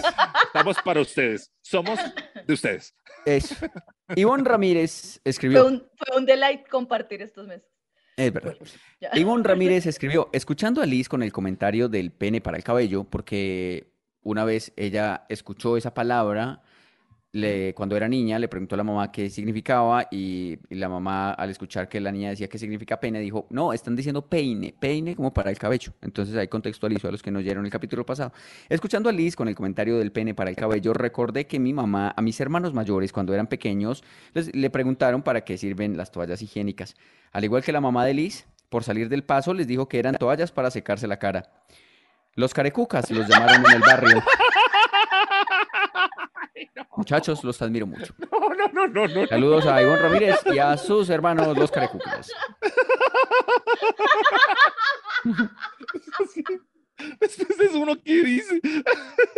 Estamos 0.45 0.77
para 0.83 1.01
ustedes. 1.01 1.51
Somos 1.61 1.99
de 2.45 2.53
ustedes. 2.53 2.95
Eso. 3.25 3.55
Ivonne 4.15 4.43
Ramírez 4.43 5.19
Fue 5.23 5.29
escribió. 5.31 5.65
un, 5.65 5.87
fue 5.95 6.17
un 6.17 6.25
delight 6.25 6.67
compartir 6.69 7.23
estos 7.23 7.47
meses. 7.47 7.67
Es 8.15 8.31
verdad. 8.31 8.55
Ya. 9.01 9.09
Ivonne 9.15 9.43
Ramírez 9.43 9.87
escribió, 9.87 10.29
escuchando 10.31 10.81
a 10.81 10.85
Liz 10.85 11.09
con 11.09 11.23
el 11.23 11.31
comentario 11.33 11.89
del 11.89 12.11
pene 12.11 12.41
para 12.41 12.57
el 12.57 12.63
cabello, 12.63 13.03
porque 13.05 13.91
una 14.21 14.45
vez 14.45 14.71
ella 14.75 15.25
escuchó 15.29 15.77
esa 15.77 15.93
palabra, 15.93 16.61
le, 17.35 17.73
cuando 17.73 17.97
era 17.97 18.07
niña 18.07 18.39
le 18.39 18.47
preguntó 18.47 18.75
a 18.75 18.77
la 18.77 18.83
mamá 18.85 19.11
qué 19.11 19.29
significaba 19.29 20.07
y, 20.09 20.57
la 20.69 20.87
mamá 20.87 21.31
al 21.31 21.49
escuchar 21.49 21.89
que 21.89 21.99
la 21.99 22.11
niña 22.11 22.29
decía 22.29 22.47
que 22.47 22.57
significa 22.57 22.99
pene 22.99 23.19
dijo, 23.19 23.45
no, 23.49 23.73
están 23.73 23.95
diciendo 23.95 24.21
peine, 24.25 24.73
peine 24.79 25.15
como 25.15 25.33
para 25.33 25.49
el 25.51 25.57
cabello. 25.57 25.91
Entonces 26.01 26.35
ahí 26.37 26.47
contextualizó 26.47 27.09
a 27.09 27.11
los 27.11 27.21
que 27.21 27.31
no 27.31 27.39
oyeron 27.39 27.65
el 27.65 27.71
capítulo 27.71 28.05
pasado. 28.05 28.31
Escuchando 28.69 29.09
a 29.09 29.11
Liz 29.11 29.35
con 29.35 29.47
el 29.49 29.55
comentario 29.55 29.97
del 29.97 30.11
pene 30.13 30.33
para 30.33 30.49
el 30.49 30.55
cabello, 30.55 30.93
recordé 30.93 31.45
que 31.45 31.59
mi 31.59 31.73
mamá, 31.73 32.13
a 32.15 32.21
mis 32.21 32.39
hermanos 32.39 32.73
mayores 32.73 33.11
cuando 33.11 33.33
eran 33.33 33.47
pequeños, 33.47 34.03
les- 34.33 34.55
le 34.55 34.69
preguntaron 34.69 35.21
para 35.21 35.41
qué 35.41 35.57
sirven 35.57 35.97
las 35.97 36.11
toallas 36.11 36.41
higiénicas. 36.41 36.95
Al 37.33 37.43
igual 37.43 37.63
que 37.63 37.71
la 37.73 37.81
mamá 37.81 38.05
de 38.05 38.13
Liz, 38.13 38.45
por 38.69 38.83
salir 38.85 39.09
del 39.09 39.23
paso 39.25 39.53
les 39.53 39.67
dijo 39.67 39.87
que 39.89 39.99
eran 39.99 40.15
toallas 40.15 40.51
para 40.53 40.71
secarse 40.71 41.05
la 41.07 41.19
cara. 41.19 41.51
Los 42.35 42.53
carecucas 42.53 43.09
los 43.11 43.27
llamaron 43.27 43.65
en 43.65 43.73
el 43.73 43.81
barrio. 43.81 44.23
Muchachos, 46.97 47.43
los 47.43 47.61
admiro 47.61 47.87
mucho. 47.87 48.13
No, 48.31 48.49
no, 48.49 48.87
no, 48.87 48.87
no, 48.87 49.07
no. 49.07 49.27
Saludos 49.27 49.65
a 49.65 49.81
Ivonne 49.81 50.01
Ramírez 50.01 50.39
y 50.53 50.59
a 50.59 50.77
sus 50.77 51.09
hermanos 51.09 51.57
los 51.57 51.71
carecucas. 51.71 52.31
Después 57.19 57.57
de 57.57 57.65
eso, 57.65 57.79
uno 57.79 57.95
qué 58.03 58.23
dice. 58.23 58.59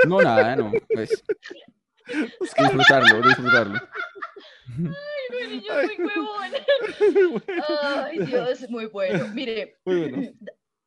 No, 0.07 0.21
nada, 0.21 0.55
no. 0.55 0.71
Pues, 0.93 1.23
disfrutarlo, 2.57 3.21
disfrutarlo. 3.27 3.79
Ay, 4.69 5.47
niño, 5.49 5.73
muy 5.97 6.05
huevón. 6.05 7.43
Ay, 8.05 8.19
Dios, 8.19 8.69
muy 8.69 8.85
bueno. 8.85 9.27
Mire, 9.33 9.77
Muy 9.85 10.09
bueno. 10.09 10.31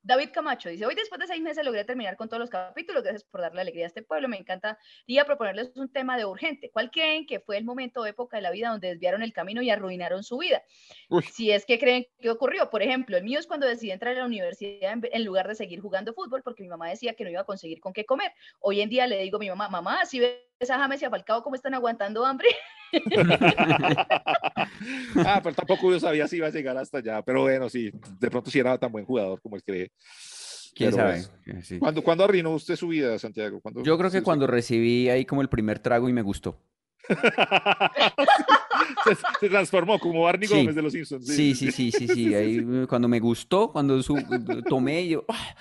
Da- 0.03 0.15
David 0.15 0.31
Camacho 0.33 0.69
dice, 0.69 0.87
hoy 0.87 0.95
después 0.95 1.21
de 1.21 1.27
seis 1.27 1.41
meses 1.43 1.65
logré 1.65 1.85
terminar 1.85 2.17
con 2.17 2.29
todos 2.29 2.41
los 2.41 2.51
capítulos, 2.51 3.03
gracias 3.03 3.25
por 3.25 3.41
darle 3.41 3.61
alegría 3.63 3.85
a 3.85 3.89
este 3.89 4.03
pueblo, 4.03 4.29
me 4.29 4.37
encantaría 4.39 5.25
proponerles 5.25 5.73
un 5.77 5.91
tema 5.93 6.17
de 6.17 6.25
urgente. 6.25 6.71
¿Cuál 6.71 6.91
creen 6.91 7.27
que 7.27 7.41
fue 7.41 7.57
el 7.57 7.65
momento 7.65 8.01
o 8.03 8.07
época 8.07 8.37
de 8.37 8.43
la 8.43 8.51
vida 8.51 8.69
donde 8.71 8.89
desviaron 8.89 9.23
el 9.23 9.33
camino 9.33 9.63
y 9.63 9.71
arruinaron 9.71 10.23
su 10.23 10.39
vida? 10.39 10.63
Uy. 11.09 11.23
Si 11.23 11.51
es 11.51 11.65
que 11.67 11.79
creen 11.79 12.07
que 12.21 12.31
ocurrió, 12.31 12.71
por 12.71 12.83
ejemplo, 12.83 13.17
el 13.17 13.25
mío 13.25 13.39
es 13.39 13.47
cuando 13.47 13.67
decidí 13.67 13.91
entrar 13.93 14.15
a 14.17 14.21
la 14.21 14.27
universidad 14.27 14.93
en, 14.93 15.03
en 15.11 15.25
lugar 15.25 15.49
de 15.49 15.55
seguir 15.55 15.81
jugando 15.81 16.13
fútbol 16.15 16.43
porque 16.43 16.63
mi 16.63 16.69
mamá 16.69 16.89
decía 16.89 17.15
que 17.15 17.25
no 17.25 17.31
iba 17.31 17.41
a 17.43 17.45
conseguir 17.45 17.81
con 17.81 17.93
qué 17.93 18.05
comer. 18.05 18.33
Hoy 18.61 18.81
en 18.81 18.89
día 18.91 19.07
le 19.07 19.19
digo 19.23 19.37
a 19.37 19.41
mi 19.41 19.49
mamá, 19.49 19.69
mamá, 19.69 20.07
si 20.07 20.21
ves 20.21 20.71
a 20.71 20.79
James 20.79 21.01
y 21.03 21.05
a 21.05 21.11
Falcao 21.11 21.43
cómo 21.43 21.55
están 21.57 21.75
aguantando 21.75 22.25
hambre, 22.25 22.49
Ah, 25.25 25.41
pero 25.43 25.55
tampoco 25.55 25.91
yo 25.91 26.01
sabía 26.01 26.27
si 26.29 26.37
iba 26.37 26.47
a 26.47 26.51
llegar 26.51 26.77
hasta 26.77 26.99
allá. 26.99 27.23
Pero 27.23 27.43
bueno, 27.43 27.69
sí, 27.69 27.91
de 28.19 28.31
pronto 28.31 28.51
sí 28.51 28.59
era 28.59 28.79
tan 28.79 28.91
buen 28.93 29.05
jugador 29.05 29.41
como 29.41 29.57
él 29.57 29.63
cree. 29.65 29.91
¿Quién 30.75 30.91
Pero 30.91 31.03
sabe? 31.03 31.25
bueno. 31.45 31.63
Sí. 31.63 31.79
¿Cuándo, 31.79 32.03
¿Cuándo 32.03 32.25
arruinó 32.25 32.51
usted 32.53 32.77
su 32.77 32.89
vida, 32.89 33.19
Santiago? 33.19 33.61
¿Cuándo- 33.61 33.83
Yo 33.83 33.99
creo 33.99 34.09
que 34.11 34.19
sí, 34.19 34.21
sí. 34.21 34.25
cuando 34.25 34.47
recibí 34.47 35.09
ahí 35.09 35.25
como 35.25 35.43
el 35.43 35.49
primer 35.49 35.79
trago 35.81 36.09
y 36.09 36.13
me 36.13 36.23
gustó. 36.23 36.61
se, 39.05 39.15
se 39.41 39.49
transformó 39.49 39.99
como 39.99 40.23
Barney 40.23 40.49
Sí. 40.49 40.55
Gómez 40.57 40.75
de 40.75 40.83
los 40.83 40.93
Simpsons. 40.93 41.27
Sí, 41.27 41.55
sí, 41.55 41.73
sí, 41.73 41.91
sí, 41.91 42.07
sí. 42.09 42.35
Ahí 42.35 42.59
eh, 42.83 42.87
cuando 42.89 43.09
me 43.09 43.19
gustó, 43.21 43.71
cuando 43.73 44.01
su- 44.03 44.17
tomé, 44.69 45.09
yo, 45.09 45.25
"Ah, 45.29 45.57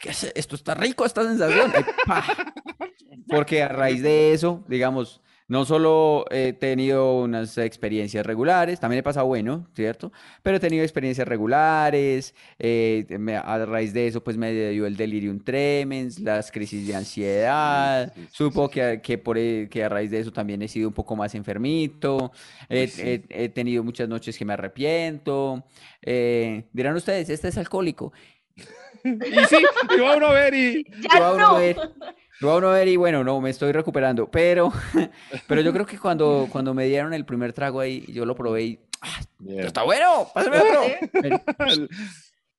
¿qué 0.00 0.10
es 0.10 0.32
esto? 0.34 0.54
Está 0.56 0.74
rico 0.74 1.04
esta 1.04 1.22
sensación. 1.22 1.70
Ay. 1.74 1.84
Porque 3.28 3.62
a 3.62 3.68
raíz 3.68 4.02
de 4.02 4.32
eso, 4.32 4.64
digamos, 4.68 5.20
no 5.48 5.64
solo 5.64 6.24
he 6.30 6.52
tenido 6.52 7.20
unas 7.20 7.56
experiencias 7.58 8.26
regulares, 8.26 8.80
también 8.80 8.98
he 9.00 9.02
pasado 9.02 9.26
bueno, 9.26 9.68
¿cierto? 9.74 10.12
Pero 10.42 10.56
he 10.56 10.60
tenido 10.60 10.82
experiencias 10.82 11.28
regulares, 11.28 12.34
eh, 12.58 13.06
me- 13.18 13.36
a 13.36 13.64
raíz 13.64 13.92
de 13.92 14.08
eso 14.08 14.24
pues 14.24 14.36
me 14.36 14.52
dio 14.52 14.86
el 14.86 14.96
delirium 14.96 15.38
tremens, 15.38 16.18
las 16.18 16.50
crisis 16.50 16.86
de 16.86 16.96
ansiedad, 16.96 18.12
sí, 18.14 18.22
sí, 18.22 18.28
supo 18.32 18.66
sí. 18.66 18.74
que, 18.74 19.00
que, 19.02 19.18
por, 19.18 19.38
e- 19.38 19.68
que 19.70 19.84
a 19.84 19.88
raíz 19.88 20.10
de 20.10 20.18
eso 20.20 20.32
también 20.32 20.62
he 20.62 20.68
sido 20.68 20.88
un 20.88 20.94
poco 20.94 21.14
más 21.14 21.34
enfermito, 21.34 22.32
he, 22.68 22.82
Uy, 22.82 22.88
sí. 22.88 23.02
he- 23.04 23.24
he 23.44 23.48
tenido 23.48 23.84
muchas 23.84 24.08
noches 24.08 24.36
que 24.36 24.44
me 24.44 24.54
arrepiento, 24.54 25.64
eh, 26.02 26.64
dirán 26.72 26.96
ustedes, 26.96 27.28
este 27.30 27.48
es 27.48 27.58
alcohólico. 27.58 28.12
Y 29.04 29.44
sí, 29.44 29.58
y 29.96 30.00
va 30.00 30.16
uno 30.16 30.26
a 30.28 30.32
ver 30.32 30.52
y... 30.54 30.84
ya 31.00 31.20
Lo 31.20 31.20
va 31.20 31.34
uno 31.34 31.48
no. 31.52 31.58
a 32.40 32.42
ver, 32.42 32.42
lo 32.42 32.48
va 32.48 32.56
uno 32.56 32.68
a 32.70 32.74
ver 32.74 32.88
y 32.88 32.96
bueno, 32.96 33.24
no, 33.24 33.40
me 33.40 33.50
estoy 33.50 33.72
recuperando, 33.72 34.30
pero, 34.30 34.72
pero 35.48 35.60
yo 35.60 35.72
creo 35.72 35.86
que 35.86 35.98
cuando, 35.98 36.48
cuando 36.50 36.74
me 36.74 36.84
dieron 36.86 37.14
el 37.14 37.24
primer 37.24 37.52
trago 37.52 37.80
ahí, 37.80 38.04
yo 38.12 38.24
lo 38.26 38.34
probé 38.34 38.62
y, 38.64 38.80
¡ah, 39.02 39.20
está 39.48 39.82
bueno! 39.82 40.28
¡Pásame 40.34 40.58
otro! 40.58 40.82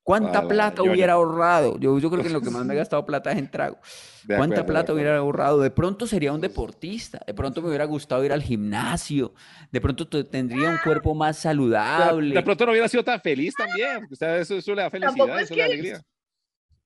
¿Cuánta 0.04 0.42
la 0.42 0.48
plata 0.48 0.84
hubiera 0.84 1.14
ahorrado? 1.14 1.78
Yo, 1.80 2.00
yo 2.00 2.10
creo 2.10 2.22
que 2.22 2.28
en 2.30 2.34
lo 2.34 2.40
que 2.42 2.50
más 2.50 2.64
me 2.64 2.74
he 2.74 2.78
gastado 2.78 3.06
plata 3.06 3.30
es 3.34 3.38
en 3.40 3.52
trago. 3.52 3.78
De 4.24 4.38
¿Cuánta 4.38 4.62
acuerdo, 4.62 4.66
plata 4.68 4.94
hubiera 4.94 5.18
ahorrado? 5.18 5.60
De 5.60 5.70
pronto 5.70 6.08
sería 6.08 6.32
un 6.32 6.40
deportista, 6.40 7.20
de 7.28 7.34
pronto 7.34 7.62
me 7.62 7.68
hubiera 7.68 7.84
gustado 7.84 8.24
ir 8.24 8.32
al 8.32 8.42
gimnasio, 8.42 9.34
de 9.70 9.82
pronto 9.82 10.08
te- 10.08 10.24
tendría 10.24 10.70
un 10.70 10.78
cuerpo 10.82 11.14
más 11.14 11.38
saludable. 11.40 12.34
de 12.34 12.42
pronto 12.42 12.66
no 12.66 12.72
hubiera 12.72 12.88
sido 12.88 13.04
tan 13.04 13.20
feliz 13.20 13.54
también. 13.58 14.00
porque 14.00 14.14
usted- 14.14 14.40
eso, 14.40 14.56
eso 14.56 14.74
le 14.76 14.82
da 14.84 14.90
felicidad, 14.90 15.40
es 15.40 15.44
eso 15.44 15.56
le 15.56 15.60
da 15.62 15.66
alegría. 15.66 16.02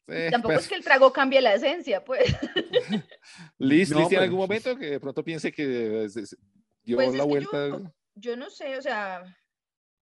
Sí, 0.08 0.16
Tampoco 0.32 0.54
pues, 0.56 0.64
es 0.66 0.70
que 0.70 0.76
el 0.76 0.84
trago 0.84 1.14
cambie 1.14 1.42
la 1.42 1.54
esencia, 1.54 2.04
pues. 2.04 2.24
Liz, 3.60 3.92
No, 3.92 4.00
Liz, 4.00 4.08
¿tiene 4.08 4.08
pues, 4.08 4.20
algún 4.20 4.40
momento 4.40 4.78
que 4.78 4.86
de 4.92 5.00
pronto 5.00 5.24
piense 5.24 5.52
que 5.52 6.08
se 6.10 6.22
dio 6.84 6.98
Pues 6.98 7.10
es 7.10 7.14
la 7.16 7.24
que 7.24 7.28
vuelta? 7.30 7.68
yo- 7.70 7.82
Yo 8.16 8.36
no 8.36 8.50
sé, 8.50 8.78
o 8.78 8.82
sea, 8.82 9.24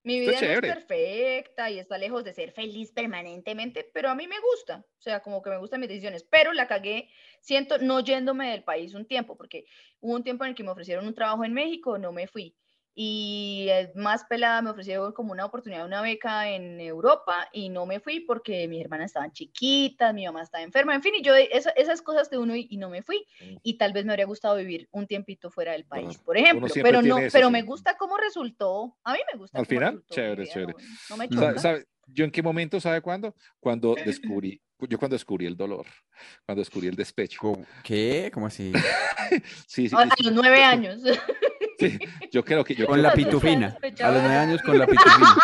mi 0.03 0.19
vida 0.19 0.39
no 0.41 0.47
es 0.47 0.59
perfecta 0.61 1.69
y 1.69 1.77
está 1.77 1.97
lejos 1.97 2.23
de 2.23 2.33
ser 2.33 2.51
feliz 2.53 2.91
permanentemente, 2.91 3.89
pero 3.93 4.09
a 4.09 4.15
mí 4.15 4.27
me 4.27 4.39
gusta, 4.39 4.77
o 4.97 5.01
sea, 5.01 5.19
como 5.19 5.41
que 5.41 5.49
me 5.51 5.57
gustan 5.59 5.79
mis 5.81 5.89
decisiones, 5.89 6.23
pero 6.23 6.53
la 6.53 6.67
cagué, 6.67 7.09
siento, 7.41 7.77
no 7.77 7.99
yéndome 7.99 8.49
del 8.51 8.63
país 8.63 8.95
un 8.95 9.05
tiempo, 9.05 9.37
porque 9.37 9.65
hubo 9.99 10.15
un 10.15 10.23
tiempo 10.23 10.43
en 10.45 10.49
el 10.51 10.55
que 10.55 10.63
me 10.63 10.71
ofrecieron 10.71 11.05
un 11.05 11.13
trabajo 11.13 11.43
en 11.45 11.53
México, 11.53 11.97
no 11.99 12.11
me 12.11 12.27
fui. 12.27 12.55
Y 13.01 13.69
más 13.95 14.25
pelada 14.25 14.61
me 14.61 14.71
ofrecieron 14.71 15.13
como 15.13 15.31
una 15.31 15.45
oportunidad, 15.45 15.85
una 15.85 16.01
beca 16.01 16.49
en 16.49 16.81
Europa 16.81 17.47
y 17.53 17.69
no 17.69 17.85
me 17.85 18.01
fui 18.01 18.19
porque 18.19 18.67
mis 18.67 18.81
hermanas 18.81 19.05
estaban 19.11 19.31
chiquitas, 19.31 20.13
mi 20.13 20.25
mamá 20.25 20.41
estaba 20.41 20.65
enferma, 20.65 20.93
en 20.93 21.01
fin, 21.01 21.15
y 21.15 21.21
yo 21.21 21.33
esa- 21.33 21.69
esas 21.77 22.01
cosas 22.01 22.29
de 22.29 22.37
uno 22.37 22.57
y, 22.57 22.67
y 22.69 22.75
no 22.75 22.89
me 22.89 23.01
fui. 23.01 23.25
Mm. 23.39 23.55
Y 23.63 23.77
tal 23.77 23.93
vez 23.93 24.03
me 24.03 24.11
habría 24.11 24.25
gustado 24.25 24.57
vivir 24.57 24.89
un 24.91 25.07
tiempito 25.07 25.49
fuera 25.49 25.71
del 25.71 25.85
país, 25.85 26.07
Bueno, 26.07 26.23
por 26.25 26.37
ejemplo, 26.37 26.67
pero 26.83 27.01
no, 27.01 27.19
eso, 27.19 27.29
pero 27.31 27.47
sí. 27.47 27.53
me 27.53 27.61
gusta 27.61 27.95
cómo 27.95 28.17
resultó. 28.17 28.97
A 29.05 29.13
mí 29.13 29.19
me 29.31 29.39
gusta 29.39 29.57
Al 29.59 29.65
cómo 29.65 29.79
final, 29.79 29.93
resultó 29.93 30.15
chévere, 30.15 30.41
vida, 30.43 30.53
chévere. 30.53 30.73
No, 30.73 30.87
no 31.11 31.17
me. 31.17 31.27
Sa- 31.29 31.35
choca. 31.35 31.59
sabe- 31.61 31.85
¿Yo 32.11 32.25
en 32.25 32.31
qué 32.31 32.41
momento, 32.43 32.81
sabe 32.81 32.99
cuándo? 33.01 33.33
Cuando 33.61 33.95
descubrí, 34.03 34.59
yo 34.89 34.97
cuando 34.99 35.15
descubrí 35.15 35.45
el 35.45 35.55
dolor, 35.55 35.85
cuando 36.45 36.59
descubrí 36.61 36.87
el 36.89 36.95
despecho. 36.97 37.37
¿Cómo- 37.39 37.65
¿Qué? 37.81 38.29
¿Cómo 38.33 38.47
así? 38.47 38.73
Sí, 39.67 39.87
sí, 39.87 39.95
A, 39.95 40.05
los 40.21 40.33
nueve 40.33 40.61
años. 40.65 40.99
sí, 41.79 41.99
yo 42.31 42.43
creo 42.43 42.63
que 42.63 42.75
yo 42.75 42.85
Con 42.85 42.93
creo 42.95 43.03
la 43.03 43.11
que- 43.13 43.23
pitufina. 43.25 43.77
A 44.01 44.11
los 44.11 44.21
nueve 44.21 44.35
años 44.35 44.61
con 44.61 44.77
la 44.77 44.85
pitufina. 44.87 45.35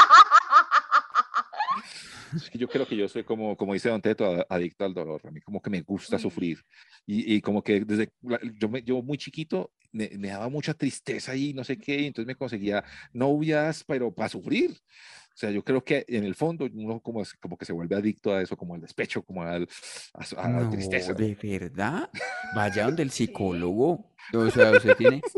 Yo 2.54 2.68
creo 2.68 2.86
que 2.86 2.98
yo 2.98 3.08
soy 3.08 3.24
como, 3.24 3.56
como 3.56 3.74
dice 3.74 3.88
Don 3.90 4.02
Teto, 4.02 4.46
adicto 4.50 4.84
al 4.84 4.94
dolor. 4.94 5.22
A 5.26 5.32
mí 5.32 5.40
como 5.42 5.62
que 5.62 5.70
me 5.70 5.82
gusta 5.82 6.20
sufrir. 6.20 6.60
Y, 7.06 7.36
y 7.36 7.42
como 7.42 7.64
que 7.64 7.86
desde, 7.86 8.10
la- 8.24 8.40
yo, 8.60 8.68
me- 8.68 8.84
yo 8.84 9.02
muy 9.02 9.18
chiquito 9.18 9.72
me, 9.94 10.10
me 10.18 10.28
daba 10.30 10.50
mucha 10.50 10.74
tristeza 10.74 11.34
y 11.36 11.54
no 11.54 11.64
sé 11.64 11.78
qué, 11.78 11.96
y 12.02 12.08
entonces 12.08 12.28
me 12.28 12.36
conseguía 12.36 12.84
novias, 13.14 13.86
pero 13.88 14.14
para 14.14 14.28
sufrir. 14.28 14.72
O 14.72 15.38
sea, 15.38 15.52
yo 15.52 15.64
creo 15.64 15.84
que 15.84 16.04
en 16.10 16.24
el 16.26 16.36
fondo 16.36 16.68
uno 16.74 17.00
como, 17.00 17.24
como 17.42 17.58
que 17.58 17.66
se 17.66 17.74
vuelve 17.74 17.96
adicto 17.96 18.34
a 18.34 18.42
eso, 18.42 18.58
como 18.58 18.74
al 18.76 18.82
despecho, 18.82 19.22
como 19.24 19.44
al, 19.44 19.68
a, 20.14 20.42
a 20.44 20.50
la 20.50 20.60
No, 20.62 20.70
tristeza. 20.70 21.14
¿de 21.14 21.38
verdad? 21.42 22.10
Vaya 22.54 22.86
donde 22.86 23.04
el 23.04 23.12
psicólogo. 23.12 24.12
O 24.34 24.50
sea, 24.52 24.72
usted 24.72 24.96
tiene... 24.98 25.22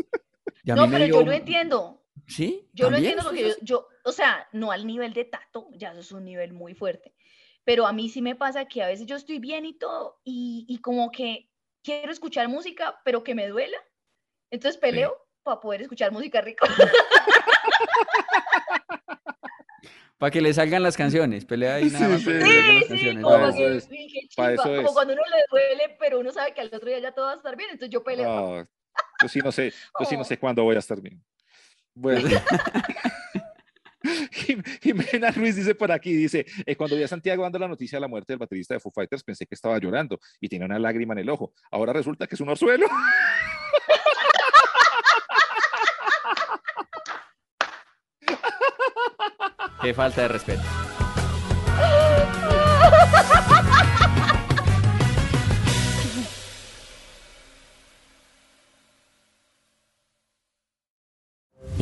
Y 0.68 0.70
a 0.70 0.74
No, 0.74 0.86
mí 0.86 0.92
me 0.92 0.98
pero 0.98 1.06
yo 1.06 1.22
lo 1.24 1.32
entiendo. 1.32 2.04
¿Sí? 2.26 2.68
Yo 2.74 2.90
lo 2.90 2.98
entiendo 2.98 3.22
porque 3.24 3.48
yo, 3.48 3.54
yo, 3.62 3.88
o 4.04 4.12
sea, 4.12 4.46
no 4.52 4.70
al 4.70 4.86
nivel 4.86 5.14
de 5.14 5.24
tato, 5.24 5.70
ya 5.72 5.92
eso 5.92 6.00
es 6.00 6.12
un 6.12 6.26
nivel 6.26 6.52
muy 6.52 6.74
fuerte. 6.74 7.14
Pero 7.64 7.86
a 7.86 7.94
mí 7.94 8.10
sí 8.10 8.20
me 8.20 8.36
pasa 8.36 8.66
que 8.66 8.82
a 8.82 8.86
veces 8.86 9.06
yo 9.06 9.16
estoy 9.16 9.38
bien 9.38 9.64
y 9.64 9.78
todo, 9.78 10.20
y, 10.24 10.66
y 10.68 10.78
como 10.82 11.10
que 11.10 11.48
quiero 11.82 12.12
escuchar 12.12 12.48
música, 12.48 13.00
pero 13.02 13.24
que 13.24 13.34
me 13.34 13.48
duela. 13.48 13.78
Entonces 14.50 14.78
peleo 14.78 15.16
para 15.42 15.58
poder 15.58 15.80
escuchar 15.80 16.12
música 16.12 16.42
rica. 16.42 16.66
Para 20.18 20.32
que 20.32 20.40
le 20.40 20.52
salgan 20.52 20.82
las 20.82 20.96
canciones. 20.96 21.44
Pelea 21.44 21.76
ahí 21.76 21.90
nada 21.90 22.06
Sí, 22.06 22.12
más 22.12 22.20
sí. 22.22 22.26
para 22.26 22.40
como 23.22 23.30
para 23.38 23.52
que, 23.52 23.76
eso 23.76 23.78
es, 23.78 23.88
para 24.34 24.56
como 24.56 24.92
cuando 24.92 25.12
uno 25.14 25.22
le 25.22 25.44
duele, 25.48 25.96
pero 26.00 26.18
uno 26.18 26.32
sabe 26.32 26.52
que 26.54 26.60
al 26.60 26.74
otro 26.74 26.88
día 26.88 26.98
ya 26.98 27.12
todo 27.12 27.26
va 27.26 27.34
a 27.34 27.36
estar 27.36 27.56
bien, 27.56 27.70
entonces 27.70 27.90
yo 27.90 28.02
peleo. 28.02 28.28
Ah, 28.28 28.68
yo 29.22 29.28
sí 29.28 29.40
no 29.40 29.52
sé, 29.52 29.72
yo 29.98 30.04
sí 30.06 30.14
no 30.16 30.22
Oh. 30.22 30.24
sé 30.24 30.38
cuándo 30.38 30.62
voy 30.64 30.76
a 30.76 30.80
estar 30.80 31.00
bien. 31.00 31.22
Bueno. 31.94 32.28
Jim- 34.30 34.62
Jimena 34.80 35.30
Ruiz 35.32 35.56
dice 35.56 35.74
por 35.74 35.90
aquí, 35.90 36.14
dice, 36.14 36.46
eh, 36.64 36.76
cuando 36.76 36.96
vi 36.96 37.02
a 37.02 37.08
Santiago 37.08 37.42
dando 37.42 37.58
la 37.58 37.66
noticia 37.68 37.96
de 37.96 38.00
la 38.00 38.08
muerte 38.08 38.32
del 38.32 38.38
baterista 38.38 38.74
de 38.74 38.80
Foo 38.80 38.92
Fighters, 38.92 39.24
pensé 39.24 39.44
que 39.44 39.54
estaba 39.56 39.76
llorando 39.78 40.18
y 40.40 40.48
tenía 40.48 40.66
una 40.66 40.78
lágrima 40.78 41.14
en 41.14 41.18
el 41.20 41.30
ojo. 41.30 41.52
Ahora 41.70 41.92
resulta 41.92 42.26
que 42.26 42.36
es 42.36 42.40
un 42.40 42.48
orzuelo. 42.48 42.86
Qué 49.82 49.94
falta 49.94 50.22
de 50.22 50.28
respeto. 50.28 50.62